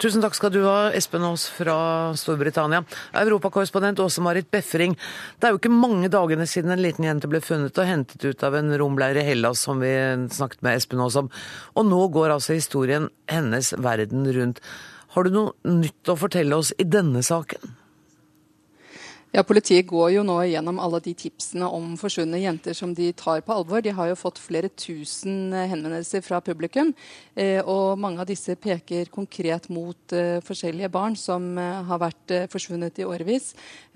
Tusen 0.01 0.23
takk 0.23 0.33
skal 0.33 0.49
du 0.49 0.63
ha, 0.65 0.89
Espen 0.97 1.21
Aas 1.27 1.43
fra 1.53 1.75
Storbritannia. 2.17 2.79
Europakorrespondent 3.21 3.99
Åse-Marit 4.01 4.47
Befring. 4.49 4.95
Det 5.37 5.45
er 5.45 5.54
jo 5.54 5.60
ikke 5.60 5.69
mange 5.69 6.10
dagene 6.10 6.47
siden 6.49 6.73
en 6.73 6.81
liten 6.81 7.06
jente 7.06 7.29
ble 7.29 7.37
funnet 7.45 7.77
og 7.77 7.85
hentet 7.85 8.25
ut 8.25 8.45
av 8.47 8.58
en 8.58 8.73
romleir 8.81 9.19
i 9.21 9.25
Hellas, 9.27 9.62
som 9.62 9.77
vi 9.83 9.91
snakket 10.33 10.65
med 10.65 10.79
Espen 10.79 11.04
Aas 11.06 11.19
om. 11.21 11.29
Og 11.77 11.85
nå 11.85 11.99
går 12.17 12.33
altså 12.33 12.58
historien 12.58 13.12
hennes 13.29 13.69
verden 13.77 14.25
rundt. 14.33 14.63
Har 15.13 15.29
du 15.29 15.37
noe 15.37 15.54
nytt 15.69 16.10
å 16.10 16.17
fortelle 16.17 16.58
oss 16.58 16.73
i 16.81 16.89
denne 16.89 17.21
saken? 17.21 17.77
Ja, 19.32 19.46
Politiet 19.48 19.88
går 19.88 20.10
jo 20.12 20.21
nå 20.27 20.34
gjennom 20.44 20.75
alle 20.84 21.00
de 21.06 21.13
tipsene 21.15 21.63
om 21.71 21.94
forsvunne 21.96 22.42
jenter 22.42 22.75
som 22.75 22.92
de 22.92 23.06
tar 23.15 23.40
på 23.48 23.54
alvor. 23.56 23.79
De 23.79 23.94
har 23.96 24.10
jo 24.10 24.17
fått 24.19 24.42
flere 24.44 24.67
tusen 24.75 25.54
eh, 25.56 25.69
henvendelser 25.71 26.19
fra 26.25 26.42
publikum. 26.44 26.92
Eh, 27.40 27.63
og 27.63 27.96
mange 28.04 28.19
av 28.19 28.27
disse 28.27 28.58
peker 28.60 29.08
konkret 29.08 29.69
mot 29.71 30.12
eh, 30.12 30.42
forskjellige 30.44 30.90
barn 30.92 31.15
som 31.15 31.48
har 31.56 32.02
vært 32.02 32.34
forsvunnet 32.52 33.00
i 33.00 33.06
årevis. 33.08 33.54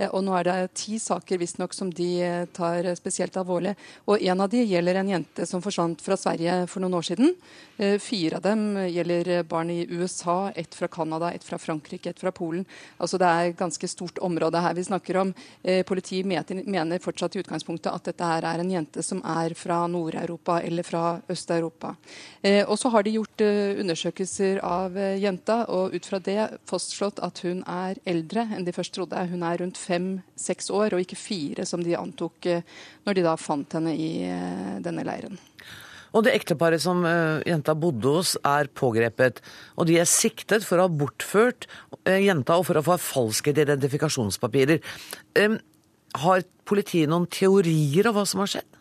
Og 0.08 0.24
nå 0.24 0.38
er 0.40 0.48
det 0.48 0.56
ti 0.80 0.96
saker 1.04 1.40
visstnok 1.42 1.76
som 1.76 1.92
de 1.92 2.08
tar 2.56 2.88
spesielt 2.96 3.36
alvorlig. 3.40 3.76
Og 4.08 4.24
en 4.24 4.44
av 4.44 4.52
de 4.52 4.64
gjelder 4.64 5.02
en 5.02 5.12
jente 5.18 5.48
som 5.48 5.64
forsvant 5.64 6.00
fra 6.04 6.16
Sverige 6.20 6.62
for 6.72 6.84
noen 6.84 6.96
år 7.02 7.10
siden. 7.10 7.36
Fire 8.00 8.40
av 8.40 8.44
dem 8.46 8.66
gjelder 8.88 9.44
barn 9.48 9.72
i 9.72 9.82
USA, 9.92 10.52
ett 10.56 10.76
fra 10.76 10.88
Canada, 10.92 11.32
ett 11.36 11.44
fra 11.44 11.60
Frankrike, 11.60 12.12
ett 12.12 12.24
fra 12.24 12.32
Polen. 12.36 12.64
Altså 13.00 13.20
det 13.20 13.28
er 13.28 13.52
et 13.52 13.60
ganske 13.60 13.92
stort 13.92 14.20
område 14.24 14.64
her 14.64 14.76
vi 14.76 14.88
snakker 14.88 15.20
om 15.24 15.25
om 15.26 15.34
eh, 15.64 15.82
politiet 15.88 16.26
mener 16.28 17.04
fortsatt 17.04 17.36
i 17.36 17.42
utgangspunktet 17.44 17.92
at 17.92 18.10
dette 18.10 18.30
her 18.30 18.48
er 18.48 18.64
en 18.64 18.72
jente 18.72 19.04
som 19.06 19.22
er 19.36 19.56
fra 19.58 19.82
Nord-Europa 19.92 20.60
eller 20.66 20.88
fra 20.88 21.04
Øst-Europa. 21.32 21.96
Eh, 22.42 22.64
og 22.64 22.78
så 22.80 22.92
har 22.94 23.06
de 23.06 23.16
gjort 23.18 23.46
eh, 23.46 23.76
undersøkelser 23.82 24.62
av 24.66 24.98
eh, 24.98 25.18
jenta, 25.22 25.64
og 25.74 25.96
ut 25.96 26.10
fra 26.10 26.22
det 26.24 26.40
fastslått 26.70 27.22
at 27.26 27.42
hun 27.46 27.64
er 27.68 28.00
eldre 28.06 28.48
enn 28.56 28.68
de 28.68 28.76
først 28.76 28.96
trodde. 28.96 29.26
Hun 29.32 29.46
er 29.46 29.62
rundt 29.62 29.80
fem-seks 29.80 30.72
år, 30.74 30.96
og 30.96 31.06
ikke 31.06 31.20
fire, 31.20 31.66
som 31.66 31.84
de 31.84 31.98
antok 31.98 32.52
eh, 32.52 32.64
når 33.06 33.18
de 33.18 33.26
da 33.26 33.36
fant 33.40 33.78
henne 33.78 33.96
i 33.96 34.12
eh, 34.28 34.78
denne 34.86 35.06
leiren. 35.08 35.40
Og 36.16 36.24
det 36.26 36.36
ekteparet 36.38 36.82
som 36.84 37.04
uh, 37.04 37.44
jenta 37.48 37.76
bodde 37.78 38.14
hos, 38.18 38.36
er 38.48 38.72
pågrepet. 38.72 39.42
Og 39.76 39.90
de 39.90 40.00
er 40.00 40.10
siktet 40.10 40.64
for 40.68 40.80
å 40.80 40.88
ha 40.88 40.98
bortført 41.04 41.68
uh, 42.08 42.16
jenta 42.16 42.60
og 42.60 42.70
for 42.70 42.80
å 42.80 42.86
få 42.86 42.96
forfalsket 42.96 43.60
identifikasjonspapirer. 43.66 44.80
Har 46.16 46.46
politiet 46.64 47.12
noen 47.12 47.28
teorier 47.28 48.08
om 48.08 48.16
hva 48.16 48.24
som 48.30 48.42
har 48.44 48.54
skjedd? 48.54 48.75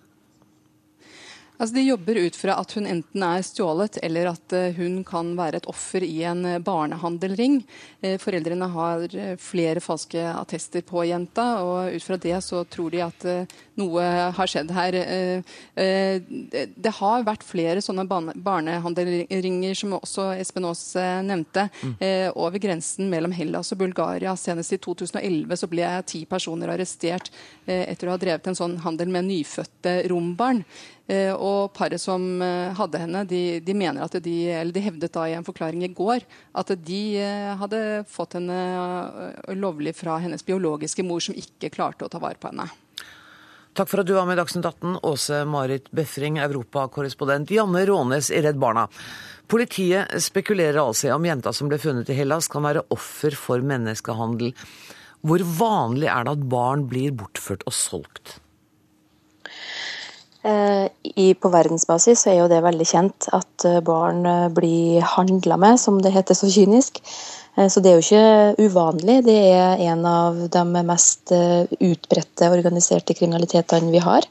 Altså, 1.55 1.77
de 1.77 1.85
jobber 1.87 2.19
ut 2.19 2.37
fra 2.37 2.57
at 2.59 2.73
hun 2.75 2.87
enten 2.91 3.23
er 3.23 3.43
stjålet, 3.47 4.01
eller 4.03 4.33
at 4.33 4.55
eh, 4.57 4.75
hun 4.75 4.99
kan 5.07 5.31
være 5.39 5.61
et 5.61 5.69
offer 5.71 6.03
i 6.03 6.25
en 6.27 6.43
eh, 6.51 6.59
barnehandelring. 6.59 7.61
Eh, 8.03 8.17
foreldrene 8.19 8.67
har 8.73 9.05
flere 9.39 9.83
falske 9.85 10.25
attester 10.33 10.83
på 10.83 11.05
jenta, 11.07 11.47
og 11.63 11.95
ut 11.95 12.03
fra 12.03 12.19
det 12.19 12.41
så 12.43 12.65
tror 12.67 12.91
de 12.91 13.05
at 13.05 13.27
noe 13.79 14.03
har 14.35 14.51
skjedd 14.51 14.71
her. 14.75 14.97
Det 15.75 16.93
har 16.99 17.25
vært 17.27 17.47
flere 17.47 17.83
sånne 17.83 18.05
barnehandelringer, 18.07 19.75
som 19.79 19.97
også 19.99 20.29
Espen 20.39 20.67
Aas 20.69 20.83
nevnte, 21.27 21.67
mm. 21.83 21.97
over 22.39 22.63
grensen 22.63 23.11
mellom 23.11 23.35
Hellas 23.35 23.73
og 23.75 23.83
Bulgaria. 23.83 24.37
Senest 24.39 24.77
i 24.77 24.81
2011 24.83 25.59
så 25.59 25.71
ble 25.71 25.91
ti 26.07 26.23
personer 26.31 26.71
arrestert 26.75 27.33
etter 27.67 28.09
å 28.09 28.15
ha 28.15 28.23
drevet 28.23 28.51
en 28.51 28.59
sånn 28.59 28.79
handel 28.87 29.11
med 29.11 29.27
nyfødte 29.33 29.97
rombarn. 30.13 30.63
Eh, 31.05 31.35
og 31.37 31.75
paret 31.77 32.01
som 32.01 32.23
eh, 32.41 32.73
hadde 32.79 33.01
henne, 33.03 33.25
de, 33.29 33.61
de, 33.61 33.75
mener 33.77 34.07
at 34.07 34.15
de, 34.25 34.37
eller 34.49 34.73
de 34.73 34.85
hevdet 34.87 35.13
da 35.13 35.27
i 35.29 35.35
en 35.37 35.45
forklaring 35.45 35.83
i 35.85 35.91
går 35.93 36.25
at 36.57 36.71
de 36.81 37.01
eh, 37.21 37.51
hadde 37.61 37.81
fått 38.09 38.39
henne 38.39 38.57
lovlig 39.61 39.93
fra 39.99 40.17
hennes 40.23 40.47
biologiske 40.47 41.05
mor, 41.05 41.21
som 41.21 41.37
ikke 41.37 41.73
klarte 41.75 42.07
å 42.07 42.13
ta 42.13 42.23
vare 42.23 42.41
på 42.41 42.49
henne. 42.49 42.71
Takk 43.75 43.91
for 43.91 44.01
at 44.01 44.09
du 44.09 44.15
var 44.15 44.25
med 44.25 44.39
i 44.39 44.41
Dagsnytt 44.41 44.65
18, 44.65 45.01
Åse 45.05 45.43
Marit 45.51 45.91
Befring, 45.93 46.39
europakorrespondent 46.41 47.53
Janne 47.53 47.83
Rånes 47.91 48.31
i 48.33 48.41
Redd 48.41 48.61
Barna. 48.63 48.87
Politiet 49.51 50.15
spekulerer 50.25 50.79
altså 50.81 51.11
i 51.11 51.13
om 51.13 51.27
jenta 51.27 51.53
som 51.53 51.69
ble 51.69 51.81
funnet 51.83 52.09
i 52.09 52.17
Hellas, 52.17 52.49
kan 52.49 52.65
være 52.65 52.87
offer 52.95 53.37
for 53.37 53.67
menneskehandel. 53.67 54.55
Hvor 55.27 55.45
vanlig 55.59 56.09
er 56.09 56.25
det 56.25 56.37
at 56.39 56.49
barn 56.55 56.87
blir 56.89 57.13
bortført 57.19 57.67
og 57.69 57.77
solgt? 57.77 58.39
Eh, 60.45 60.89
I, 61.17 61.31
på 61.41 61.49
verdensbasis 61.49 62.27
er 62.29 62.43
jo 62.43 62.51
det 62.53 62.61
veldig 62.65 62.85
kjent 62.85 63.31
at 63.33 63.65
eh, 63.65 63.79
barn 63.85 64.27
eh, 64.29 64.51
blir 64.53 65.07
handla 65.15 65.57
med, 65.57 65.81
som 65.81 66.03
det 66.05 66.13
heter 66.13 66.37
så 66.37 66.51
kynisk. 66.53 67.01
Så 67.55 67.79
det 67.79 67.93
er 67.93 68.01
jo 68.01 68.03
ikke 68.03 68.67
uvanlig. 68.67 69.21
Det 69.29 69.37
er 69.55 69.83
en 69.87 70.01
av 70.11 70.41
de 70.51 70.63
mest 70.83 71.31
utbredte 71.31 72.49
organiserte 72.51 73.15
kriminalitetene 73.15 73.93
vi 73.95 74.01
har. 74.03 74.27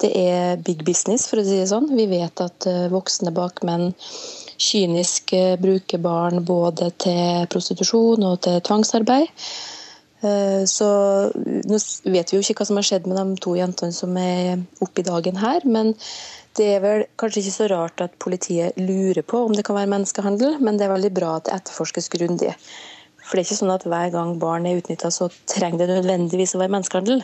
Det 0.00 0.08
er 0.16 0.62
big 0.64 0.80
business, 0.86 1.26
for 1.28 1.42
å 1.42 1.44
si 1.44 1.58
det 1.58 1.66
sånn. 1.68 1.90
Vi 1.92 2.06
vet 2.08 2.40
at 2.40 2.64
voksne 2.88 3.34
bakmenn 3.36 3.90
kynisk 4.56 5.36
bruker 5.60 6.00
barn 6.00 6.40
både 6.48 6.88
til 7.04 7.44
prostitusjon 7.52 8.24
og 8.30 8.40
til 8.48 8.64
tvangsarbeid. 8.64 9.28
Eh, 10.24 10.64
så 10.70 10.88
nå 11.34 11.78
vet 12.08 12.32
vi 12.32 12.38
jo 12.38 12.40
ikke 12.40 12.56
hva 12.62 12.68
som 12.68 12.80
har 12.80 12.86
skjedd 12.88 13.08
med 13.10 13.18
de 13.20 13.42
to 13.44 13.54
jentene 13.58 13.92
som 13.94 14.16
er 14.20 14.64
oppe 14.84 15.02
i 15.02 15.06
dagen 15.06 15.38
her. 15.40 15.66
Men 15.68 15.92
det 16.56 16.70
er 16.76 16.82
vel 16.84 17.06
kanskje 17.20 17.42
ikke 17.42 17.56
så 17.58 17.68
rart 17.72 18.04
at 18.04 18.16
politiet 18.22 18.78
lurer 18.80 19.24
på 19.26 19.44
om 19.44 19.54
det 19.54 19.66
kan 19.66 19.76
være 19.76 19.90
menneskehandel, 19.92 20.60
men 20.64 20.78
det 20.78 20.86
er 20.86 20.94
veldig 20.94 21.14
bra 21.16 21.36
at 21.38 21.48
det 21.48 21.56
etterforskes 21.58 22.08
grundig. 22.14 22.54
For 23.24 23.36
det 23.36 23.42
er 23.42 23.48
ikke 23.48 23.60
sånn 23.62 23.72
at 23.72 23.86
hver 23.88 24.10
gang 24.12 24.34
barn 24.40 24.68
er 24.68 24.78
utnytta, 24.78 25.08
så 25.12 25.30
trenger 25.48 25.82
det 25.82 25.98
nødvendigvis 25.98 26.54
å 26.54 26.60
være 26.60 26.74
menneskehandel. 26.76 27.22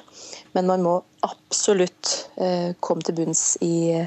Men 0.57 0.69
man 0.71 0.85
må 0.85 0.95
absolutt 1.27 2.15
eh, 2.41 2.73
komme 2.81 3.05
til 3.05 3.19
bunns 3.21 3.45
i 3.65 4.01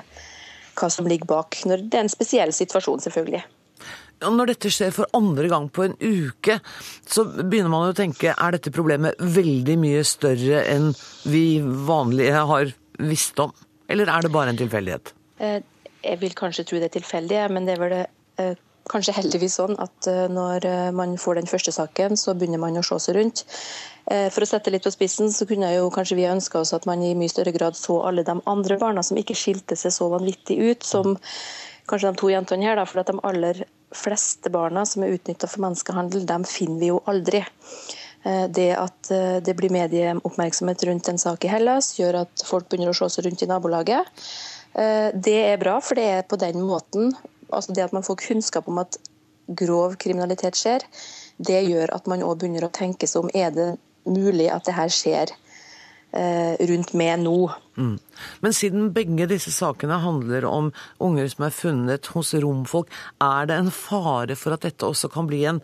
hva 0.73 0.89
som 0.89 1.07
ligger 1.07 1.29
bak. 1.29 1.59
Når 1.69 1.85
det 1.85 1.99
er 1.99 2.07
en 2.07 2.11
spesiell 2.11 2.53
situasjon, 2.55 3.03
selvfølgelig. 3.05 3.43
Når 4.23 4.53
dette 4.53 4.71
skjer 4.73 4.93
for 4.95 5.09
andre 5.17 5.49
gang 5.51 5.69
på 5.73 5.87
en 5.87 5.95
uke, 5.99 6.59
så 7.05 7.25
begynner 7.27 7.71
man 7.73 7.89
å 7.89 7.97
tenke 7.97 8.33
er 8.33 8.55
dette 8.55 8.73
problemet 8.73 9.19
veldig 9.19 9.77
mye 9.81 10.03
større 10.07 10.63
enn 10.71 10.91
vi 11.29 11.59
vanlige 11.61 12.43
har 12.51 12.73
visst 13.03 13.39
om? 13.43 13.53
Eller 13.91 14.09
er 14.11 14.25
det 14.25 14.33
bare 14.33 14.53
en 14.53 14.59
tilfeldighet? 14.59 15.13
Eh, 15.43 15.59
jeg 16.03 16.19
vil 16.21 16.35
kanskje 16.37 16.65
tro 16.67 16.79
det 16.79 16.91
er 16.91 16.99
tilfeldig, 16.99 17.41
men 17.53 17.67
det 17.67 17.75
er 17.75 17.83
vel 17.83 17.97
det 17.97 18.53
kanskje 18.91 19.13
heldigvis 19.15 19.53
sånn 19.61 19.77
at 19.79 20.07
eh, 20.11 20.25
når 20.31 20.65
man 20.95 21.15
får 21.21 21.39
den 21.39 21.47
første 21.47 21.71
saken, 21.71 22.17
så 22.19 22.35
begynner 22.35 22.59
man 22.59 22.79
å 22.79 22.85
se 22.85 22.99
seg 23.05 23.19
rundt. 23.19 23.45
For 24.03 24.43
å 24.43 24.47
sette 24.49 24.67
litt 24.67 24.83
på 24.83 24.91
spissen, 24.91 25.29
så 25.31 25.45
kunne 25.47 25.69
jo 25.71 25.85
kanskje 25.93 26.17
vi 26.17 26.25
ønska 26.27 26.59
oss 26.59 26.73
at 26.75 26.83
man 26.89 26.99
i 26.99 27.13
mye 27.15 27.31
større 27.31 27.53
grad 27.55 27.77
så 27.79 28.01
alle 28.03 28.25
de 28.27 28.33
andre 28.51 28.75
barna 28.81 28.99
som 28.99 29.15
ikke 29.15 29.37
skilte 29.39 29.77
seg 29.79 29.93
så 29.95 30.09
vanvittig 30.11 30.57
ut 30.59 30.83
som 30.83 31.13
kanskje 31.87 32.11
de 32.11 32.19
to 32.19 32.31
jentene 32.33 32.67
her. 32.67 32.75
Da, 32.79 32.83
for 32.89 32.99
at 32.99 33.11
de 33.11 33.15
aller 33.23 33.63
fleste 33.97 34.51
barna 34.53 34.85
som 34.89 35.03
er 35.03 35.15
utnytta 35.15 35.49
for 35.49 35.63
menneskehandel, 35.65 36.25
dem 36.29 36.47
finner 36.47 36.79
vi 36.81 36.91
jo 36.91 37.01
aldri. 37.09 37.43
Eh, 38.23 38.47
det 38.49 38.69
at 38.79 39.11
eh, 39.11 39.37
det 39.43 39.55
blir 39.59 39.73
medieoppmerksomhet 39.73 40.83
rundt 40.87 41.11
en 41.11 41.21
sak 41.21 41.45
i 41.45 41.51
Hellas, 41.51 41.93
gjør 41.99 42.23
at 42.23 42.45
folk 42.47 42.69
begynner 42.69 42.93
å 42.93 42.97
se 42.97 43.09
seg 43.15 43.27
rundt 43.27 43.43
i 43.43 43.49
nabolaget. 43.51 44.25
Eh, 44.73 45.09
det 45.13 45.39
er 45.51 45.61
bra, 45.61 45.79
for 45.83 45.99
det 45.99 46.09
er 46.09 46.27
på 46.27 46.39
den 46.41 46.63
måten 46.63 47.13
altså 47.53 47.73
det 47.75 47.83
at 47.85 47.93
man 47.93 48.05
får 48.05 48.21
kunnskap 48.23 48.67
om 48.67 48.79
at 48.81 48.97
grov 49.47 49.97
kriminalitet 50.01 50.57
skjer, 50.57 50.85
det 51.37 51.61
gjør 51.67 51.91
at 51.95 52.07
man 52.09 52.23
òg 52.25 52.39
begynner 52.41 52.65
å 52.65 52.73
tenke 52.73 53.09
seg 53.09 53.25
om 53.25 53.33
er 53.35 53.51
det 53.53 53.69
mulig 54.07 54.49
at 54.51 54.65
det 54.67 54.75
her 54.77 54.91
skjer 54.91 55.33
rundt 56.13 56.91
med 56.93 57.23
nå. 57.23 57.37
Mm. 57.73 57.95
Men 58.45 58.53
siden 58.53 58.91
begge 58.93 59.25
disse 59.31 59.49
sakene 59.49 59.97
handler 60.03 60.45
om 60.45 60.69
unger 61.01 61.31
som 61.31 61.47
er 61.47 61.55
funnet 61.57 62.09
hos 62.13 62.35
romfolk, 62.37 62.91
er 63.17 63.49
det 63.49 63.57
en 63.57 63.71
fare 63.73 64.37
for 64.37 64.53
at 64.53 64.67
dette 64.67 64.85
også 64.85 65.09
kan 65.13 65.25
bli 65.29 65.41
en, 65.49 65.63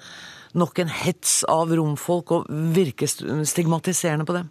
nok 0.58 0.82
en 0.82 0.90
hets 1.04 1.44
av 1.46 1.70
romfolk 1.78 2.34
og 2.34 2.50
virke 2.74 3.06
stigmatiserende 3.10 4.26
på 4.26 4.40
dem? 4.40 4.50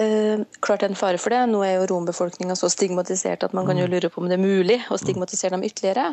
Eh, 0.00 0.38
klart 0.62 0.80
det 0.80 0.86
er 0.86 0.92
en 0.92 0.98
fare 0.98 1.18
for 1.18 1.34
det. 1.34 1.40
Nå 1.50 1.64
er 1.66 1.72
jo 1.74 1.88
rombefolkninga 1.90 2.54
så 2.58 2.68
stigmatisert 2.70 3.42
at 3.42 3.54
man 3.56 3.66
kan 3.66 3.80
jo 3.80 3.88
mm. 3.88 3.90
lure 3.96 4.10
på 4.14 4.22
om 4.22 4.28
det 4.30 4.36
er 4.36 4.44
mulig 4.44 4.76
å 4.94 4.98
stigmatisere 5.00 5.56
dem 5.56 5.64
ytterligere. 5.66 6.12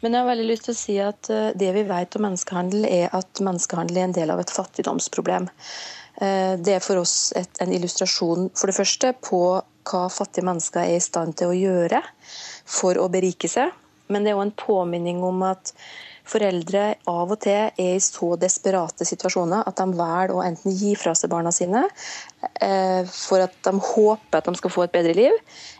Men 0.00 0.16
jeg 0.16 0.22
har 0.22 0.30
veldig 0.30 0.46
lyst 0.48 0.64
til 0.68 0.72
å 0.72 0.78
si 0.78 0.96
at 1.04 1.30
eh, 1.34 1.50
det 1.52 1.68
vi 1.76 1.84
vet 1.84 2.16
om 2.16 2.24
menneskehandel, 2.24 2.88
er 2.88 3.12
at 3.16 3.44
menneskehandel 3.44 4.00
er 4.00 4.08
en 4.08 4.16
del 4.16 4.32
av 4.32 4.40
et 4.40 4.54
fattigdomsproblem. 4.56 5.50
Eh, 6.22 6.54
det 6.58 6.76
er 6.76 6.84
for 6.84 7.02
oss 7.02 7.32
et, 7.36 7.50
en 7.60 7.72
illustrasjon 7.76 8.50
for 8.56 8.70
det 8.70 8.76
første 8.78 9.12
på 9.24 9.40
hva 9.86 10.06
fattige 10.10 10.46
mennesker 10.46 10.82
er 10.82 10.96
i 10.96 11.04
stand 11.04 11.36
til 11.38 11.52
å 11.52 11.56
gjøre 11.56 12.02
for 12.66 12.98
å 12.98 13.08
berike 13.12 13.50
seg. 13.50 13.74
Men 14.12 14.24
det 14.24 14.32
er 14.32 14.38
òg 14.38 14.46
en 14.46 14.58
påminning 14.58 15.22
om 15.26 15.42
at 15.46 15.74
foreldre 16.26 16.96
av 17.06 17.30
og 17.30 17.38
til 17.44 17.68
er 17.68 17.92
i 17.94 18.02
så 18.02 18.32
desperate 18.40 19.06
situasjoner 19.06 19.66
at 19.68 19.78
de 19.78 19.86
velger 19.94 20.34
å 20.34 20.42
enten 20.42 20.74
gi 20.74 20.94
fra 20.98 21.14
seg 21.14 21.30
barna 21.30 21.52
sine 21.54 21.84
eh, 22.60 23.06
for 23.06 23.44
at 23.44 23.54
de 23.66 23.74
håper 23.78 24.40
at 24.40 24.48
de 24.48 24.58
skal 24.58 24.74
få 24.74 24.86
et 24.86 24.94
bedre 24.94 25.14
liv, 25.14 25.36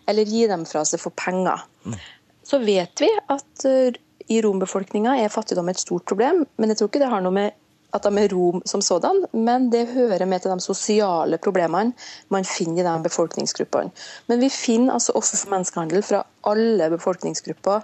eller 0.07 0.31
gi 0.31 0.45
dem 0.51 0.67
fra 0.69 0.85
seg 0.87 1.03
for 1.03 1.15
penger. 1.19 1.67
Mm. 1.87 1.99
Så 2.47 2.61
vet 2.63 3.03
vi 3.03 3.09
at 3.11 3.67
uh, 3.67 3.91
i 4.31 4.39
rombefolkninga 4.43 5.17
er 5.19 5.33
fattigdom 5.35 5.71
et 5.71 5.83
stort 5.83 6.07
problem, 6.07 6.45
men 6.59 6.71
jeg 6.71 6.79
tror 6.79 6.91
ikke 6.93 7.03
det 7.03 7.11
har 7.11 7.25
noe 7.25 7.35
med 7.35 7.57
at 7.97 8.07
de 8.07 8.23
er 8.23 8.35
rom 8.35 8.61
som 8.69 8.85
sådan, 8.85 9.25
men 9.33 9.71
det 9.73 9.89
hører 9.95 10.27
med 10.29 10.45
til 10.45 10.53
de 10.55 10.61
sosiale 10.65 11.41
problemene 11.43 11.97
man 12.33 12.47
finner 12.47 12.83
i 12.83 12.87
de 12.87 13.09
befolkningsgruppene. 13.09 13.91
Men 14.29 14.45
vi 14.45 14.53
finner 14.53 14.95
altså 14.99 15.17
offer 15.19 15.43
for 15.43 15.57
menneskehandel 15.57 16.07
fra 16.07 16.23
alle 16.47 16.91
befolkningsgrupper 16.95 17.83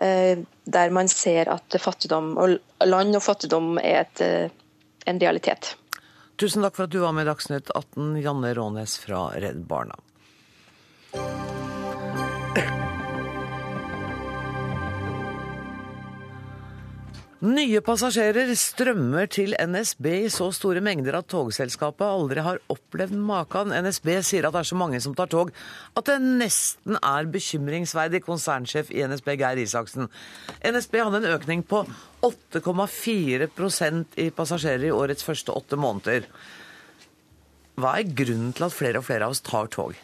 Eh, 0.00 0.38
der 0.64 0.90
man 0.90 1.08
ser 1.08 1.48
at 1.50 1.74
fattigdom 1.82 2.36
og 2.38 2.58
land 2.86 3.16
og 3.18 3.22
fattigdom 3.22 3.78
er 3.82 4.04
et, 4.04 4.20
eh, 4.22 4.50
en 5.10 5.18
realitet. 5.18 5.74
Tusen 6.38 6.62
takk 6.62 6.76
for 6.76 6.86
at 6.86 6.92
du 6.94 7.00
var 7.02 7.12
med 7.12 7.26
i 7.26 7.30
Dagsnytt 7.32 7.72
18, 7.74 8.20
Janne 8.22 8.52
Rånes 8.54 8.94
fra 9.02 9.32
Redd 9.34 9.64
Barna. 9.66 9.96
Nye 17.38 17.78
passasjerer 17.86 18.48
strømmer 18.58 19.28
til 19.30 19.52
NSB 19.54 20.06
i 20.24 20.30
så 20.34 20.48
store 20.50 20.80
mengder 20.82 21.14
at 21.20 21.28
togselskapet 21.30 22.02
aldri 22.02 22.42
har 22.42 22.58
opplevd 22.66 23.14
maken. 23.14 23.70
NSB 23.70 24.10
sier 24.26 24.48
at 24.48 24.56
det 24.56 24.64
er 24.64 24.68
så 24.72 24.78
mange 24.80 24.98
som 24.98 25.14
tar 25.14 25.30
tog 25.30 25.52
at 25.94 26.10
det 26.10 26.16
nesten 26.18 26.98
er 26.98 27.30
bekymringsverdig, 27.30 28.24
konsernsjef 28.26 28.90
i 28.90 29.06
NSB 29.06 29.36
Geir 29.38 29.62
Isaksen. 29.62 30.10
NSB 30.66 30.98
hadde 30.98 31.22
en 31.22 31.30
økning 31.36 31.62
på 31.62 31.84
8,4% 32.26 34.18
i 34.18 34.26
passasjerer 34.34 34.90
i 34.90 34.94
årets 34.98 35.22
første 35.22 35.54
åtte 35.54 35.78
måneder. 35.78 36.26
Hva 37.78 38.00
er 38.00 38.14
grunnen 38.18 38.50
til 38.50 38.66
at 38.66 38.74
flere 38.74 38.98
og 38.98 39.06
flere 39.06 39.30
av 39.30 39.38
oss 39.38 39.46
tar 39.46 39.70
tog? 39.70 39.94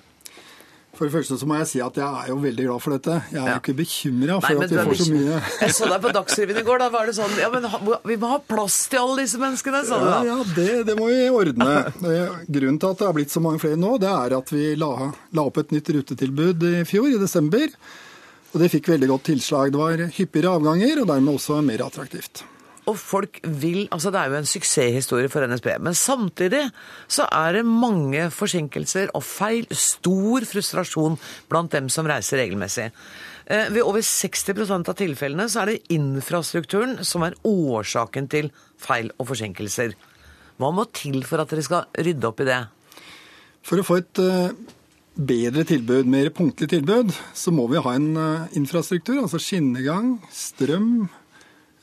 For 0.94 1.08
det 1.08 1.14
første 1.16 1.36
så 1.40 1.46
må 1.48 1.56
jeg 1.58 1.68
si 1.70 1.80
at 1.82 1.96
jeg 1.98 2.06
er 2.06 2.30
jo 2.30 2.36
veldig 2.42 2.66
glad 2.68 2.82
for 2.84 2.94
dette. 2.94 3.16
Jeg 3.32 3.40
er 3.40 3.48
ja. 3.50 3.56
jo 3.56 3.62
ikke 3.62 3.76
bekymra 3.80 4.38
for 4.44 4.54
Nei, 4.54 4.66
at 4.66 4.74
vi 4.74 4.84
får 4.88 5.00
så 5.00 5.08
mye 5.10 5.40
Jeg 5.64 5.74
så 5.76 5.88
deg 5.90 6.04
på 6.04 6.12
Dagsrevyen 6.18 6.60
i 6.60 6.64
går. 6.68 6.80
Da 6.84 6.88
var 6.94 7.10
det 7.10 7.16
sånn 7.18 7.34
Ja, 7.40 7.50
men 7.52 7.66
vi 8.06 8.18
må 8.22 8.30
ha 8.30 8.38
plass 8.54 8.78
til 8.92 9.02
alle 9.02 9.24
disse 9.24 9.40
menneskene, 9.42 9.82
sa 9.88 10.00
du 10.00 10.06
da. 10.08 10.20
Ja, 10.22 10.38
ja 10.38 10.54
det, 10.54 10.70
det, 10.90 10.96
må 11.00 11.10
vi 11.10 11.20
ordne. 11.34 11.68
Grunnen 12.54 12.80
til 12.80 12.94
at 12.94 13.02
det 13.02 13.08
har 13.10 13.18
blitt 13.18 13.34
så 13.34 13.42
mange 13.44 13.62
flere 13.64 13.80
nå, 13.80 13.96
det 14.02 14.10
er 14.12 14.38
at 14.38 14.54
vi 14.54 14.70
la, 14.78 15.10
la 15.34 15.46
opp 15.50 15.62
et 15.64 15.74
nytt 15.74 15.92
rutetilbud 15.98 16.66
i 16.70 16.74
fjor, 16.88 17.10
i 17.10 17.20
desember. 17.20 17.74
Og 18.54 18.62
det 18.62 18.70
fikk 18.70 18.92
veldig 18.94 19.10
godt 19.10 19.30
tilslag. 19.32 19.74
Det 19.74 19.80
var 19.80 20.08
hyppigere 20.14 20.58
avganger, 20.60 21.02
og 21.02 21.10
dermed 21.10 21.34
også 21.34 21.58
mer 21.66 21.88
attraktivt. 21.88 22.46
Og 22.90 22.96
folk 23.00 23.40
vil 23.44 23.86
Altså, 23.94 24.10
det 24.12 24.20
er 24.20 24.30
jo 24.30 24.38
en 24.38 24.48
suksesshistorie 24.48 25.30
for 25.32 25.46
NSB. 25.48 25.70
Men 25.80 25.96
samtidig 25.96 26.64
så 27.08 27.26
er 27.32 27.58
det 27.58 27.64
mange 27.66 28.28
forsinkelser 28.34 29.12
og 29.16 29.24
feil. 29.24 29.68
Stor 29.70 30.44
frustrasjon 30.48 31.18
blant 31.48 31.72
dem 31.72 31.88
som 31.92 32.08
reiser 32.08 32.42
regelmessig. 32.42 32.90
Eh, 33.46 33.68
ved 33.72 33.84
over 33.84 34.00
60% 34.04 34.88
av 34.88 34.96
tilfellene 34.98 35.48
så 35.52 35.62
er 35.62 35.72
det 35.72 35.94
infrastrukturen 35.96 37.02
som 37.04 37.24
er 37.26 37.36
årsaken 37.44 38.28
til 38.32 38.50
feil 38.80 39.10
og 39.18 39.28
forsinkelser. 39.32 39.96
Hva 40.60 40.70
må 40.72 40.86
til 40.94 41.24
for 41.26 41.42
at 41.42 41.50
dere 41.50 41.64
skal 41.66 41.88
rydde 41.98 42.28
opp 42.30 42.40
i 42.40 42.48
det? 42.48 42.62
For 43.64 43.80
å 43.80 43.84
få 43.84 43.98
et 44.00 44.20
uh, 44.20 44.52
bedre 45.16 45.64
tilbud, 45.66 46.08
mer 46.08 46.30
punktlig 46.36 46.68
tilbud, 46.72 47.12
så 47.36 47.52
må 47.52 47.66
vi 47.72 47.80
ha 47.80 47.94
en 47.96 48.10
uh, 48.16 48.56
infrastruktur. 48.56 49.18
Altså 49.24 49.40
skinnegang, 49.42 50.18
strøm, 50.32 51.06
Eh, 51.08 51.23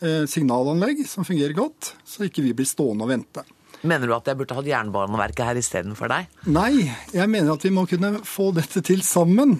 signalanlegg 0.01 1.03
som 1.05 1.25
fungerer 1.27 1.53
godt, 1.53 1.91
så 2.07 2.25
ikke 2.25 2.41
vi 2.45 2.55
blir 2.57 2.69
stående 2.69 3.05
og 3.05 3.11
vente. 3.11 3.43
Mener 3.81 4.05
du 4.05 4.13
at 4.13 4.27
jeg 4.29 4.37
burde 4.37 4.55
hatt 4.57 4.67
Jernbaneverket 4.69 5.47
her 5.47 5.57
istedenfor 5.57 6.11
deg? 6.11 6.27
Nei, 6.53 6.85
jeg 7.15 7.29
mener 7.31 7.55
at 7.55 7.63
vi 7.65 7.71
må 7.73 7.87
kunne 7.89 8.19
få 8.27 8.51
dette 8.53 8.83
til 8.85 9.01
sammen. 9.05 9.57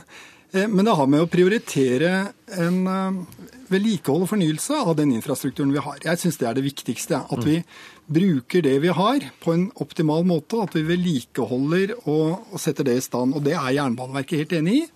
Eh, 0.54 0.68
men 0.70 0.86
det 0.86 0.94
har 0.98 1.10
med 1.10 1.24
å 1.24 1.30
prioritere 1.32 2.12
en 2.62 2.78
eh, 2.92 3.42
vedlikehold 3.72 4.28
og 4.28 4.30
fornyelse 4.30 4.78
av 4.84 4.94
den 5.00 5.16
infrastrukturen 5.18 5.74
vi 5.74 5.82
har. 5.82 5.98
Jeg 6.06 6.22
syns 6.22 6.38
det 6.38 6.50
er 6.52 6.60
det 6.60 6.68
viktigste. 6.68 7.24
At 7.34 7.48
vi 7.48 7.58
bruker 8.12 8.66
det 8.68 8.78
vi 8.86 8.94
har 8.94 9.26
på 9.42 9.56
en 9.56 9.70
optimal 9.82 10.28
måte. 10.30 10.62
At 10.62 10.78
vi 10.78 10.86
vedlikeholder 10.86 11.98
og 12.04 12.60
setter 12.62 12.92
det 12.92 13.00
i 13.00 13.06
stand. 13.08 13.34
Og 13.34 13.46
det 13.48 13.58
er 13.58 13.78
Jernbaneverket 13.80 14.44
helt 14.44 14.58
enig 14.62 14.80
i. 14.84 14.88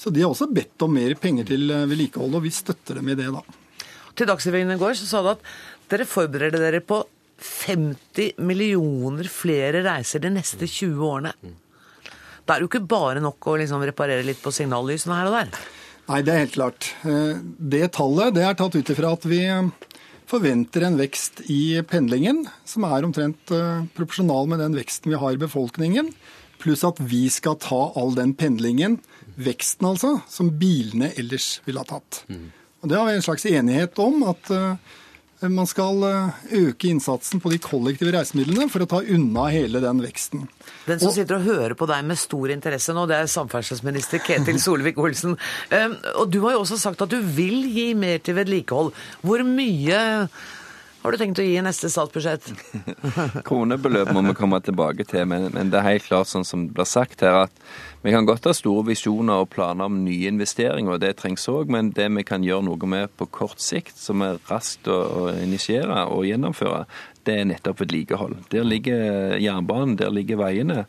Så 0.00 0.08
de 0.08 0.24
har 0.24 0.32
også 0.32 0.48
bedt 0.48 0.80
om 0.86 0.96
mer 0.96 1.12
penger 1.20 1.50
til 1.50 1.68
vedlikehold, 1.68 2.38
og 2.38 2.46
vi 2.46 2.54
støtter 2.56 2.96
dem 2.96 3.10
i 3.12 3.18
det, 3.18 3.26
da 3.34 3.59
til 4.18 4.28
Dagsrevyen 4.30 4.74
i 4.74 4.78
går, 4.80 4.96
så 4.98 5.08
sa 5.08 5.22
du 5.24 5.32
at 5.32 5.44
dere 5.90 6.08
forbereder 6.08 6.62
dere 6.62 6.82
på 6.84 7.02
50 7.40 8.40
millioner 8.44 9.28
flere 9.32 9.82
reiser 9.86 10.22
de 10.22 10.32
neste 10.34 10.68
20 10.68 11.04
årene. 11.06 11.34
Da 12.44 12.56
er 12.56 12.60
det 12.60 12.66
jo 12.66 12.70
ikke 12.72 12.88
bare 12.90 13.22
nok 13.22 13.46
å 13.48 13.56
liksom 13.60 13.84
reparere 13.86 14.26
litt 14.26 14.40
på 14.42 14.52
signallysene 14.54 15.16
her 15.16 15.30
og 15.30 15.38
der. 15.38 15.62
Nei, 16.10 16.20
det 16.26 16.32
er 16.32 16.42
helt 16.44 16.56
klart. 16.56 16.90
Eh, 17.06 17.38
det 17.38 17.92
tallet 17.94 18.34
det 18.34 18.44
er 18.44 18.58
tatt 18.58 18.74
ut 18.74 18.92
ifra 18.92 19.14
at 19.14 19.26
vi 19.30 19.44
forventer 20.30 20.86
en 20.86 20.98
vekst 20.98 21.44
i 21.50 21.80
pendlingen 21.86 22.44
som 22.68 22.86
er 22.88 23.06
omtrent 23.06 23.52
eh, 23.54 23.86
proporsjonal 23.96 24.50
med 24.50 24.62
den 24.62 24.76
veksten 24.78 25.12
vi 25.12 25.20
har 25.20 25.36
i 25.36 25.40
befolkningen. 25.40 26.12
Pluss 26.60 26.84
at 26.84 27.00
vi 27.00 27.24
skal 27.32 27.56
ta 27.62 27.80
all 27.96 28.12
den 28.18 28.34
pendlingen, 28.38 28.98
veksten 29.40 29.86
altså, 29.88 30.18
som 30.28 30.50
bilene 30.60 31.12
ellers 31.18 31.60
ville 31.64 31.80
ha 31.80 31.88
tatt. 31.88 32.24
Mm. 32.28 32.50
Og 32.80 32.88
Det 32.88 32.96
har 32.96 33.06
vi 33.06 33.18
en 33.18 33.22
slags 33.24 33.46
enighet 33.46 33.98
om, 34.00 34.22
at 34.30 34.50
eh, 34.56 34.98
man 35.52 35.68
skal 35.68 36.02
eh, 36.04 36.38
øke 36.62 36.88
innsatsen 36.88 37.40
på 37.40 37.52
de 37.52 37.58
kollektive 37.60 38.12
reisemidlene 38.14 38.68
for 38.72 38.84
å 38.84 38.88
ta 38.88 39.00
unna 39.00 39.48
hele 39.52 39.82
den 39.84 40.00
veksten. 40.04 40.46
Den 40.88 41.02
som 41.02 41.12
sitter 41.12 41.38
og 41.38 41.48
hører 41.48 41.76
på 41.76 41.88
deg 41.90 42.06
med 42.08 42.20
stor 42.20 42.52
interesse 42.52 42.94
nå, 42.96 43.04
det 43.08 43.18
er 43.18 43.30
samferdselsminister 43.30 44.24
Ketil 44.24 44.60
Solvik-Olsen. 44.66 45.36
Ehm, 45.76 45.98
og 46.16 46.32
du 46.32 46.40
har 46.46 46.56
jo 46.56 46.64
også 46.64 46.80
sagt 46.80 47.04
at 47.04 47.12
du 47.12 47.20
vil 47.20 47.64
gi 47.68 47.90
mer 47.98 48.20
til 48.24 48.38
vedlikehold. 48.40 48.94
Hvor 49.24 49.44
mye 49.48 50.00
har 51.00 51.12
du 51.12 51.16
tenkt 51.20 51.38
å 51.40 51.44
gi 51.44 51.54
i 51.56 51.62
neste 51.64 51.88
statsbudsjett? 51.88 52.50
Kronebeløp 53.48 54.10
må 54.12 54.20
vi 54.26 54.34
komme 54.36 54.58
tilbake 54.64 55.06
til, 55.08 55.24
men, 55.30 55.48
men, 55.54 55.70
det 55.72 55.80
er 55.80 55.94
helt 55.94 56.08
klart 56.08 56.28
sånn 56.28 56.44
som 56.44 56.66
det 56.66 56.76
blir 56.76 56.88
sagt 56.88 57.24
her, 57.24 57.46
at 57.46 57.62
vi 58.04 58.12
kan 58.12 58.28
godt 58.28 58.48
ha 58.48 58.52
store 58.56 58.86
visjoner 58.90 59.42
og 59.42 59.50
planer 59.54 59.88
om 59.88 60.02
nye 60.04 60.28
investeringer, 60.28 60.96
og 60.96 61.00
det 61.00 61.14
trengs 61.20 61.48
òg, 61.52 61.72
men 61.72 61.92
det 61.96 62.10
vi 62.16 62.24
kan 62.28 62.44
gjøre 62.44 62.66
noe 62.68 62.90
med 62.92 63.12
på 63.16 63.28
kort 63.32 63.60
sikt, 63.64 63.96
som 64.00 64.24
er 64.24 64.40
raskt 64.50 64.88
å, 64.92 64.98
å 65.00 65.24
initiere 65.40 66.04
og 66.12 66.28
gjennomføre, 66.28 66.84
det 67.28 67.36
er 67.36 67.48
nettopp 67.48 67.82
vedlikehold. 67.82 68.36
Der 68.52 68.64
ligger 68.64 69.36
jernbanen, 69.40 69.98
der 70.00 70.12
ligger 70.12 70.40
veiene. 70.40 70.86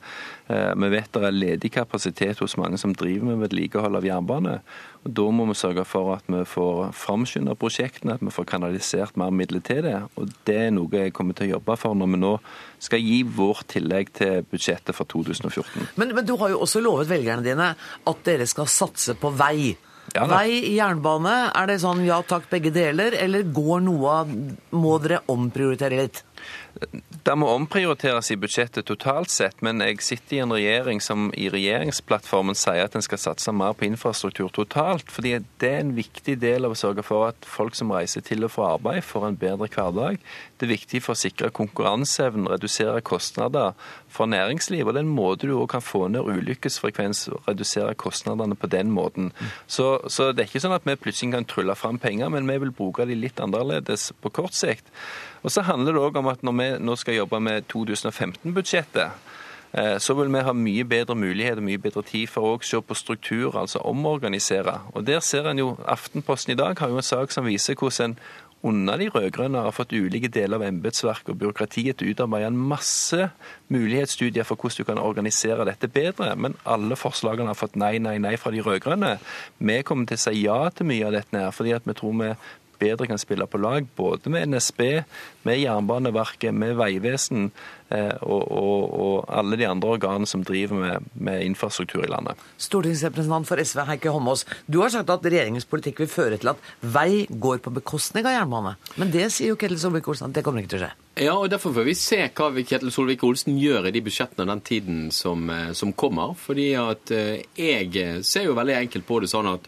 Eh, 0.52 0.72
vi 0.76 0.90
vet 0.92 1.12
det 1.14 1.22
er 1.24 1.36
ledig 1.36 1.70
kapasitet 1.72 2.42
hos 2.44 2.58
mange 2.60 2.80
som 2.82 2.92
driver 2.98 3.30
med 3.30 3.44
vedlikehold 3.46 4.00
av 4.00 4.08
jernbane. 4.08 4.58
og 5.04 5.14
Da 5.18 5.28
må 5.32 5.46
vi 5.48 5.56
sørge 5.56 5.86
for 5.88 6.16
at 6.16 6.28
vi 6.28 6.42
får 6.44 6.92
framskynda 6.98 7.56
prosjektene, 7.56 8.18
at 8.18 8.26
vi 8.26 8.34
får 8.36 8.50
kanalisert 8.50 9.18
mer 9.18 9.32
midler 9.32 9.64
til 9.64 9.84
det. 9.84 10.02
og 10.18 10.34
Det 10.46 10.58
er 10.68 10.72
noe 10.72 10.90
jeg 10.92 11.14
kommer 11.14 11.34
til 11.38 11.48
å 11.48 11.54
jobbe 11.58 11.78
for 11.78 11.96
når 11.96 12.12
vi 12.12 12.20
nå 12.24 12.34
skal 12.80 13.00
gi 13.00 13.22
vårt 13.24 13.68
tillegg 13.68 14.12
til 14.14 14.44
budsjettet 14.44 14.96
for 14.96 15.06
2014. 15.06 15.88
Men, 15.96 16.16
men 16.16 16.26
du 16.26 16.36
har 16.38 16.50
jo 16.50 16.60
også 16.66 16.82
lovet 16.82 17.08
velgerne 17.08 17.46
dine 17.46 17.76
at 17.78 18.26
dere 18.26 18.48
skal 18.50 18.68
satse 18.68 19.16
på 19.16 19.32
vei. 19.32 19.78
Ja, 20.12 20.26
Vei, 20.28 20.74
jernbane, 20.76 21.54
er 21.56 21.70
det 21.70 21.78
sånn 21.80 22.02
ja 22.04 22.18
takk, 22.28 22.50
begge 22.52 22.72
deler, 22.74 23.14
eller 23.16 23.46
går 23.54 23.84
noe 23.86 24.16
av 24.24 24.32
Må 24.76 24.98
dere 25.00 25.22
omprioritere 25.32 26.02
litt? 26.02 26.24
Det 27.24 27.34
må 27.38 27.50
omprioriteres 27.54 28.32
i 28.34 28.38
budsjettet 28.40 28.88
totalt 28.88 29.30
sett, 29.30 29.60
men 29.62 29.84
jeg 29.84 30.00
sitter 30.02 30.38
i 30.38 30.40
en 30.42 30.54
regjering 30.56 31.02
som 31.04 31.28
i 31.38 31.50
regjeringsplattformen 31.54 32.58
sier 32.58 32.88
at 32.88 32.96
en 32.98 33.06
skal 33.06 33.22
satse 33.22 33.54
mer 33.54 33.76
på 33.78 33.86
infrastruktur 33.86 34.50
totalt. 34.56 35.12
fordi 35.12 35.38
Det 35.62 35.70
er 35.70 35.80
en 35.82 35.96
viktig 35.96 36.40
del 36.42 36.66
av 36.66 36.74
å 36.74 36.80
sørge 36.80 37.04
for 37.06 37.28
at 37.28 37.46
folk 37.46 37.76
som 37.76 37.92
reiser 37.92 38.22
til 38.26 38.44
og 38.48 38.52
fra 38.56 38.74
arbeid, 38.76 39.04
får 39.04 39.28
en 39.28 39.38
bedre 39.38 39.68
hverdag. 39.68 40.18
Det 40.58 40.68
er 40.68 40.74
viktig 40.74 41.04
for 41.04 41.14
å 41.14 41.22
sikre 41.22 41.52
konkurranseevnen, 41.54 42.50
redusere 42.50 43.02
kostnader 43.02 43.74
for 44.10 44.26
næringslivet. 44.26 44.88
Og 44.88 44.94
det 44.94 45.04
er 45.04 45.08
en 45.08 45.16
måte 45.16 45.50
du 45.50 45.56
òg 45.58 45.70
kan 45.76 45.86
få 45.86 46.08
ned 46.08 46.26
ulykkesfrekvens 46.26 47.28
og 47.36 47.50
redusere 47.50 47.96
kostnadene 47.96 48.56
på 48.56 48.70
den 48.72 48.92
måten. 48.92 49.32
Så, 49.68 50.00
så 50.08 50.32
det 50.32 50.46
er 50.46 50.50
ikke 50.50 50.64
sånn 50.64 50.78
at 50.78 50.88
vi 50.88 50.98
plutselig 50.98 51.36
kan 51.36 51.50
trylle 51.50 51.76
fram 51.78 52.00
penger, 52.02 52.32
men 52.34 52.50
vi 52.50 52.58
vil 52.66 52.74
bruke 52.76 53.06
de 53.06 53.18
litt 53.18 53.40
annerledes 53.44 54.12
på 54.22 54.34
kort 54.34 54.58
sikt. 54.58 54.88
Og 55.42 55.52
så 55.52 55.64
handler 55.66 55.96
det 55.96 56.02
òg 56.02 56.20
om 56.22 56.30
at 56.32 56.44
når 56.46 56.58
vi 56.58 56.70
nå 56.86 56.96
skal 57.00 57.18
jobbe 57.18 57.40
med 57.42 57.66
2015-budsjettet, 57.74 59.18
eh, 59.74 59.98
så 59.98 60.14
vil 60.20 60.30
vi 60.34 60.46
ha 60.46 60.54
mye 60.54 60.86
bedre 60.86 61.16
mulighet 61.16 61.62
og 61.62 61.68
mye 61.70 61.82
bedre 61.82 62.04
tid 62.06 62.30
for 62.30 62.54
å 62.54 62.62
se 62.66 62.82
på 62.82 62.98
struktur, 62.98 63.58
altså 63.58 63.82
omorganisere. 63.88 64.80
Og 64.94 65.06
Der 65.08 65.20
ser 65.20 65.50
en 65.50 65.60
jo 65.60 65.78
Aftenposten 65.86 66.54
i 66.54 66.60
dag 66.60 66.80
har 66.80 66.90
jo 66.90 67.02
en 67.02 67.12
sak 67.14 67.32
som 67.32 67.46
viser 67.46 67.76
hvordan 67.76 68.12
en 68.12 68.18
under 68.64 68.98
de 68.98 69.08
rød-grønne 69.10 69.64
har 69.66 69.74
fått 69.74 69.94
ulike 69.94 70.30
deler 70.30 70.60
av 70.60 70.68
embetsverket 70.68 71.32
og 71.34 71.40
byråkratiet 71.42 71.98
til 71.98 72.12
å 72.12 72.14
utarbeide 72.14 72.52
en 72.52 72.60
masse 72.72 73.30
mulighetsstudier 73.74 74.46
for 74.46 74.60
hvordan 74.60 74.84
du 74.84 74.90
kan 74.92 75.02
organisere 75.02 75.66
dette 75.66 75.90
bedre. 75.90 76.36
Men 76.38 76.58
alle 76.70 76.98
forslagene 77.00 77.50
har 77.50 77.58
fått 77.58 77.80
nei, 77.80 77.96
nei, 78.04 78.18
nei 78.22 78.36
fra 78.38 78.54
de 78.54 78.62
rød-grønne. 78.66 79.16
Vi 79.58 79.80
kommer 79.88 80.10
til 80.10 80.20
å 80.20 80.24
si 80.28 80.44
ja 80.44 80.60
til 80.76 80.92
mye 80.92 81.10
av 81.10 81.18
dette, 81.18 81.38
her, 81.38 81.56
fordi 81.56 81.80
vi 81.88 81.98
tror 81.98 82.18
vi 82.22 82.30
bedre 82.82 83.08
kan 83.10 83.22
spille 83.22 83.48
på 83.48 83.62
lag 83.62 83.86
både 83.98 84.32
med 84.34 84.50
NSB, 84.52 84.82
med 85.48 85.62
Jernbaneverket, 85.62 86.54
med 86.54 86.76
Vegvesen 86.80 87.50
eh, 87.90 88.16
og, 88.22 88.44
og, 88.46 88.82
og, 88.92 89.16
alle 89.32 89.60
de 89.60 89.68
andre 89.70 89.94
organene 89.96 90.30
som 90.30 90.44
driver 90.46 90.80
med, 90.82 91.12
med, 91.14 91.44
infrastruktur 91.46 92.04
i 92.06 92.12
landet. 92.12 92.40
Stortingsrepresentant 92.62 93.50
for 93.50 93.62
SV 93.62 93.86
Heikki 93.90 94.12
Holmås, 94.14 94.46
du 94.66 94.82
har 94.84 94.94
sagt 94.94 95.12
at 95.14 95.26
regjeringens 95.26 95.70
politikk 95.70 96.04
vil 96.04 96.12
føre 96.12 96.42
til 96.42 96.54
at 96.54 96.72
vei 96.82 97.26
går 97.30 97.62
på 97.64 97.74
bekostning 97.78 98.28
av 98.28 98.38
jernbane. 98.40 98.76
Men 99.02 99.14
det 99.14 99.30
sier 99.34 99.54
jo 99.54 99.60
Ketil 99.62 99.80
Solvik-Olsen 99.82 100.30
at 100.30 100.38
det 100.38 100.46
kommer 100.46 100.64
ikke 100.64 100.76
til 100.76 100.84
å 100.84 100.86
skje. 100.88 100.94
Ja, 101.22 101.34
og 101.36 101.50
Derfor 101.52 101.74
får 101.76 101.88
vi 101.90 101.98
se 102.00 102.22
hva 102.28 102.52
Ketil 102.56 102.94
Solvik-Olsen 102.94 103.58
gjør 103.60 103.90
i 103.90 103.96
de 103.96 104.04
budsjettene 104.06 104.48
den 104.48 104.66
tiden 104.66 105.02
som, 105.16 105.50
eh, 105.50 105.72
som 105.78 105.94
kommer. 105.94 106.36
fordi 106.38 106.72
at 106.80 107.12
eh, 107.12 107.44
jeg 107.58 108.24
ser 108.26 108.46
jo 108.46 108.56
veldig 108.58 108.78
enkelt 108.78 109.08
på 109.08 109.20
det 109.22 109.30
sånn 109.32 109.50
at 109.52 109.68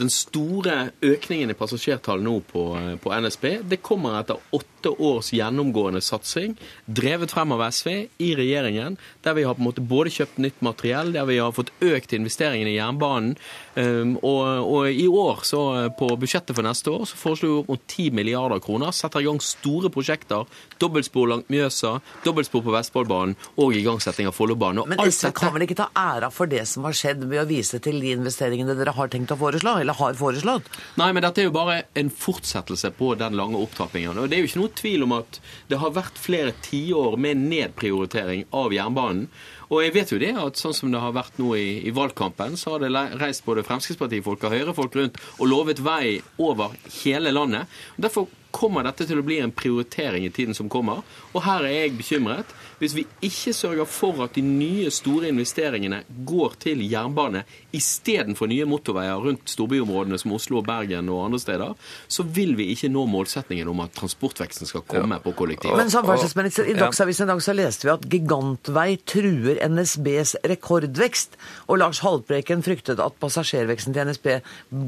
den 0.00 0.10
store 0.12 0.92
økningen 1.04 1.52
i 1.52 1.56
passasjertall 1.58 2.22
nå 2.24 2.38
på, 2.48 2.64
på, 3.02 3.12
NSB 3.12 3.46
det 3.68 3.82
kommer 3.84 4.18
etter 4.20 4.40
åtte 4.54 4.92
års 4.92 5.30
gjennomgående 5.34 6.00
satsing, 6.02 6.56
drevet 6.86 7.30
frem 7.32 7.52
av 7.54 7.62
SV 7.68 7.90
i 8.22 8.32
regjeringen, 8.38 8.96
der 9.22 9.36
vi 9.36 9.44
har 9.46 9.54
på 9.54 9.62
en 9.62 9.68
måte 9.68 9.84
både 9.84 10.10
kjøpt 10.10 10.40
nytt 10.42 10.62
materiell, 10.64 11.12
der 11.14 11.28
vi 11.28 11.38
har 11.38 11.54
fått 11.54 11.70
økt 11.84 12.14
investeringene 12.16 12.72
i 12.72 12.78
jernbanen. 12.78 13.36
Um, 13.72 14.16
og, 14.20 14.42
og, 14.66 14.88
i 14.90 15.06
år, 15.08 15.44
så 15.48 15.60
på 15.96 16.10
budsjettet 16.20 16.56
for 16.56 16.66
neste 16.66 16.92
år, 16.92 17.06
så 17.08 17.18
foreslår 17.20 17.52
vi 17.52 17.60
opp 17.62 17.70
mot 17.72 17.84
10 17.86 18.16
milliarder 18.18 18.62
kroner. 18.64 18.92
Setter 18.96 19.22
i 19.22 19.28
gang 19.28 19.38
store 19.42 19.92
prosjekter. 19.92 20.50
Dobbeltspor 20.82 21.30
langt 21.30 21.52
Mjøsa, 21.52 21.94
dobbeltspor 22.26 22.64
på 22.66 22.74
Vestfoldbanen 22.74 23.36
og 23.62 23.76
igangsetting 23.78 24.28
av 24.28 24.36
Follobanen. 24.36 24.82
Men 24.90 25.00
SV 25.06 25.30
kan 25.38 25.54
vel 25.54 25.66
ikke 25.68 25.78
ta 25.78 25.88
æra 25.96 26.32
for 26.34 26.50
det 26.50 26.66
som 26.68 26.84
har 26.88 26.96
skjedd, 26.96 27.24
ved 27.30 27.44
å 27.44 27.48
vise 27.48 27.80
til 27.82 28.02
de 28.02 28.12
investeringene 28.16 28.76
dere 28.76 28.96
har 28.96 29.12
tenkt 29.12 29.32
å 29.32 29.38
foreslå? 29.40 29.78
Eller 29.82 29.98
har 29.98 30.18
foreslått. 30.18 30.68
Nei, 31.00 31.10
men 31.12 31.24
dette 31.24 31.42
er 31.42 31.48
jo 31.48 31.54
bare 31.54 31.82
en 31.98 32.10
fortsettelse 32.10 32.92
på 32.96 33.12
den 33.20 33.36
lange 33.38 33.60
opptrappingen. 33.60 34.18
Og 34.18 34.30
det 34.30 34.38
er 34.38 34.44
jo 34.44 34.50
ikke 34.50 34.62
noe 34.62 34.76
tvil 34.82 35.06
om 35.06 35.16
at 35.18 35.40
det 35.70 35.80
har 35.82 35.96
vært 35.96 36.20
flere 36.20 36.54
tiår 36.64 37.18
med 37.20 37.42
nedprioritering 37.42 38.46
av 38.56 38.74
jernbanen. 38.74 39.26
Og 39.72 39.80
jeg 39.80 39.94
vet 39.94 40.10
jo 40.12 40.20
det 40.20 40.34
at 40.36 40.60
sånn 40.60 40.74
som 40.76 40.92
det 40.92 41.00
har 41.00 41.14
vært 41.16 41.38
nå 41.40 41.54
i, 41.56 41.80
i 41.88 41.94
valgkampen, 41.96 42.58
så 42.60 42.74
har 42.74 42.82
det 42.82 42.92
reist 43.22 43.46
både 43.46 43.64
Fremskrittspartifolk 43.64 44.44
og 44.44 44.52
Høyre-folk 44.52 44.98
rundt 44.98 45.20
og 45.38 45.48
lovet 45.48 45.80
vei 45.80 46.18
over 46.42 46.74
hele 47.00 47.32
landet. 47.32 47.70
Derfor 47.96 48.28
kommer 48.52 48.84
dette 48.84 49.06
til 49.08 49.22
å 49.22 49.24
bli 49.24 49.38
en 49.40 49.54
prioritering 49.56 50.26
i 50.26 50.32
tiden 50.34 50.56
som 50.56 50.68
kommer. 50.72 51.00
Og 51.32 51.46
her 51.46 51.64
er 51.64 51.78
jeg 51.78 51.96
bekymret. 51.96 52.52
Hvis 52.82 52.96
vi 52.96 53.04
ikke 53.22 53.52
sørger 53.54 53.86
for 53.86 54.24
at 54.24 54.34
de 54.34 54.42
nye, 54.42 54.90
store 54.90 55.28
investeringene 55.30 56.00
går 56.26 56.56
til 56.64 56.80
jernbane 56.90 57.44
istedenfor 57.78 58.50
nye 58.50 58.66
motorveier 58.66 59.22
rundt 59.22 59.52
storbyområdene 59.52 60.18
som 60.18 60.34
Oslo 60.34 60.58
og 60.58 60.66
Bergen 60.66 61.12
og 61.12 61.20
andre 61.28 61.38
steder, 61.38 61.76
så 62.10 62.26
vil 62.26 62.56
vi 62.58 62.72
ikke 62.74 62.90
nå 62.90 63.06
målsettingen 63.06 63.70
om 63.70 63.84
at 63.86 63.94
transportveksten 63.94 64.66
skal 64.66 64.82
komme 64.90 65.20
ja. 65.20 65.22
på 65.22 65.30
kollektiv. 65.38 65.76
Men 65.78 65.94
samferdselsminister, 65.94 66.66
i 66.66 66.74
Dagsavisen 66.80 67.28
i 67.28 67.30
dag 67.30 67.46
så 67.46 67.54
leste 67.54 67.86
vi 67.86 67.94
at 67.94 68.10
gigantvei 68.16 68.88
truer 69.06 69.62
NSBs 69.62 70.40
rekordvekst. 70.50 71.38
Og 71.70 71.84
Lars 71.84 72.02
Haltbreken 72.02 72.66
fryktet 72.66 72.98
at 72.98 73.18
passasjerveksten 73.22 73.94
til 73.94 74.10
NSB 74.10 74.32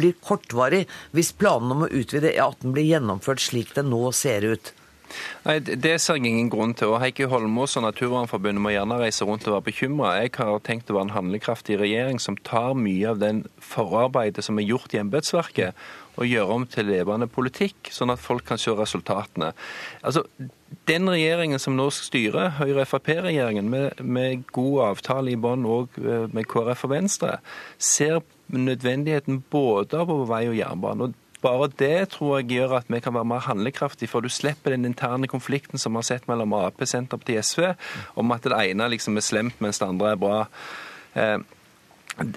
blir 0.03 0.19
kortvarig 0.19 0.89
hvis 1.15 1.31
planene 1.39 1.79
om 1.79 1.87
å 1.87 1.95
utvide 1.95 2.35
E18 2.35 2.75
blir 2.75 2.91
gjennomført 2.97 3.53
slik 3.53 3.77
det 3.79 3.87
nå 3.87 4.09
ser 4.11 4.51
ut. 4.51 4.75
Nei, 5.45 5.59
Det 5.61 6.01
ser 6.01 6.17
jeg 6.17 6.27
ingen 6.27 6.51
grunn 6.51 6.75
til. 6.75 6.89
og 6.89 7.01
Heikki 7.01 7.29
Holmås 7.29 7.77
og 7.77 7.85
Naturvernforbundet 7.85 8.63
må 8.63 8.73
gjerne 8.75 9.01
reise 9.01 9.25
rundt 9.25 9.47
og 9.47 9.55
være 9.55 9.69
bekymra. 9.71 10.15
Jeg 10.23 10.33
har 10.37 10.59
tenkt 10.61 10.91
å 10.91 10.97
være 10.99 11.11
en 11.11 11.19
handlekraftig 11.19 11.79
regjering 11.81 12.21
som 12.21 12.37
tar 12.37 12.75
mye 12.75 13.11
av 13.11 13.21
den 13.21 13.45
forarbeidet 13.61 14.45
som 14.45 14.59
er 14.59 14.69
gjort 14.69 14.95
i 14.95 15.03
embetsverket, 15.03 15.75
og 16.17 16.31
gjør 16.31 16.53
om 16.55 16.67
til 16.71 16.87
levende 16.87 17.27
politikk, 17.27 17.91
sånn 17.91 18.13
at 18.15 18.23
folk 18.23 18.47
kan 18.47 18.61
se 18.61 18.71
resultatene. 18.71 19.53
Altså, 20.03 20.25
Den 20.87 21.07
regjeringen 21.07 21.61
som 21.63 21.77
nå 21.77 21.87
styrer, 21.95 22.57
Høyre-Frp-regjeringen, 22.59 23.69
med, 23.71 24.01
med, 24.03 24.43
god 24.53 24.81
avtale 24.89 25.31
i 25.31 25.37
bånn 25.39 25.63
òg 25.71 26.01
eh, 26.03 26.25
med 26.35 26.49
KrF 26.51 26.89
og 26.89 26.91
Venstre, 26.91 27.37
ser 27.79 28.25
nødvendigheten 28.51 29.45
både 29.51 30.01
av 30.03 30.11
vei 30.29 30.49
og 30.49 30.59
jernbane. 30.59 31.07
og 31.07 31.24
bare 31.45 31.71
det 31.81 32.11
tror 32.15 32.39
jeg 32.41 32.51
gjør 32.57 32.79
at 32.81 32.91
vi 32.93 33.01
kan 33.05 33.15
være 33.15 33.29
mer 33.29 33.45
handlekraftige, 33.45 34.11
for 34.11 34.25
du 34.25 34.33
slipper 34.33 34.75
den 34.75 34.89
interne 34.89 35.29
konflikten 35.31 35.81
som 35.81 35.95
vi 35.95 36.03
har 36.03 36.09
sett 36.09 36.29
mellom 36.31 36.57
Ap, 36.59 36.81
Senterpartiet 36.81 37.45
og 37.45 37.49
SV, 37.51 37.69
om 38.21 38.35
at 38.35 38.49
det 38.49 38.61
ene 38.73 38.91
liksom 38.93 39.21
er 39.21 39.27
slemt, 39.27 39.61
mens 39.65 39.81
det 39.83 39.89
andre 39.89 40.15
er 40.15 40.21
bra. 40.21 40.39
Eh, 41.15 41.39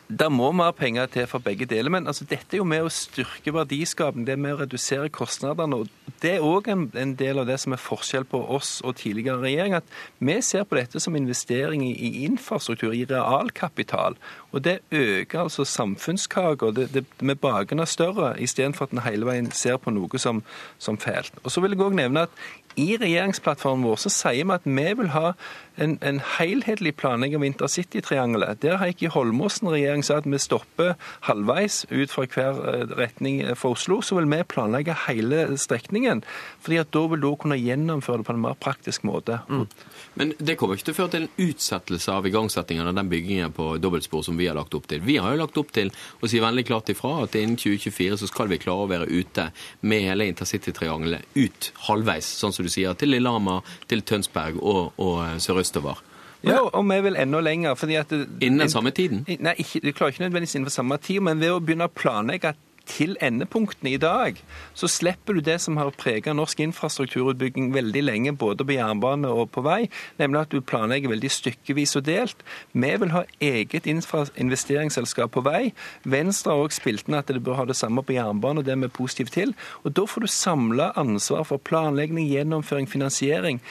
det 0.07 0.27
må 0.33 0.49
mer 0.57 0.71
penger 0.73 1.05
til 1.13 1.27
for 1.29 1.43
begge 1.43 1.67
deler, 1.69 1.91
men 1.93 2.07
altså, 2.09 2.25
dette 2.25 2.55
er 2.55 2.61
jo 2.61 2.67
med 2.67 2.87
å 2.87 2.91
styrke 2.93 3.53
verdiskapen, 3.53 4.25
det 4.25 4.33
er 4.33 4.41
med 4.41 4.55
å 4.55 4.61
redusere 4.63 5.11
kostnadene. 5.13 5.83
og 5.83 6.15
Det 6.23 6.31
er 6.35 6.45
òg 6.45 6.69
en, 6.73 6.87
en, 6.97 7.13
del 7.17 7.41
av 7.41 7.45
det 7.49 7.59
som 7.61 7.75
er 7.75 7.81
forskjell 7.81 8.25
på 8.25 8.41
oss 8.55 8.79
og 8.81 8.97
tidligere 8.97 9.43
regjering. 9.43 9.77
At 9.77 9.97
vi 10.17 10.39
ser 10.41 10.65
på 10.65 10.79
dette 10.79 11.01
som 11.03 11.15
investering 11.15 11.85
i, 11.85 12.25
infrastruktur, 12.25 12.95
i 12.95 13.05
realkapital. 13.05 14.17
Og 14.51 14.65
det 14.65 14.79
øker 14.89 15.45
altså 15.45 15.65
samfunnskaka. 15.67 16.71
Vi 16.73 17.35
baker 17.35 17.77
den 17.77 17.85
større, 17.85 18.33
istedenfor 18.41 18.89
at 18.89 18.97
en 18.97 19.05
hele 19.05 19.29
veien 19.29 19.51
ser 19.53 19.77
på 19.77 19.93
noe 19.93 20.21
som, 20.21 20.41
som 20.81 20.97
fælt. 20.97 21.37
Og 21.43 21.53
så 21.53 21.61
vil 21.61 21.77
jeg 21.77 21.85
òg 21.85 21.99
nevne 22.01 22.25
at 22.25 22.47
i 22.77 22.97
regjeringsplattformen 23.01 23.85
vår 23.87 24.03
så 24.05 24.13
sier 24.13 24.45
vi 24.45 24.53
at 24.53 24.67
vi 24.67 24.91
vil 24.99 25.09
ha 25.15 25.33
en, 25.77 25.97
en 26.01 26.19
helhetlig 26.37 26.95
planlegging 26.97 27.37
av 27.37 27.45
intercitytriangelet. 27.45 28.61
Der 28.61 28.79
har 28.81 28.91
ikke 28.91 29.11
Holmåsen 29.13 29.69
regjering 29.69 30.03
sagt 30.05 30.25
at 30.25 30.31
vi 30.31 30.39
stopper 30.41 30.93
halvveis 31.27 31.83
ut 31.91 32.13
fra 32.13 32.25
hver 32.25 32.61
eh, 32.71 32.93
retning 32.97 33.43
for 33.57 33.77
Oslo. 33.77 33.99
Så 34.01 34.17
vil 34.17 34.29
vi 34.31 34.41
planlegge 34.49 34.95
hele 35.07 35.57
strekningen. 35.57 36.23
fordi 36.61 36.77
at 36.81 36.91
da 36.91 37.03
vil 37.07 37.21
du 37.21 37.29
kunne 37.39 37.57
gjennomføre 37.57 38.21
det 38.21 38.27
på 38.27 38.33
en 38.33 38.41
mer 38.41 38.57
praktisk 38.59 39.03
måte. 39.07 39.39
Mm. 39.49 39.67
Men 40.15 40.33
det 40.39 40.57
kommer 40.57 40.75
ikke 40.75 40.89
til 40.89 40.95
å 40.95 40.97
føre 40.97 41.13
til 41.13 41.27
en 41.27 41.45
utsettelse 41.47 42.11
av 42.11 42.25
igangsettingen 42.27 42.89
av 42.89 42.95
den 42.97 43.09
byggingen 43.09 43.53
på 43.53 43.77
dobbeltspor 43.81 44.25
som 44.25 44.37
vi 44.37 44.49
har 44.49 44.57
lagt 44.57 44.73
opp 44.73 44.87
til. 44.89 45.03
Vi 45.05 45.19
har 45.21 45.33
jo 45.33 45.41
lagt 45.43 45.57
opp 45.61 45.71
til 45.75 45.91
å 46.21 46.29
si 46.29 46.41
veldig 46.41 46.65
klart 46.67 46.89
ifra 46.93 47.13
at 47.23 47.37
innen 47.37 47.57
2024 47.57 48.17
så 48.23 48.29
skal 48.29 48.49
vi 48.51 48.59
klare 48.61 48.87
å 48.87 48.89
være 48.89 49.09
ute 49.11 49.49
med 49.81 50.09
hele 50.09 50.27
intercitytriangelet 50.31 51.37
ut 51.37 51.71
halvveis, 51.87 52.27
sånn 52.41 52.55
som 52.55 52.65
du 52.65 52.66
sier, 52.71 52.93
til 52.93 53.13
Lillehammer, 53.13 53.65
til 53.89 54.03
Tønsberg 54.03 54.61
og, 54.61 54.93
og 54.97 55.23
eh, 55.25 55.37
sørøstover. 55.43 56.03
Ja, 56.45 56.59
og 56.61 56.85
vi 56.85 56.99
vil 57.01 57.17
enda 57.17 57.39
lenger. 57.41 57.75
fordi 57.75 57.95
at... 57.95 58.11
Innen 58.41 58.59
den 58.59 58.69
samme 58.69 58.91
tiden? 58.91 59.25
Nei, 59.39 59.53
ikke, 59.57 59.81
du 59.83 59.91
klarer 59.91 60.13
ikke 60.13 60.23
nødvendigvis 60.23 60.55
innenfor 60.55 60.71
samme 60.71 60.97
tid, 60.97 61.19
men 61.25 61.41
ved 61.41 61.51
å 61.51 61.59
begynne 61.59 61.89
å 61.89 61.93
planlegge 61.93 62.53
at 62.53 62.66
til 62.87 63.17
endepunktene 63.23 63.93
i 63.93 63.99
dag, 64.01 64.39
så 64.77 64.89
slipper 64.91 65.37
du 65.37 65.41
det 65.43 65.59
som 65.63 65.77
har 65.77 65.91
preget 65.97 66.35
norsk 66.35 66.59
infrastrukturutbygging 66.63 67.73
veldig 67.75 68.03
lenge, 68.03 68.35
både 68.37 68.65
på 68.65 68.77
jernbane 68.77 69.29
og 69.29 69.51
på 69.55 69.63
vei, 69.65 69.89
nemlig 70.21 70.41
at 70.41 70.53
du 70.53 70.61
planlegger 70.61 71.11
veldig 71.11 71.31
stykkevis 71.31 71.97
og 71.99 72.07
delt. 72.07 72.45
Vi 72.73 72.93
vil 73.03 73.13
ha 73.13 73.23
eget 73.43 73.87
investeringsselskap 73.89 75.35
på 75.35 75.43
vei. 75.45 75.73
Venstre 76.07 76.53
har 76.53 76.63
også 76.63 76.81
spilt 76.81 77.07
inn 77.09 77.19
at 77.19 77.29
det 77.31 77.43
bør 77.43 77.61
ha 77.61 77.67
det 77.67 77.77
samme 77.79 78.03
på 78.03 78.15
jernbane, 78.15 78.61
og 78.61 78.67
det 78.67 78.75
er 78.75 78.81
vi 78.85 78.93
positive 78.93 79.33
til. 79.33 79.53
Og 79.83 79.93
Da 79.97 80.05
får 80.05 80.21
du 80.21 80.27
samla 80.27 80.91
ansvar 80.95 81.43
for 81.43 81.57
planlegging, 81.57 82.27
gjennomføring, 82.29 82.89
finansiering. 82.89 83.61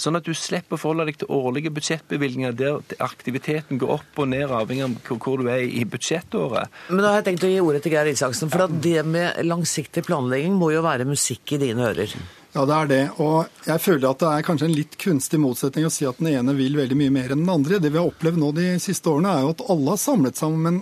Sånn 0.00 0.18
at 0.18 0.26
du 0.26 0.34
slipper 0.34 0.76
å 0.76 0.80
forholde 0.80 1.08
deg 1.10 1.18
til 1.20 1.32
årlige 1.34 1.72
budsjettbevilgninger 1.74 2.54
der 2.58 3.02
aktiviteten 3.04 3.78
går 3.78 3.96
opp 3.98 4.22
og 4.22 4.30
ned, 4.32 4.48
avhengig 4.50 4.86
av 4.86 5.18
hvor 5.22 5.42
du 5.42 5.50
er 5.52 5.62
i 5.64 5.84
budsjettåret. 5.88 6.72
Men 6.90 7.04
da 7.04 7.12
har 7.12 7.20
jeg 7.20 7.28
tenkt 7.30 7.46
å 7.46 7.52
gi 7.52 7.60
ordet 7.62 7.84
til 7.84 7.94
Geir 7.94 8.10
Isaksen, 8.10 8.50
for 8.52 8.66
det 8.68 9.04
med 9.06 9.38
langsiktig 9.46 10.06
planlegging 10.06 10.56
må 10.58 10.72
jo 10.74 10.82
være 10.84 11.06
musikk 11.08 11.54
i 11.54 11.60
dine 11.62 11.92
ører. 11.92 12.16
Ja, 12.54 12.62
det 12.70 12.74
er 12.74 12.90
det. 12.90 13.04
Og 13.18 13.66
jeg 13.66 13.82
føler 13.82 14.08
at 14.12 14.20
det 14.22 14.30
er 14.30 14.44
kanskje 14.46 14.68
en 14.68 14.76
litt 14.76 14.94
kunstig 15.02 15.40
motsetning 15.42 15.88
å 15.88 15.92
si 15.92 16.06
at 16.06 16.20
den 16.22 16.30
ene 16.36 16.54
vil 16.54 16.76
veldig 16.78 16.98
mye 17.00 17.14
mer 17.14 17.34
enn 17.34 17.42
den 17.42 17.50
andre. 17.50 17.80
Det 17.82 17.90
vi 17.90 17.98
har 17.98 18.06
opplevd 18.06 18.38
nå 18.38 18.52
de 18.54 18.68
siste 18.82 19.10
årene, 19.10 19.32
er 19.32 19.42
jo 19.42 19.54
at 19.56 19.64
alle 19.74 19.94
har 19.96 20.02
samlet 20.02 20.38
seg 20.38 20.54
om 20.54 20.68
en 20.70 20.78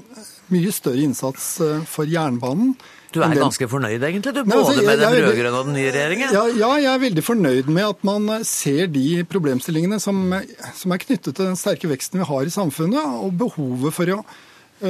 mye 0.52 0.74
større 0.74 1.00
innsats 1.06 1.46
eh, 1.64 1.86
for 1.88 2.08
jernbanen. 2.12 2.74
Du 3.12 3.20
er 3.24 3.34
ganske 3.36 3.68
fornøyd, 3.68 3.98
egentlig? 3.98 4.32
du, 4.32 4.42
Både 4.42 4.52
Nei, 4.52 4.60
altså, 4.62 4.86
med 4.86 5.02
den 5.02 5.18
rød-grønne 5.26 5.58
og 5.58 5.68
den 5.68 5.76
nye 5.78 5.90
regjeringen? 5.92 6.32
Ja, 6.32 6.46
ja, 6.56 6.70
jeg 6.80 6.92
er 6.92 7.02
veldig 7.06 7.26
fornøyd 7.26 7.68
med 7.72 7.88
at 7.88 8.06
man 8.08 8.30
eh, 8.38 8.46
ser 8.48 8.88
de 8.92 9.08
problemstillingene 9.28 10.00
som, 10.02 10.22
som 10.78 10.94
er 10.94 11.04
knyttet 11.04 11.34
til 11.34 11.44
den 11.44 11.60
sterke 11.60 11.90
veksten 11.92 12.22
vi 12.22 12.30
har 12.30 12.48
i 12.48 12.54
samfunnet, 12.54 13.20
og 13.22 13.36
behovet 13.44 13.94
for 13.96 14.16
å 14.16 14.22
Eh, 14.22 14.48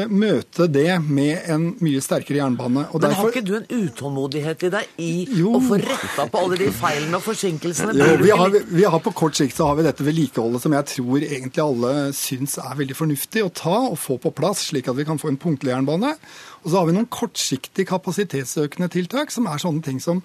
møte 0.09 0.67
det 0.73 0.97
med 1.05 1.49
en 1.53 1.67
mye 1.85 2.01
sterkere 2.05 2.41
jernbane. 2.41 2.87
Og 2.91 3.01
Men 3.01 3.05
derfor... 3.09 3.29
har 3.29 3.35
ikke 3.35 3.45
du 3.47 3.55
en 3.59 3.67
utålmodighet 3.69 4.65
i 4.67 4.71
deg 4.73 5.03
i 5.03 5.11
jo. 5.39 5.55
å 5.59 5.61
få 5.65 5.79
retta 5.83 6.27
på 6.33 6.43
alle 6.43 6.59
de 6.61 6.71
feilene 6.77 7.19
og 7.19 7.25
forsinkelsene? 7.27 7.97
Jo, 7.99 8.17
vi 8.23 8.33
har, 8.43 8.57
vi 8.71 8.87
har, 8.87 9.03
På 9.03 9.13
kort 9.17 9.37
sikt 9.39 9.57
så 9.59 9.69
har 9.71 9.79
vi 9.79 9.87
dette 9.87 10.07
vedlikeholdet 10.07 10.65
som 10.65 10.77
jeg 10.77 10.89
tror 10.95 11.27
egentlig 11.27 11.65
alle 11.65 11.93
syns 12.17 12.57
er 12.63 12.79
veldig 12.79 12.97
fornuftig 12.97 13.45
å 13.45 13.53
ta 13.63 13.77
og 13.91 13.99
få 14.01 14.19
på 14.23 14.33
plass, 14.37 14.69
slik 14.71 14.89
at 14.91 14.99
vi 14.99 15.07
kan 15.09 15.21
få 15.21 15.33
en 15.33 15.41
punktlig 15.41 15.75
jernbane. 15.75 16.15
Og 16.63 16.71
så 16.71 16.79
har 16.79 16.89
vi 16.89 16.97
noen 16.97 17.11
kortsiktige 17.11 17.89
kapasitetsøkende 17.91 18.91
tiltak, 18.93 19.35
som 19.35 19.49
er 19.51 19.63
sånne 19.63 19.85
ting 19.85 20.01
som 20.03 20.23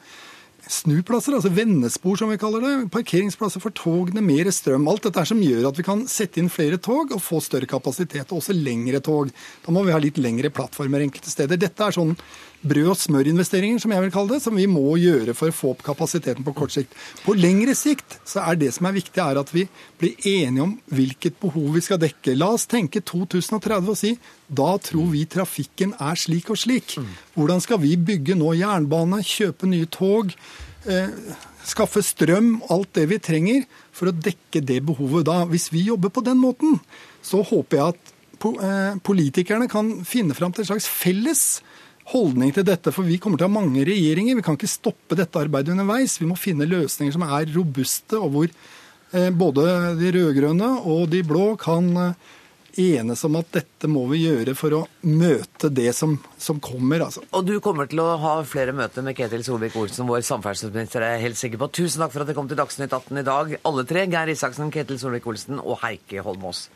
snuplasser, 0.66 1.36
altså 1.38 1.52
vendespor 1.54 2.18
som 2.20 2.32
vi 2.32 2.40
kaller 2.42 2.64
det. 2.64 2.72
Parkeringsplasser 2.94 3.62
for 3.64 3.76
togene, 3.76 4.24
mer 4.26 4.50
strøm. 4.54 4.88
Alt 4.92 5.08
dette 5.08 5.22
er 5.22 5.30
som 5.30 5.44
gjør 5.44 5.70
at 5.70 5.80
vi 5.80 5.86
kan 5.88 6.04
sette 6.12 6.42
inn 6.42 6.52
flere 6.52 6.80
tog 6.82 7.14
og 7.16 7.24
få 7.24 7.42
større 7.44 7.70
kapasitet, 7.70 8.32
og 8.32 8.42
også 8.42 8.56
lengre 8.58 9.02
tog. 9.04 9.32
Da 9.66 9.76
må 9.76 9.86
vi 9.88 9.96
ha 9.96 10.02
litt 10.02 10.20
lengre 10.22 10.52
plattformer 10.54 11.06
enkelte 11.06 11.32
steder. 11.32 11.60
Dette 11.62 11.88
er 11.88 11.96
sånn 11.96 12.16
brød 12.66 12.92
og 12.92 12.98
smør-investeringer, 13.00 13.80
som 13.82 13.94
jeg 13.94 14.04
vil 14.04 14.14
kalle 14.14 14.36
det, 14.36 14.42
som 14.44 14.56
vi 14.58 14.66
må 14.70 14.96
gjøre 15.00 15.36
for 15.38 15.52
å 15.52 15.56
få 15.56 15.74
opp 15.76 15.84
kapasiteten 15.86 16.46
på 16.46 16.54
kort 16.58 16.74
sikt. 16.74 16.96
På 17.26 17.36
lengre 17.38 17.76
sikt 17.78 18.18
så 18.28 18.44
er 18.48 18.58
det 18.60 18.72
som 18.76 18.90
er 18.90 18.98
viktig, 18.98 19.22
er 19.22 19.40
at 19.42 19.54
vi 19.54 19.68
blir 20.02 20.16
enige 20.26 20.66
om 20.66 20.74
hvilket 20.94 21.38
behov 21.42 21.76
vi 21.78 21.84
skal 21.86 22.02
dekke. 22.02 22.38
La 22.38 22.50
oss 22.56 22.68
tenke 22.70 23.04
2030 23.06 23.94
og 23.94 24.00
si 24.00 24.16
da 24.48 24.72
tror 24.82 25.12
vi 25.12 25.26
trafikken 25.30 25.94
er 26.02 26.18
slik 26.20 26.50
og 26.54 26.60
slik. 26.62 26.98
Hvordan 27.36 27.62
skal 27.64 27.82
vi 27.84 27.94
bygge 28.00 28.38
nå 28.40 28.56
jernbane, 28.58 29.22
kjøpe 29.26 29.70
nye 29.70 29.90
tog? 29.92 30.34
Eh, 30.88 31.14
skaffe 31.68 32.02
strøm, 32.06 32.62
alt 32.72 32.94
det 32.96 33.08
vi 33.12 33.20
trenger 33.20 33.66
for 33.96 34.10
å 34.10 34.16
dekke 34.16 34.64
det 34.64 34.82
behovet 34.88 35.28
da. 35.28 35.42
Hvis 35.50 35.70
vi 35.74 35.88
jobber 35.90 36.14
på 36.14 36.24
den 36.26 36.40
måten, 36.40 36.80
så 37.22 37.44
håper 37.44 37.78
jeg 37.78 37.96
at 37.96 38.14
eh, 38.48 39.00
politikerne 39.04 39.68
kan 39.72 39.98
finne 40.08 40.38
fram 40.38 40.56
til 40.56 40.64
en 40.64 40.72
slags 40.72 40.88
felles 40.88 41.44
holdning 42.14 42.54
til 42.56 42.66
dette. 42.68 42.94
For 42.96 43.08
vi 43.08 43.20
kommer 43.22 43.40
til 43.40 43.48
å 43.48 43.52
ha 43.52 43.58
mange 43.60 43.86
regjeringer. 43.88 44.40
Vi 44.40 44.46
kan 44.46 44.58
ikke 44.60 44.72
stoppe 44.72 45.18
dette 45.20 45.42
arbeidet 45.42 45.76
underveis. 45.76 46.20
Vi 46.22 46.30
må 46.30 46.40
finne 46.40 46.70
løsninger 46.70 47.16
som 47.16 47.28
er 47.28 47.52
robuste, 47.54 48.20
og 48.20 48.34
hvor 48.34 48.50
eh, 48.50 49.30
både 49.30 49.96
de 50.00 50.12
rød-grønne 50.16 50.74
og 50.88 51.08
de 51.14 51.24
blå 51.28 51.54
kan 51.62 52.16
enes 52.78 53.24
om 53.24 53.38
at 53.40 53.50
dette 53.56 53.90
må 53.90 54.04
vi 54.12 54.24
gjøre 54.26 54.54
for 54.58 54.76
å 54.78 54.82
møte 55.08 55.70
det 55.74 55.90
som, 55.98 56.18
som 56.38 56.62
kommer. 56.64 57.08
Altså. 57.08 57.24
Og 57.36 57.46
du 57.48 57.56
kommer 57.64 57.90
til 57.90 58.02
å 58.04 58.10
ha 58.22 58.36
flere 58.48 58.76
møter 58.78 59.06
med 59.06 59.18
Ketil 59.18 59.46
Solvik-Olsen, 59.48 60.08
vår 60.10 60.26
samferdselsminister, 60.28 61.04
er 61.04 61.18
jeg 61.18 61.26
helt 61.28 61.42
sikker 61.42 61.64
på. 61.64 61.72
Tusen 61.82 62.04
takk 62.04 62.14
for 62.14 62.24
at 62.24 62.30
dere 62.30 62.38
kom 62.38 62.52
til 62.52 62.60
Dagsnytt 62.60 62.94
18 62.94 63.24
i 63.24 63.26
dag, 63.28 63.58
alle 63.70 63.88
tre. 63.90 64.06
Geir 64.12 64.34
Isaksen, 64.34 64.74
Ketil 64.74 65.02
Solvik-Olsen 65.02 65.62
og 65.64 65.82
Heikki 65.84 66.22
Holmås. 66.24 66.68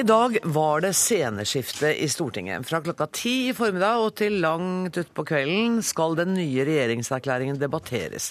I 0.00 0.04
dag 0.06 0.38
var 0.48 0.80
det 0.80 0.94
sceneskifte 0.96 1.90
i 1.92 2.06
Stortinget. 2.08 2.64
Fra 2.64 2.78
klokka 2.80 3.04
ti 3.12 3.50
i 3.50 3.52
formiddag 3.52 4.00
og 4.00 4.14
til 4.16 4.38
langt 4.40 4.96
utpå 4.96 5.26
kvelden 5.28 5.82
skal 5.84 6.14
den 6.16 6.32
nye 6.38 6.64
regjeringserklæringen 6.64 7.58
debatteres. 7.60 8.30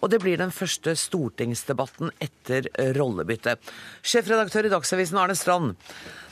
Og 0.00 0.08
det 0.14 0.22
blir 0.22 0.40
den 0.40 0.54
første 0.54 0.94
stortingsdebatten 0.96 2.14
etter 2.24 2.70
rollebyttet. 2.96 3.60
Sjefredaktør 4.00 4.70
i 4.70 4.72
Dagsavisen 4.72 5.20
Arne 5.20 5.36
Strand. 5.36 5.74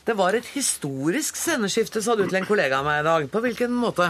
Det 0.09 0.17
var 0.17 0.39
et 0.39 0.49
historisk 0.55 1.37
sceneskifte, 1.37 2.01
sa 2.01 2.17
du 2.17 2.25
til 2.25 2.41
en 2.41 2.49
kollega 2.49 2.81
av 2.81 2.89
meg 2.89 3.03
i 3.03 3.09
dag. 3.11 3.29
På 3.35 3.45
hvilken 3.45 3.77
måte? 3.77 4.09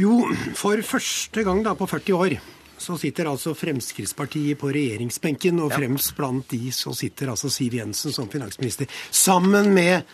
Jo, 0.00 0.24
for 0.58 0.82
første 0.82 1.46
gang 1.46 1.62
da 1.62 1.78
på 1.78 1.86
40 1.86 2.18
år 2.18 2.40
så 2.80 2.96
sitter 2.98 3.28
altså 3.28 3.52
Fremskrittspartiet 3.54 4.58
på 4.60 4.70
regjeringsbenken, 4.72 5.60
og 5.60 5.74
fremst 5.74 6.14
blant 6.16 6.48
de 6.52 6.72
så 6.72 6.94
sitter 6.96 7.32
altså 7.32 7.50
Siv 7.52 7.76
Jensen 7.76 8.14
som 8.16 8.28
finansminister, 8.32 8.88
sammen 9.10 9.74
med 9.76 10.08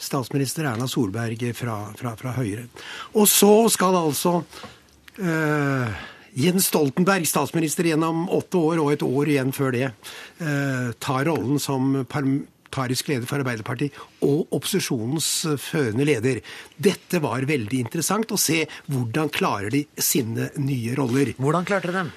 statsminister 0.00 0.68
Erna 0.68 0.88
Solberg 0.88 1.42
fra, 1.56 1.80
fra, 1.96 2.14
fra 2.16 2.36
Høyre. 2.36 2.66
Og 3.16 3.28
så 3.28 3.52
skal 3.72 3.96
altså 4.00 4.40
øh, 5.20 6.00
Jens 6.40 6.70
Stoltenberg, 6.70 7.26
statsminister 7.28 7.88
gjennom 7.90 8.28
åtte 8.32 8.60
år 8.60 8.84
og 8.84 8.92
et 8.94 9.04
år 9.04 9.32
igjen 9.32 9.52
før 9.56 9.74
det, 9.74 9.90
øh, 10.44 10.92
ta 11.00 11.20
rollen 11.26 11.60
som 11.60 12.04
parlamentarisk 12.70 13.08
leder 13.08 13.26
for 13.26 13.42
Arbeiderpartiet 13.42 13.92
og 14.22 14.48
opposisjonens 14.54 15.46
førende 15.58 16.06
leder. 16.06 16.40
Dette 16.76 17.20
var 17.20 17.42
veldig 17.46 17.80
interessant 17.80 18.30
å 18.32 18.38
se 18.38 18.66
hvordan 18.88 19.30
klarer 19.30 19.70
de 19.70 19.84
sine 19.98 20.50
nye 20.58 20.94
roller. 20.94 21.34
Hvordan 21.38 21.64
klarte 21.64 21.90
de 21.90 21.98
dem? 21.98 22.12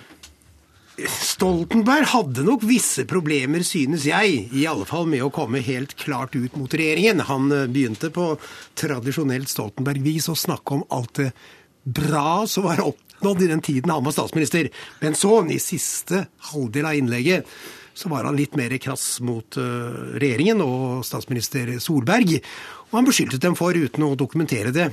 Stoltenberg 1.10 2.06
hadde 2.12 2.44
nok 2.46 2.64
visse 2.70 3.04
problemer, 3.10 3.64
synes 3.66 4.06
jeg, 4.06 4.48
i 4.54 4.68
alle 4.70 4.86
fall 4.86 5.08
med 5.10 5.24
å 5.26 5.32
komme 5.34 5.64
helt 5.66 5.96
klart 5.98 6.36
ut 6.36 6.54
mot 6.56 6.70
regjeringen. 6.70 7.26
Han 7.26 7.50
begynte 7.74 8.12
på 8.14 8.36
tradisjonelt 8.78 9.50
Stoltenberg-vis 9.50 10.30
å 10.30 10.38
snakke 10.38 10.78
om 10.78 10.86
alt 10.94 11.18
det 11.18 11.32
bra 11.84 12.46
som 12.48 12.68
var 12.70 12.84
oppnådd 12.86 13.42
i 13.42 13.50
den 13.50 13.64
tiden 13.66 13.92
han 13.92 14.06
var 14.06 14.14
statsminister. 14.14 14.70
Men 15.02 15.18
så, 15.18 15.42
i 15.50 15.58
siste 15.60 16.28
halvdel 16.54 16.86
av 16.86 17.00
innlegget, 17.02 17.50
så 17.94 18.10
var 18.10 18.26
han 18.28 18.38
litt 18.38 18.58
mer 18.58 18.74
krass 18.82 19.20
mot 19.26 19.58
uh, 19.62 20.18
regjeringen 20.18 20.62
og 20.66 21.04
statsminister 21.06 21.76
Solberg. 21.84 22.40
Og 22.90 22.98
han 22.98 23.08
beskyldte 23.08 23.42
dem 23.42 23.58
for, 23.58 23.78
uten 23.78 24.06
å 24.06 24.16
dokumentere 24.20 24.74
det, 24.74 24.90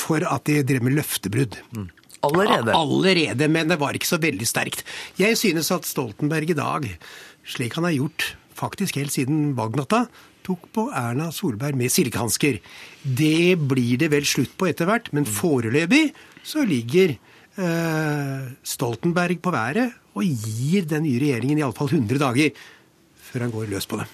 for 0.00 0.24
at 0.26 0.46
de 0.48 0.62
drev 0.66 0.86
med 0.86 0.96
løftebrudd. 0.98 1.58
Mm. 1.74 1.88
Allerede? 2.24 2.72
Allerede, 2.72 3.48
men 3.52 3.68
det 3.68 3.80
var 3.80 3.96
ikke 3.96 4.08
så 4.08 4.20
veldig 4.22 4.46
sterkt. 4.48 4.84
Jeg 5.20 5.36
synes 5.40 5.68
at 5.74 5.88
Stoltenberg 5.88 6.54
i 6.54 6.56
dag, 6.56 6.86
slik 7.44 7.76
han 7.76 7.88
har 7.88 7.96
gjort 7.98 8.30
faktisk 8.56 8.96
helt 9.00 9.12
siden 9.12 9.52
valgnatta, 9.58 10.06
tok 10.44 10.68
på 10.76 10.86
Erna 10.96 11.30
Solberg 11.32 11.76
med 11.78 11.92
silkehansker. 11.92 12.60
Det 13.02 13.56
blir 13.60 14.00
det 14.00 14.10
vel 14.12 14.26
slutt 14.28 14.54
på 14.60 14.68
etter 14.70 14.88
hvert, 14.88 15.10
men 15.16 15.28
foreløpig 15.28 16.06
så 16.44 16.64
ligger 16.68 17.16
eh, 17.16 18.48
Stoltenberg 18.64 19.40
på 19.44 19.52
været 19.54 20.03
og 20.14 20.24
gir 20.24 20.86
den 20.88 21.04
nye 21.06 21.20
regjeringen 21.22 21.60
iallfall 21.60 21.90
100 21.90 22.20
dager 22.22 22.64
før 23.24 23.46
han 23.46 23.54
går 23.54 23.70
løs 23.72 23.88
på 23.90 23.98
dem. 23.98 24.10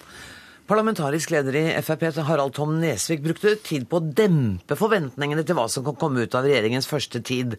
Parlamentarisk 0.70 1.32
leder 1.34 1.56
i 1.58 1.64
Frp, 1.82 2.04
Harald 2.28 2.54
Tom 2.54 2.76
Nesvik, 2.78 3.24
brukte 3.24 3.56
tid 3.66 3.88
på 3.90 3.98
å 3.98 4.04
dempe 4.06 4.78
forventningene 4.78 5.42
til 5.42 5.58
hva 5.58 5.66
som 5.72 5.82
kan 5.86 5.98
komme 5.98 6.22
ut 6.22 6.36
av 6.38 6.46
regjeringens 6.46 6.86
første 6.86 7.18
tid. 7.26 7.56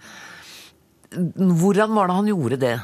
Hvordan 1.11 1.91
var 1.97 2.07
det 2.07 2.15
han 2.21 2.31
gjorde 2.31 2.59
det? 2.61 2.75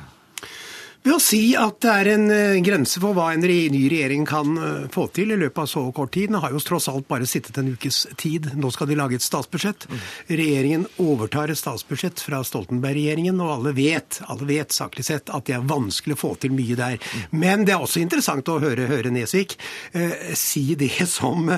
Ved 1.08 1.16
å 1.16 1.24
si 1.24 1.42
at 1.58 1.80
det 1.84 1.94
er 1.94 2.10
en 2.14 2.26
uh, 2.32 2.58
grense 2.64 3.00
for 3.02 3.16
hva 3.16 3.30
en 3.34 3.44
ny 3.44 3.84
regjering 3.92 4.26
kan 4.28 4.58
uh, 4.60 4.88
få 4.92 5.08
til 5.16 5.32
i 5.32 5.38
løpet 5.40 5.62
av 5.64 5.70
så 5.72 5.84
kort 5.96 6.12
tid. 6.16 6.32
Den 6.32 6.42
har 6.44 6.52
jo 6.54 6.62
tross 6.64 6.90
alt 6.92 7.08
bare 7.08 7.28
sittet 7.30 7.58
en 7.62 7.70
ukes 7.72 8.04
tid. 8.20 8.50
Nå 8.60 8.72
skal 8.76 8.90
de 8.90 8.98
lage 9.00 9.18
et 9.18 9.26
statsbudsjett. 9.26 9.88
Regjeringen 10.28 10.88
overtar 11.02 11.54
et 11.54 11.60
statsbudsjett 11.60 12.20
fra 12.24 12.42
Stoltenberg-regjeringen, 12.48 13.40
og 13.44 13.54
alle 13.56 13.74
vet, 13.78 14.20
alle 14.28 14.48
vet 14.50 14.76
saklig 14.76 15.06
sett 15.08 15.32
at 15.34 15.48
det 15.48 15.56
er 15.58 15.68
vanskelig 15.70 16.18
å 16.18 16.22
få 16.22 16.34
til 16.42 16.56
mye 16.58 16.78
der. 16.80 17.00
Men 17.32 17.64
det 17.68 17.76
er 17.76 17.86
også 17.86 18.02
interessant 18.04 18.52
å 18.52 18.60
høre, 18.64 18.90
høre 18.90 19.14
Nesvik 19.14 19.56
eh, 19.96 20.34
si 20.38 20.66
det 20.80 21.08
som, 21.08 21.50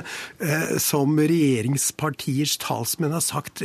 som 0.82 1.18
regjeringspartiers 1.20 2.58
talsmenn 2.62 3.16
har 3.16 3.24
sagt 3.24 3.64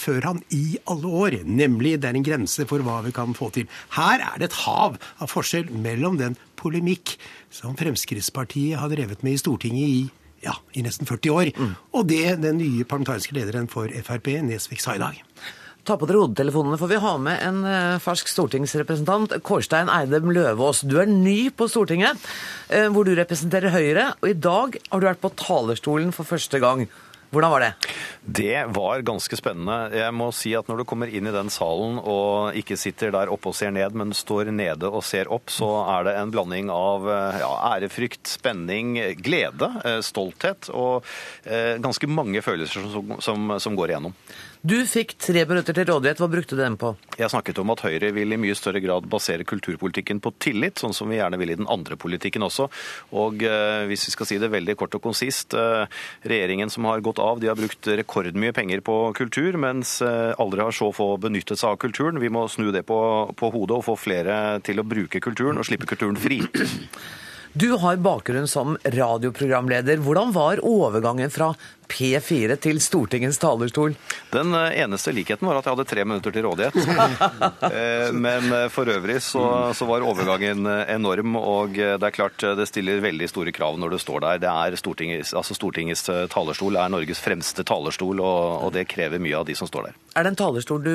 før 0.00 0.26
han 0.26 0.42
i 0.54 0.78
alle 0.90 1.10
år, 1.24 1.38
nemlig 1.44 1.96
det 2.00 2.10
er 2.10 2.18
en 2.18 2.26
grense 2.26 2.66
for 2.70 2.84
hva 2.84 3.00
vi 3.06 3.14
kan 3.16 3.34
få 3.36 3.50
til. 3.54 3.68
Her 3.96 4.22
er 4.22 4.40
det 4.40 4.50
et 4.50 4.60
hav 4.64 4.99
av 5.18 5.30
forskjell 5.32 5.70
mellom 5.72 6.18
den 6.20 6.36
polemikk 6.60 7.16
som 7.54 7.76
Fremskrittspartiet 7.78 8.80
har 8.80 8.92
drevet 8.92 9.24
med 9.26 9.38
i 9.38 9.42
Stortinget 9.42 9.88
i 9.88 10.00
ja, 10.40 10.54
i 10.72 10.80
nesten 10.80 11.08
40 11.08 11.34
år, 11.36 11.50
mm. 11.52 11.72
og 11.92 12.06
det 12.08 12.38
den 12.40 12.60
nye 12.60 12.86
parlamentariske 12.88 13.34
lederen 13.36 13.68
for 13.68 13.92
Frp, 14.06 14.38
Nesvik, 14.46 14.80
sa 14.80 14.94
i 14.96 15.02
dag. 15.02 15.18
Ta 15.84 15.96
på 15.96 16.06
dere 16.08 16.20
hodetelefonene, 16.20 16.76
for 16.80 16.92
vi 16.92 16.98
har 17.00 17.20
med 17.22 17.40
en 17.44 17.60
eh, 17.64 18.00
fersk 18.04 18.28
stortingsrepresentant. 18.28 19.38
Kårstein 19.46 19.88
Eidem 19.92 20.28
Løvaas. 20.32 20.82
Du 20.84 20.98
er 21.00 21.08
ny 21.08 21.48
på 21.56 21.70
Stortinget, 21.72 22.20
eh, 22.68 22.88
hvor 22.92 23.08
du 23.08 23.14
representerer 23.16 23.72
Høyre. 23.72 24.10
Og 24.20 24.28
i 24.28 24.36
dag 24.36 24.76
har 24.76 25.00
du 25.00 25.08
vært 25.08 25.22
på 25.24 25.32
talerstolen 25.40 26.12
for 26.12 26.28
første 26.28 26.60
gang. 26.60 26.84
Hvordan 27.30 27.50
var 27.52 27.62
det? 27.62 27.72
Det 28.20 28.64
var 28.74 29.04
ganske 29.06 29.36
spennende. 29.38 29.76
Jeg 29.94 30.14
må 30.18 30.32
si 30.34 30.50
at 30.58 30.66
når 30.66 30.80
du 30.80 30.84
kommer 30.90 31.10
inn 31.14 31.30
i 31.30 31.34
den 31.34 31.50
salen 31.52 32.00
og 32.02 32.58
ikke 32.58 32.78
sitter 32.78 33.12
der 33.14 33.30
oppe 33.30 33.52
og 33.52 33.54
ser 33.54 33.70
ned, 33.74 33.94
men 33.94 34.10
står 34.16 34.50
nede 34.50 34.90
og 34.90 35.04
ser 35.06 35.30
opp, 35.30 35.46
så 35.54 35.68
er 35.84 36.08
det 36.08 36.16
en 36.18 36.34
blanding 36.34 36.72
av 36.74 37.06
ja, 37.38 37.52
ærefrykt, 37.76 38.26
spenning, 38.34 38.96
glede, 39.22 39.70
eh, 39.86 40.00
stolthet 40.02 40.72
og 40.74 41.06
eh, 41.46 41.78
ganske 41.78 42.10
mange 42.10 42.42
følelser 42.42 42.90
som, 42.90 43.14
som, 43.22 43.54
som 43.62 43.78
går 43.78 43.94
igjennom. 43.94 44.16
Du 44.60 44.74
fikk 44.84 45.14
tre 45.16 45.46
minutter 45.48 45.72
til 45.72 45.86
rådighet. 45.88 46.18
Hva 46.20 46.26
brukte 46.28 46.52
du 46.52 46.60
dem 46.60 46.74
på? 46.76 46.90
Jeg 47.16 47.32
snakket 47.32 47.56
om 47.62 47.70
at 47.72 47.80
Høyre 47.80 48.10
vil 48.12 48.34
i 48.34 48.38
mye 48.40 48.56
større 48.58 48.82
grad 48.84 49.06
basere 49.08 49.46
kulturpolitikken 49.48 50.18
på 50.20 50.34
tillit, 50.36 50.76
sånn 50.82 50.92
som 50.92 51.08
vi 51.08 51.16
gjerne 51.16 51.38
vil 51.40 51.54
i 51.54 51.56
den 51.56 51.68
andre 51.72 51.96
politikken 51.96 52.44
også. 52.44 52.66
Og 53.16 53.40
eh, 53.40 53.86
hvis 53.88 54.04
vi 54.10 54.12
skal 54.12 54.28
si 54.28 54.36
det 54.42 54.50
veldig 54.52 54.74
kort 54.82 54.98
og 54.98 55.04
konsist, 55.06 55.56
eh, 55.56 55.86
regjeringen 56.28 56.68
som 56.68 56.90
har 56.90 57.00
gått 57.00 57.22
av, 57.24 57.40
de 57.40 57.48
har 57.48 57.56
brukt 57.56 57.88
rekordmye 58.02 58.52
penger 58.52 58.84
på 58.84 58.98
kultur, 59.16 59.56
mens 59.64 59.96
eh, 60.04 60.34
aldri 60.36 60.66
har 60.66 60.76
så 60.76 60.90
få 60.92 61.14
benyttet 61.24 61.56
seg 61.56 61.72
av 61.72 61.80
kulturen. 61.80 62.20
Vi 62.20 62.28
må 62.28 62.44
snu 62.52 62.68
det 62.68 62.84
på, 62.90 63.00
på 63.40 63.52
hodet 63.56 63.80
og 63.80 63.88
få 63.88 63.96
flere 63.96 64.60
til 64.66 64.84
å 64.84 64.84
bruke 64.84 65.24
kulturen 65.24 65.56
og 65.56 65.70
slippe 65.70 65.88
kulturen 65.88 66.20
fri. 66.20 66.42
Du 67.50 67.72
har 67.82 67.96
bakgrunn 67.98 68.46
som 68.46 68.76
radioprogramleder. 68.84 70.04
Hvordan 70.04 70.36
var 70.36 70.60
overgangen 70.62 71.32
fra 71.34 71.54
P4 71.90 72.56
til 72.62 72.78
Stortingets 72.82 73.38
talerstol? 73.42 73.96
Den 74.30 74.54
eh, 74.54 74.76
eneste 74.84 75.12
likheten 75.14 75.48
var 75.48 75.58
at 75.58 75.66
jeg 75.66 75.74
hadde 75.74 75.88
tre 75.90 76.04
minutter 76.06 76.34
til 76.34 76.46
rådighet. 76.46 76.78
Eh, 77.70 78.10
Men 78.14 78.46
eh, 78.52 78.66
for 78.72 78.88
øvrig 78.90 79.18
så, 79.22 79.42
så 79.76 79.86
var 79.88 80.04
overgangen 80.06 80.66
enorm, 80.90 81.36
og 81.38 81.76
det 81.76 82.06
er 82.06 82.14
klart 82.14 82.42
det 82.58 82.66
stiller 82.68 83.02
veldig 83.02 83.28
store 83.30 83.52
krav 83.54 83.78
når 83.80 83.94
du 83.94 83.98
står 84.02 84.24
der. 84.24 84.40
Det 84.42 84.50
er 84.50 84.76
Stortingets, 84.80 85.32
altså 85.36 85.54
Stortingets 85.56 86.04
talerstol 86.32 86.78
er 86.80 86.92
Norges 86.92 87.20
fremste 87.22 87.64
talerstol, 87.66 88.22
og, 88.24 88.66
og 88.66 88.72
det 88.74 88.86
krever 88.90 89.22
mye 89.22 89.38
av 89.40 89.46
de 89.48 89.56
som 89.58 89.68
står 89.70 89.90
der. 89.90 89.98
Er 90.18 90.26
det 90.26 90.32
en 90.34 90.40
talerstol 90.40 90.82
du 90.84 90.92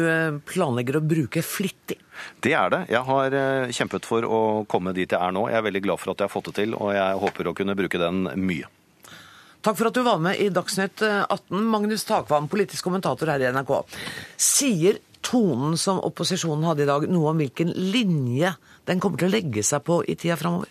planlegger 0.50 1.00
å 1.00 1.04
bruke 1.06 1.44
flittig? 1.46 2.00
Det 2.44 2.56
er 2.58 2.72
det. 2.74 2.82
Jeg 2.92 3.04
har 3.08 3.38
kjempet 3.76 4.08
for 4.08 4.26
å 4.28 4.42
komme 4.72 4.96
dit 4.96 5.12
jeg 5.12 5.20
er 5.20 5.36
nå. 5.36 5.48
Jeg 5.52 5.62
er 5.62 5.68
veldig 5.70 5.86
glad 5.88 6.02
for 6.02 6.14
at 6.16 6.24
jeg 6.24 6.30
har 6.30 6.36
fått 6.36 6.52
det 6.52 6.58
til, 6.64 6.76
og 6.80 6.96
jeg 6.96 7.22
håper 7.26 7.52
å 7.52 7.56
kunne 7.58 7.78
bruke 7.78 8.02
den 8.02 8.26
mye. 8.42 8.72
Takk 9.66 9.80
for 9.80 9.90
at 9.90 9.98
du 9.98 10.04
var 10.06 10.20
med 10.22 10.38
i 10.38 10.52
Dagsnytt 10.54 11.02
18, 11.02 11.58
Magnus 11.66 12.06
Takvam, 12.06 12.46
politisk 12.52 12.86
kommentator 12.86 13.32
her 13.34 13.42
i 13.42 13.50
NRK. 13.50 13.72
Sier 14.38 15.00
tonen 15.26 15.74
som 15.82 16.04
opposisjonen 16.06 16.68
hadde 16.70 16.86
i 16.86 16.90
dag, 16.90 17.08
noe 17.10 17.32
om 17.32 17.42
hvilken 17.42 17.74
linje 17.74 18.54
den 18.86 19.02
kommer 19.02 19.18
til 19.18 19.32
å 19.32 19.34
legge 19.34 19.66
seg 19.66 19.82
på 19.88 20.04
i 20.06 20.14
tida 20.14 20.38
framover? 20.38 20.70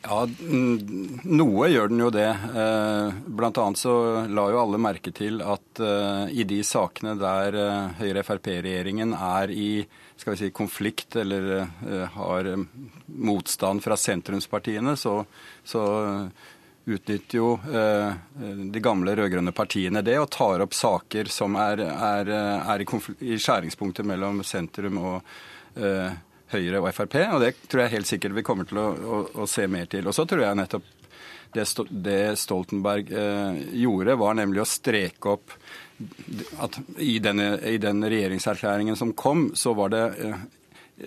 Ja, 0.00 0.24
noe 0.26 1.66
gjør 1.68 1.90
den 1.92 2.00
jo 2.00 2.10
det. 2.10 2.28
Eh, 2.32 3.18
Blant 3.38 3.58
annet 3.60 3.78
så 3.78 3.94
la 4.32 4.46
jo 4.48 4.62
alle 4.62 4.80
merke 4.80 5.12
til 5.12 5.42
at 5.44 5.82
eh, 5.84 6.30
i 6.40 6.46
de 6.48 6.62
sakene 6.64 7.18
der 7.20 7.58
eh, 7.60 7.98
Høyre-Frp-regjeringen 8.00 9.12
er 9.14 9.52
i 9.52 9.72
skal 10.16 10.34
vi 10.34 10.40
si, 10.40 10.54
konflikt 10.56 11.18
eller 11.20 11.50
eh, 11.60 12.16
har 12.16 12.48
eh, 12.48 12.64
motstand 13.30 13.84
fra 13.84 14.00
sentrumspartiene, 14.00 14.96
så, 14.96 15.20
så 15.64 15.84
utnytter 16.84 17.38
jo 17.38 17.52
eh, 17.72 18.12
de 18.72 18.82
gamle 18.82 19.14
rød-grønne 19.18 19.52
partiene 19.56 20.02
det 20.04 20.16
og 20.20 20.30
tar 20.32 20.64
opp 20.64 20.74
saker 20.74 21.30
som 21.32 21.58
er, 21.60 21.82
er, 21.90 22.32
er 22.32 22.84
i, 22.84 22.88
i 23.32 23.38
skjæringspunktet 23.38 24.08
mellom 24.08 24.42
sentrum 24.46 24.98
og 25.02 25.16
eh, 25.76 26.16
Høyre 26.50 26.80
og 26.80 26.88
Frp. 26.94 27.18
Og 27.30 27.44
det 27.44 27.52
tror 27.70 27.84
jeg 27.84 27.94
helt 27.94 28.10
sikkert 28.10 28.34
vi 28.38 28.46
kommer 28.46 28.66
til 28.66 28.80
å, 28.82 28.88
å, 28.90 29.20
å 29.44 29.50
se 29.50 29.68
mer 29.70 29.86
til. 29.90 30.08
Og 30.10 30.16
så 30.16 30.26
tror 30.26 30.42
jeg 30.46 30.58
nettopp 30.58 30.88
det, 31.52 32.36
Stoltenberg 32.38 33.10
eh, 33.10 33.60
gjorde, 33.82 34.18
var 34.18 34.36
nemlig 34.38 34.62
å 34.62 34.68
streke 34.68 35.36
opp 35.36 35.54
at 36.62 36.78
i, 37.02 37.18
denne, 37.22 37.58
i 37.68 37.76
den 37.82 38.00
regjeringserklæringen 38.06 38.96
som 38.96 39.12
kom, 39.12 39.50
så 39.58 39.74
var 39.76 39.92
det 39.92 40.04
eh, 40.22 40.44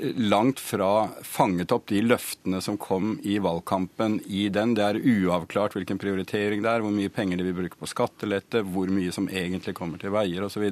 langt 0.01 0.59
fra 0.59 1.09
fanget 1.21 1.71
opp 1.71 1.87
de 1.87 2.01
løftene 2.01 2.61
som 2.61 2.77
kom 2.81 3.17
i 3.23 3.37
valgkampen 3.41 4.19
i 4.25 4.47
den. 4.53 4.73
Det 4.77 4.85
er 4.85 4.99
uavklart 4.99 5.75
hvilken 5.77 5.99
prioritering 6.01 6.63
det 6.63 6.71
er, 6.71 6.83
hvor 6.83 6.93
mye 6.93 7.11
penger 7.13 7.39
de 7.39 7.45
vil 7.47 7.57
bruke 7.57 7.79
på 7.79 7.89
skattelette, 7.89 8.63
hvor 8.73 8.89
mye 8.93 9.13
som 9.13 9.29
egentlig 9.29 9.75
kommer 9.77 10.01
til 10.01 10.13
veier 10.15 10.45
osv. 10.45 10.65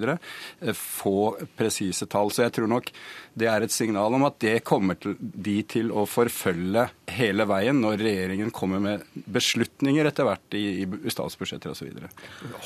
Få 0.77 1.15
presise 1.57 2.07
tall. 2.09 2.33
Så 2.33 2.47
jeg 2.47 2.55
tror 2.57 2.71
nok 2.71 2.89
det 3.37 3.49
er 3.51 3.65
et 3.65 3.75
signal 3.75 4.17
om 4.17 4.25
at 4.27 4.39
det 4.43 4.57
kommer 4.67 4.97
de 5.19 5.57
til 5.69 5.93
å 5.93 6.07
forfølge 6.09 6.87
hele 7.11 7.47
veien 7.49 7.81
når 7.83 8.01
regjeringen 8.01 8.51
kommer 8.55 8.81
med 8.83 9.05
beslutninger 9.31 10.09
etter 10.09 10.27
hvert 10.27 10.57
i, 10.57 10.83
i 10.83 11.13
statsbudsjetter 11.13 11.75
osv. 11.75 12.05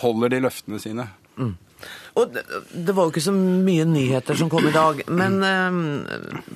Holder 0.02 0.36
de 0.36 0.44
løftene 0.48 0.82
sine. 0.82 1.10
Mm. 1.36 1.56
Og 2.16 2.32
det, 2.32 2.94
var 2.96 3.04
jo 3.04 3.12
ikke 3.12 3.24
så 3.26 3.34
mye 3.36 3.84
nyheter 3.90 4.38
som 4.40 4.50
kom 4.52 4.66
i 4.70 4.74
dag, 4.74 5.02
men 5.12 5.38
eh, 5.44 5.80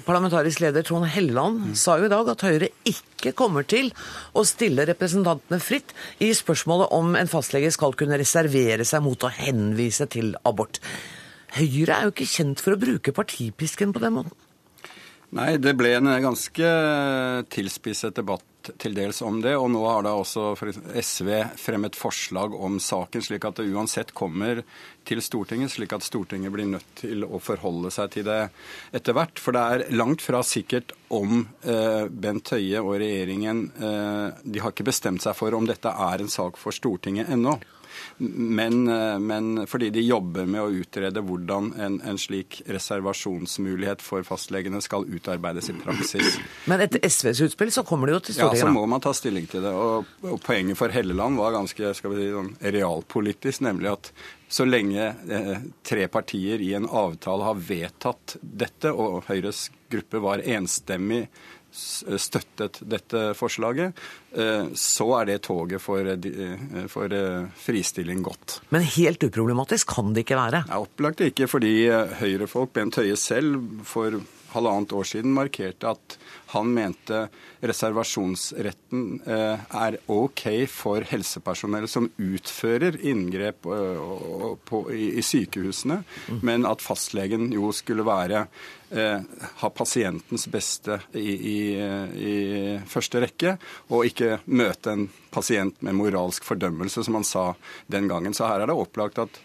parlamentarisk 0.06 0.64
leder 0.64 0.86
Trond 0.88 1.10
Helleland 1.12 1.76
sa 1.80 1.98
jo 2.00 2.08
i 2.08 2.12
dag 2.12 2.32
at 2.32 2.46
Høyre 2.48 2.72
ikke 2.88 3.36
kommer 3.38 3.68
til 3.68 3.92
å 4.32 4.46
stille 4.48 4.88
representantene 4.88 5.60
fritt 5.64 5.92
i 6.24 6.32
spørsmålet 6.36 6.96
om 6.96 7.18
en 7.20 7.32
fastlege 7.32 7.74
skal 7.76 7.98
kunne 8.00 8.20
reservere 8.22 8.88
seg 8.88 9.04
mot 9.04 9.28
å 9.28 9.34
henvise 9.36 10.08
til 10.12 10.32
abort. 10.48 10.80
Høyre 11.58 11.98
er 11.98 12.08
jo 12.08 12.16
ikke 12.16 12.30
kjent 12.30 12.64
for 12.64 12.76
å 12.76 12.80
bruke 12.80 13.16
partipisken 13.16 13.92
på 13.96 14.04
den 14.04 14.16
måten. 14.16 14.36
Nei, 15.36 15.58
det 15.62 15.76
ble 15.78 15.92
en 16.00 16.10
ganske 16.24 16.70
tilspisset 17.54 18.16
debatt 18.18 18.49
til 18.82 18.96
dels 18.98 19.22
om 19.26 19.40
det. 19.44 19.56
Og 19.58 19.70
nå 19.72 19.82
har 19.88 20.06
da 20.06 20.14
også 20.18 20.54
SV 21.00 21.30
fremmet 21.60 21.98
forslag 21.98 22.56
om 22.56 22.80
saken, 22.84 23.24
slik 23.24 23.48
at 23.48 23.60
det 23.60 23.70
uansett 23.72 24.14
kommer 24.18 24.64
til 25.08 25.22
Stortinget, 25.24 25.74
slik 25.74 25.96
at 25.96 26.06
Stortinget 26.06 26.54
blir 26.54 26.70
nødt 26.70 26.90
til 27.00 27.26
å 27.26 27.42
forholde 27.42 27.92
seg 27.94 28.14
til 28.18 28.28
det 28.28 28.42
etter 28.96 29.18
hvert. 29.18 29.42
For 29.42 29.56
det 29.56 29.66
er 29.66 29.86
langt 29.96 30.24
fra 30.26 30.44
sikkert 30.46 30.94
om 31.16 31.48
eh, 31.64 32.06
Bent 32.10 32.54
Høie 32.54 32.84
og 32.84 33.00
regjeringen 33.02 33.66
eh, 33.80 34.40
De 34.44 34.62
har 34.62 34.76
ikke 34.76 34.88
bestemt 34.92 35.24
seg 35.26 35.38
for 35.38 35.56
om 35.58 35.68
dette 35.70 35.90
er 35.90 36.22
en 36.22 36.32
sak 36.32 36.60
for 36.62 36.76
Stortinget 36.76 37.32
ennå. 37.34 37.58
Men, 38.18 38.88
eh, 38.88 39.20
men 39.20 39.68
fordi 39.70 39.90
de 39.96 40.04
jobber 40.06 40.48
med 40.50 40.62
å 40.62 40.72
utrede 40.82 41.24
hvordan 41.26 41.74
en, 41.80 42.00
en 42.06 42.20
slik 42.20 42.62
reservasjonsmulighet 42.68 44.04
for 44.04 44.26
fastlegene 44.28 44.82
skal 44.84 45.08
utarbeides 45.10 45.72
i 45.72 45.78
praksis. 45.80 46.40
Men 46.70 46.84
etter 46.86 47.04
SVs 47.08 47.44
utspill 47.50 47.72
så 47.74 47.86
kommer 47.88 48.10
det 48.10 48.18
jo 48.18 48.24
til 48.30 48.42
Ja, 48.42 48.50
så 48.56 48.72
må 48.74 48.86
man 48.90 49.04
ta 49.04 49.14
stilling 49.16 49.48
til 49.50 49.64
det. 49.66 49.74
Og, 49.74 50.10
og 50.26 50.42
poenget 50.46 50.80
for 50.80 50.94
Helleland 50.94 51.40
var 51.40 51.56
ganske 51.58 51.94
skal 51.98 52.16
vi 52.16 52.24
si, 52.24 52.34
sånn 52.34 52.54
realpolitisk, 52.60 53.64
nemlig 53.66 53.94
at 53.94 54.12
så 54.50 54.66
lenge 54.66 55.12
eh, 55.30 55.58
tre 55.86 56.08
partier 56.10 56.62
i 56.66 56.74
en 56.74 56.88
avtale 56.90 57.46
har 57.46 57.60
vedtatt 57.62 58.40
dette, 58.42 58.90
og 58.90 59.28
Høyres 59.28 59.68
gruppe 59.90 60.22
var 60.24 60.42
enstemmig 60.42 61.28
støttet 61.72 62.82
dette 62.82 63.22
forslaget, 63.38 63.94
eh, 64.34 64.72
så 64.74 65.08
er 65.20 65.30
det 65.30 65.42
toget 65.48 65.82
for, 65.84 66.06
eh, 66.06 66.18
eh, 66.18 66.88
for 66.92 67.14
eh, 67.14 67.46
fristilling 67.56 68.24
gått. 68.26 68.60
Men 68.70 68.82
helt 68.82 69.24
uproblematisk 69.24 69.96
kan 69.96 70.14
det 70.14 70.26
ikke 70.26 70.40
være. 70.40 70.66
Ja, 70.70 70.82
opplagt 70.82 71.24
ikke, 71.26 71.48
fordi 71.52 71.74
eh, 71.88 72.20
Høyre-folk, 72.22 72.74
Bent 72.74 73.00
Høie 73.02 73.18
selv, 73.20 73.62
for 73.86 74.22
halvannet 74.54 74.94
år 74.98 75.08
siden 75.08 75.34
markerte 75.36 75.92
at 75.94 76.16
han 76.54 76.72
mente 76.74 77.28
reservasjonsretten 77.62 79.20
eh, 79.30 79.66
er 79.84 79.98
OK 80.10 80.46
for 80.72 81.06
helsepersonell 81.06 81.86
som 81.92 82.10
utfører 82.18 82.98
inngrep 83.06 83.68
eh, 83.70 84.96
i, 84.96 85.22
sykehusene, 85.26 86.02
men 86.46 86.66
at 86.70 86.84
fastlegen 86.84 87.52
jo 87.54 87.74
skulle 87.76 88.08
være 88.08 88.46
eh, 88.48 88.58
ha 88.90 89.70
pasientens 89.70 90.48
beste 90.50 90.96
i, 91.14 91.30
i, 91.30 91.60
i 92.18 92.36
første 92.90 93.22
rekke, 93.22 93.54
og 93.94 94.08
ikke 94.10 94.40
møte 94.50 94.96
en 94.96 95.06
pasient 95.30 95.78
med 95.86 95.98
moralsk 96.00 96.48
fordømmelse, 96.48 97.04
som 97.06 97.20
han 97.20 97.28
sa 97.28 97.46
den 97.88 98.10
gangen. 98.10 98.34
Så 98.34 98.50
her 98.50 98.64
er 98.64 98.72
det 98.72 98.78
opplagt 98.80 99.22
at 99.22 99.38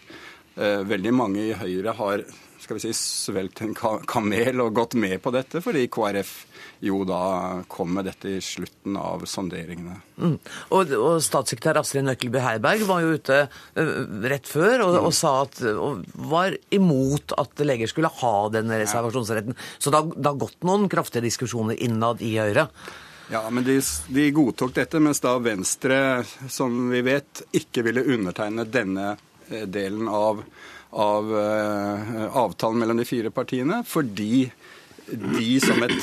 eh, 0.56 0.80
veldig 0.88 1.12
mange 1.12 1.44
i 1.44 1.58
Høyre 1.60 1.96
har 2.00 2.24
skal 2.64 2.78
vi 2.78 2.86
si, 2.86 2.94
svelgt 2.96 3.60
en 3.60 3.74
kamel 3.76 4.62
og 4.64 4.74
gått 4.76 4.96
med 4.96 5.18
på 5.22 5.32
dette, 5.34 5.60
fordi 5.64 5.84
KrF 5.92 6.32
jo 6.84 7.00
da 7.08 7.64
kom 7.70 7.94
med 7.96 8.08
dette 8.08 8.36
i 8.36 8.40
slutten 8.44 8.98
av 9.00 9.24
sonderingene. 9.28 9.96
Mm. 10.20 10.36
Og, 10.76 10.92
og 10.98 11.22
statssekretær 11.24 11.80
Astrid 11.80 12.06
Nøkkelby 12.06 12.42
Heiberg 12.44 12.84
var 12.88 13.04
jo 13.04 13.14
ute 13.16 13.38
rett 14.28 14.50
før 14.50 14.84
og, 14.86 14.98
og 15.08 15.14
sa 15.16 15.32
at 15.44 15.62
og 15.72 16.04
var 16.30 16.56
imot 16.74 17.34
at 17.40 17.64
leger 17.64 17.90
skulle 17.90 18.12
ha 18.20 18.34
den 18.54 18.72
reservasjonsretten. 18.74 19.56
Så 19.78 19.92
det 19.94 20.02
har, 20.02 20.38
gått 20.38 20.66
noen 20.66 20.88
kraftige 20.92 21.24
diskusjoner 21.24 21.78
innad 21.80 22.22
i 22.24 22.36
Høyre. 22.38 22.68
Ja, 23.32 23.50
men 23.50 23.64
de, 23.64 23.78
de 24.12 24.30
godtok 24.36 24.74
dette, 24.76 25.00
mens 25.00 25.22
da 25.24 25.38
Venstre, 25.40 25.98
som 26.52 26.90
vi 26.92 27.00
vet, 27.06 27.46
ikke 27.56 27.84
ville 27.86 28.04
undertegne 28.04 28.66
denne 28.68 29.14
eh, 29.48 29.64
delen 29.64 30.10
av, 30.12 30.42
av 30.92 31.32
uh, 31.32 32.26
avtalen 32.44 32.82
mellom 32.82 33.00
de 33.00 33.08
fire 33.08 33.32
partiene, 33.32 33.80
fordi 33.88 34.44
de 35.08 35.60
som 35.60 35.82
et, 35.84 35.94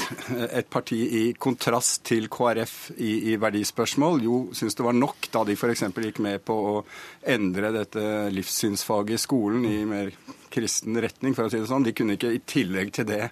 et 0.51 0.67
parti 0.69 0.97
i 1.17 1.21
kontrast 1.33 2.03
til 2.05 2.27
KrF 2.31 2.91
i, 2.97 3.31
i 3.31 3.37
verdispørsmål 3.41 4.21
jo 4.25 4.35
syns 4.57 4.77
det 4.77 4.85
var 4.85 4.93
nok 4.97 5.29
da 5.33 5.41
de 5.47 5.55
f.eks. 5.57 5.83
gikk 6.05 6.21
med 6.21 6.43
på 6.45 6.57
å 6.73 6.75
endre 7.33 7.71
dette 7.73 8.03
livssynsfaget 8.35 9.17
i 9.17 9.21
skolen 9.21 9.65
i 9.65 9.79
mer 9.89 10.13
kristen 10.51 10.99
retning, 11.01 11.33
for 11.33 11.47
å 11.47 11.51
si 11.53 11.61
det 11.61 11.69
sånn. 11.69 11.85
De 11.87 11.93
kunne 11.95 12.17
ikke 12.19 12.33
i 12.35 12.41
tillegg 12.43 12.91
til 12.99 13.07
det 13.09 13.23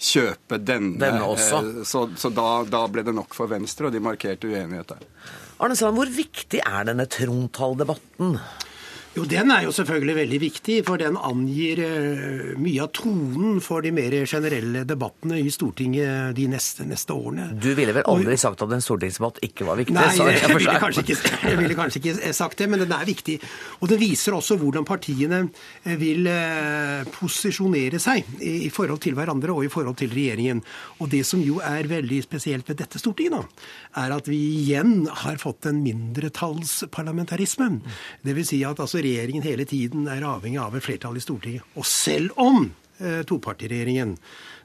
kjøpe 0.00 0.56
denne. 0.62 0.96
Denne 1.02 1.26
også. 1.28 1.60
eh, 1.66 1.84
Så, 1.84 2.06
så 2.16 2.30
da, 2.32 2.48
da 2.64 2.84
ble 2.88 3.04
det 3.04 3.12
nok 3.16 3.34
for 3.36 3.50
Venstre, 3.50 3.90
og 3.90 3.92
de 3.96 4.00
markerte 4.04 4.48
uenighet 4.48 4.94
der. 4.94 5.04
Arne 5.60 5.76
Sand, 5.76 5.98
hvor 5.98 6.08
viktig 6.08 6.62
er 6.64 6.86
denne 6.88 7.04
trontaledebatten? 7.10 8.38
Jo, 9.10 9.24
Den 9.26 9.50
er 9.50 9.64
jo 9.64 9.72
selvfølgelig 9.74 10.14
veldig 10.14 10.38
viktig, 10.38 10.74
for 10.86 11.00
den 11.00 11.16
angir 11.18 11.80
uh, 11.82 12.52
mye 12.62 12.84
av 12.84 12.92
tonen 12.94 13.56
for 13.64 13.82
de 13.82 13.90
mer 13.90 14.14
generelle 14.22 14.84
debattene 14.86 15.40
i 15.42 15.50
Stortinget 15.50 16.36
de 16.36 16.44
neste, 16.52 16.86
neste 16.86 17.16
årene. 17.16 17.48
Du 17.58 17.72
ville 17.74 17.90
vel 17.96 18.06
aldri 18.06 18.36
og, 18.36 18.38
sagt 18.38 18.62
at 18.62 18.74
en 18.76 18.84
stortingsdebatt 18.84 19.40
ikke 19.42 19.66
var 19.66 19.80
viktig? 19.80 19.96
Nei, 19.96 20.12
jeg, 20.14 20.36
jeg, 20.38 20.52
ville 20.54 20.76
ikke, 21.02 21.16
jeg, 21.42 21.58
ville 21.58 21.78
kanskje 21.80 22.02
ikke, 22.04 22.34
sagt 22.38 22.62
det, 22.62 22.68
men 22.70 22.84
den 22.84 22.94
er 22.94 23.08
viktig. 23.08 23.40
Og 23.80 23.90
den 23.90 23.98
viser 23.98 24.36
også 24.36 24.54
hvordan 24.60 24.86
partiene 24.86 25.42
eh, 25.48 25.98
vil 25.98 26.30
uh, 26.30 27.02
posisjonere 27.16 27.98
seg 27.98 28.30
i, 28.38 28.68
i, 28.68 28.70
forhold 28.70 29.02
til 29.02 29.18
hverandre 29.18 29.56
og 29.56 29.66
i 29.66 29.72
forhold 29.74 29.98
til 29.98 30.14
regjeringen. 30.14 30.62
Og 31.02 31.10
det 31.10 31.24
som 31.26 31.42
jo 31.42 31.58
er 31.66 31.90
veldig 31.90 32.22
spesielt 32.28 32.70
ved 32.70 32.78
dette 32.84 33.02
Stortinget, 33.02 33.34
da, 33.34 33.42
er 34.04 34.14
at 34.20 34.30
vi 34.30 34.38
igjen 34.62 35.10
har 35.24 35.42
fått 35.42 35.66
en 35.66 35.82
mindretallsparlamentarisme. 35.82 37.72
Det 38.22 38.38
vil 38.38 38.46
si 38.46 38.62
at 38.62 38.78
altså 38.78 38.99
regjeringen 39.04 39.46
hele 39.46 39.66
tiden 39.68 40.08
er 40.10 40.26
avhengig 40.26 40.60
av 40.62 40.76
et 40.76 40.84
flertall 40.84 41.18
i 41.18 41.24
Stortinget. 41.24 41.66
Og 41.76 41.86
selv 41.88 42.36
om 42.40 42.64
eh, 43.00 43.20
topartiregjeringen 43.28 44.16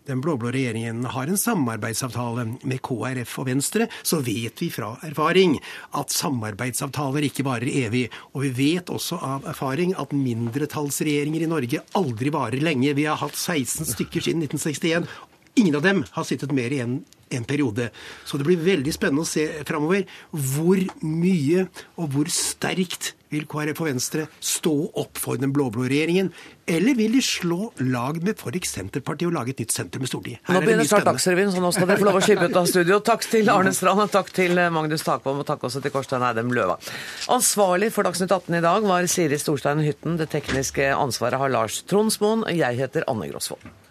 den 0.06 0.22
blå-blå 0.22 0.52
regjeringen 0.54 1.06
har 1.10 1.28
en 1.28 1.40
samarbeidsavtale 1.40 2.46
med 2.62 2.82
KrF 2.86 3.32
og 3.42 3.48
Venstre, 3.50 3.88
så 4.06 4.20
vet 4.22 4.62
vi 4.62 4.70
fra 4.70 4.92
erfaring 5.08 5.58
at 5.98 6.14
samarbeidsavtaler 6.14 7.26
ikke 7.26 7.46
varer 7.48 7.72
evig. 7.72 8.04
Og 8.36 8.46
vi 8.46 8.52
vet 8.60 8.92
også 8.94 9.18
av 9.18 9.48
erfaring 9.50 9.96
at 9.98 10.14
mindretallsregjeringer 10.14 11.48
i 11.48 11.50
Norge 11.50 11.82
aldri 11.98 12.34
varer 12.34 12.62
lenge. 12.62 12.94
Vi 12.94 13.08
har 13.10 13.18
hatt 13.22 13.34
16 13.34 13.96
stykker 13.96 14.28
siden 14.28 14.46
1961. 14.46 15.10
Ingen 15.56 15.76
av 15.80 15.86
dem 15.86 16.04
har 16.12 16.28
sittet 16.28 16.52
mer 16.52 16.74
igjen 16.74 17.00
en 17.30 17.46
periode. 17.48 17.90
Så 18.26 18.38
det 18.38 18.46
blir 18.48 18.60
veldig 18.62 18.92
spennende 18.94 19.24
å 19.24 19.28
se 19.28 19.46
framover 19.66 20.04
hvor 20.32 20.82
mye 21.02 21.66
og 21.96 22.10
hvor 22.14 22.30
sterkt 22.32 23.14
vil 23.34 23.48
KrF 23.50 23.80
og 23.82 23.88
Venstre 23.90 24.26
stå 24.44 24.74
opp 25.02 25.20
for 25.20 25.40
den 25.40 25.54
blå-blå 25.56 25.88
regjeringen? 25.90 26.30
Eller 26.70 26.98
vil 27.00 27.16
de 27.18 27.22
slå 27.26 27.72
lag 27.82 28.20
med 28.24 28.36
f.eks. 28.36 28.76
Senterpartiet 28.78 29.30
og 29.30 29.36
lage 29.38 29.56
et 29.56 29.64
nytt 29.64 29.74
senter 29.76 30.04
med 30.04 30.12
Stortinget? 30.12 30.44
Her 30.46 30.58
nå 30.58 30.62
begynner 30.66 30.90
snart 30.90 31.08
Dagsrevyen, 31.08 31.54
så 31.56 31.64
nå 31.64 31.72
skal 31.76 31.90
dere 31.90 32.04
få 32.04 32.10
lov 32.10 32.20
å 32.20 32.24
slippe 32.28 32.50
ut 32.52 32.60
av 32.62 32.70
studio. 32.70 33.00
Takk 33.12 33.26
til 33.32 33.52
Arne 33.54 33.74
Strand, 33.76 34.04
og 34.06 34.14
takk 34.14 34.34
til 34.36 34.60
Magnus 34.76 35.08
Takvam, 35.08 35.40
og 35.42 35.48
takk 35.50 35.66
også 35.70 35.82
til 35.84 35.96
Korstein 35.96 36.26
Eidem 36.28 36.52
Løva. 36.56 36.78
Ansvarlig 37.32 37.94
for 37.96 38.08
Dagsnytt 38.08 38.36
18 38.36 38.60
i 38.60 38.64
dag 38.68 38.92
var 38.92 39.08
Siri 39.12 39.40
Storstein 39.42 39.84
Hytten. 39.88 40.20
Det 40.22 40.30
tekniske 40.36 40.92
ansvaret 40.94 41.42
har 41.42 41.56
Lars 41.56 41.82
Tronsmoen. 41.90 42.48
Jeg 42.52 42.84
heter 42.84 43.08
Anne 43.12 43.32
Grosvold. 43.32 43.85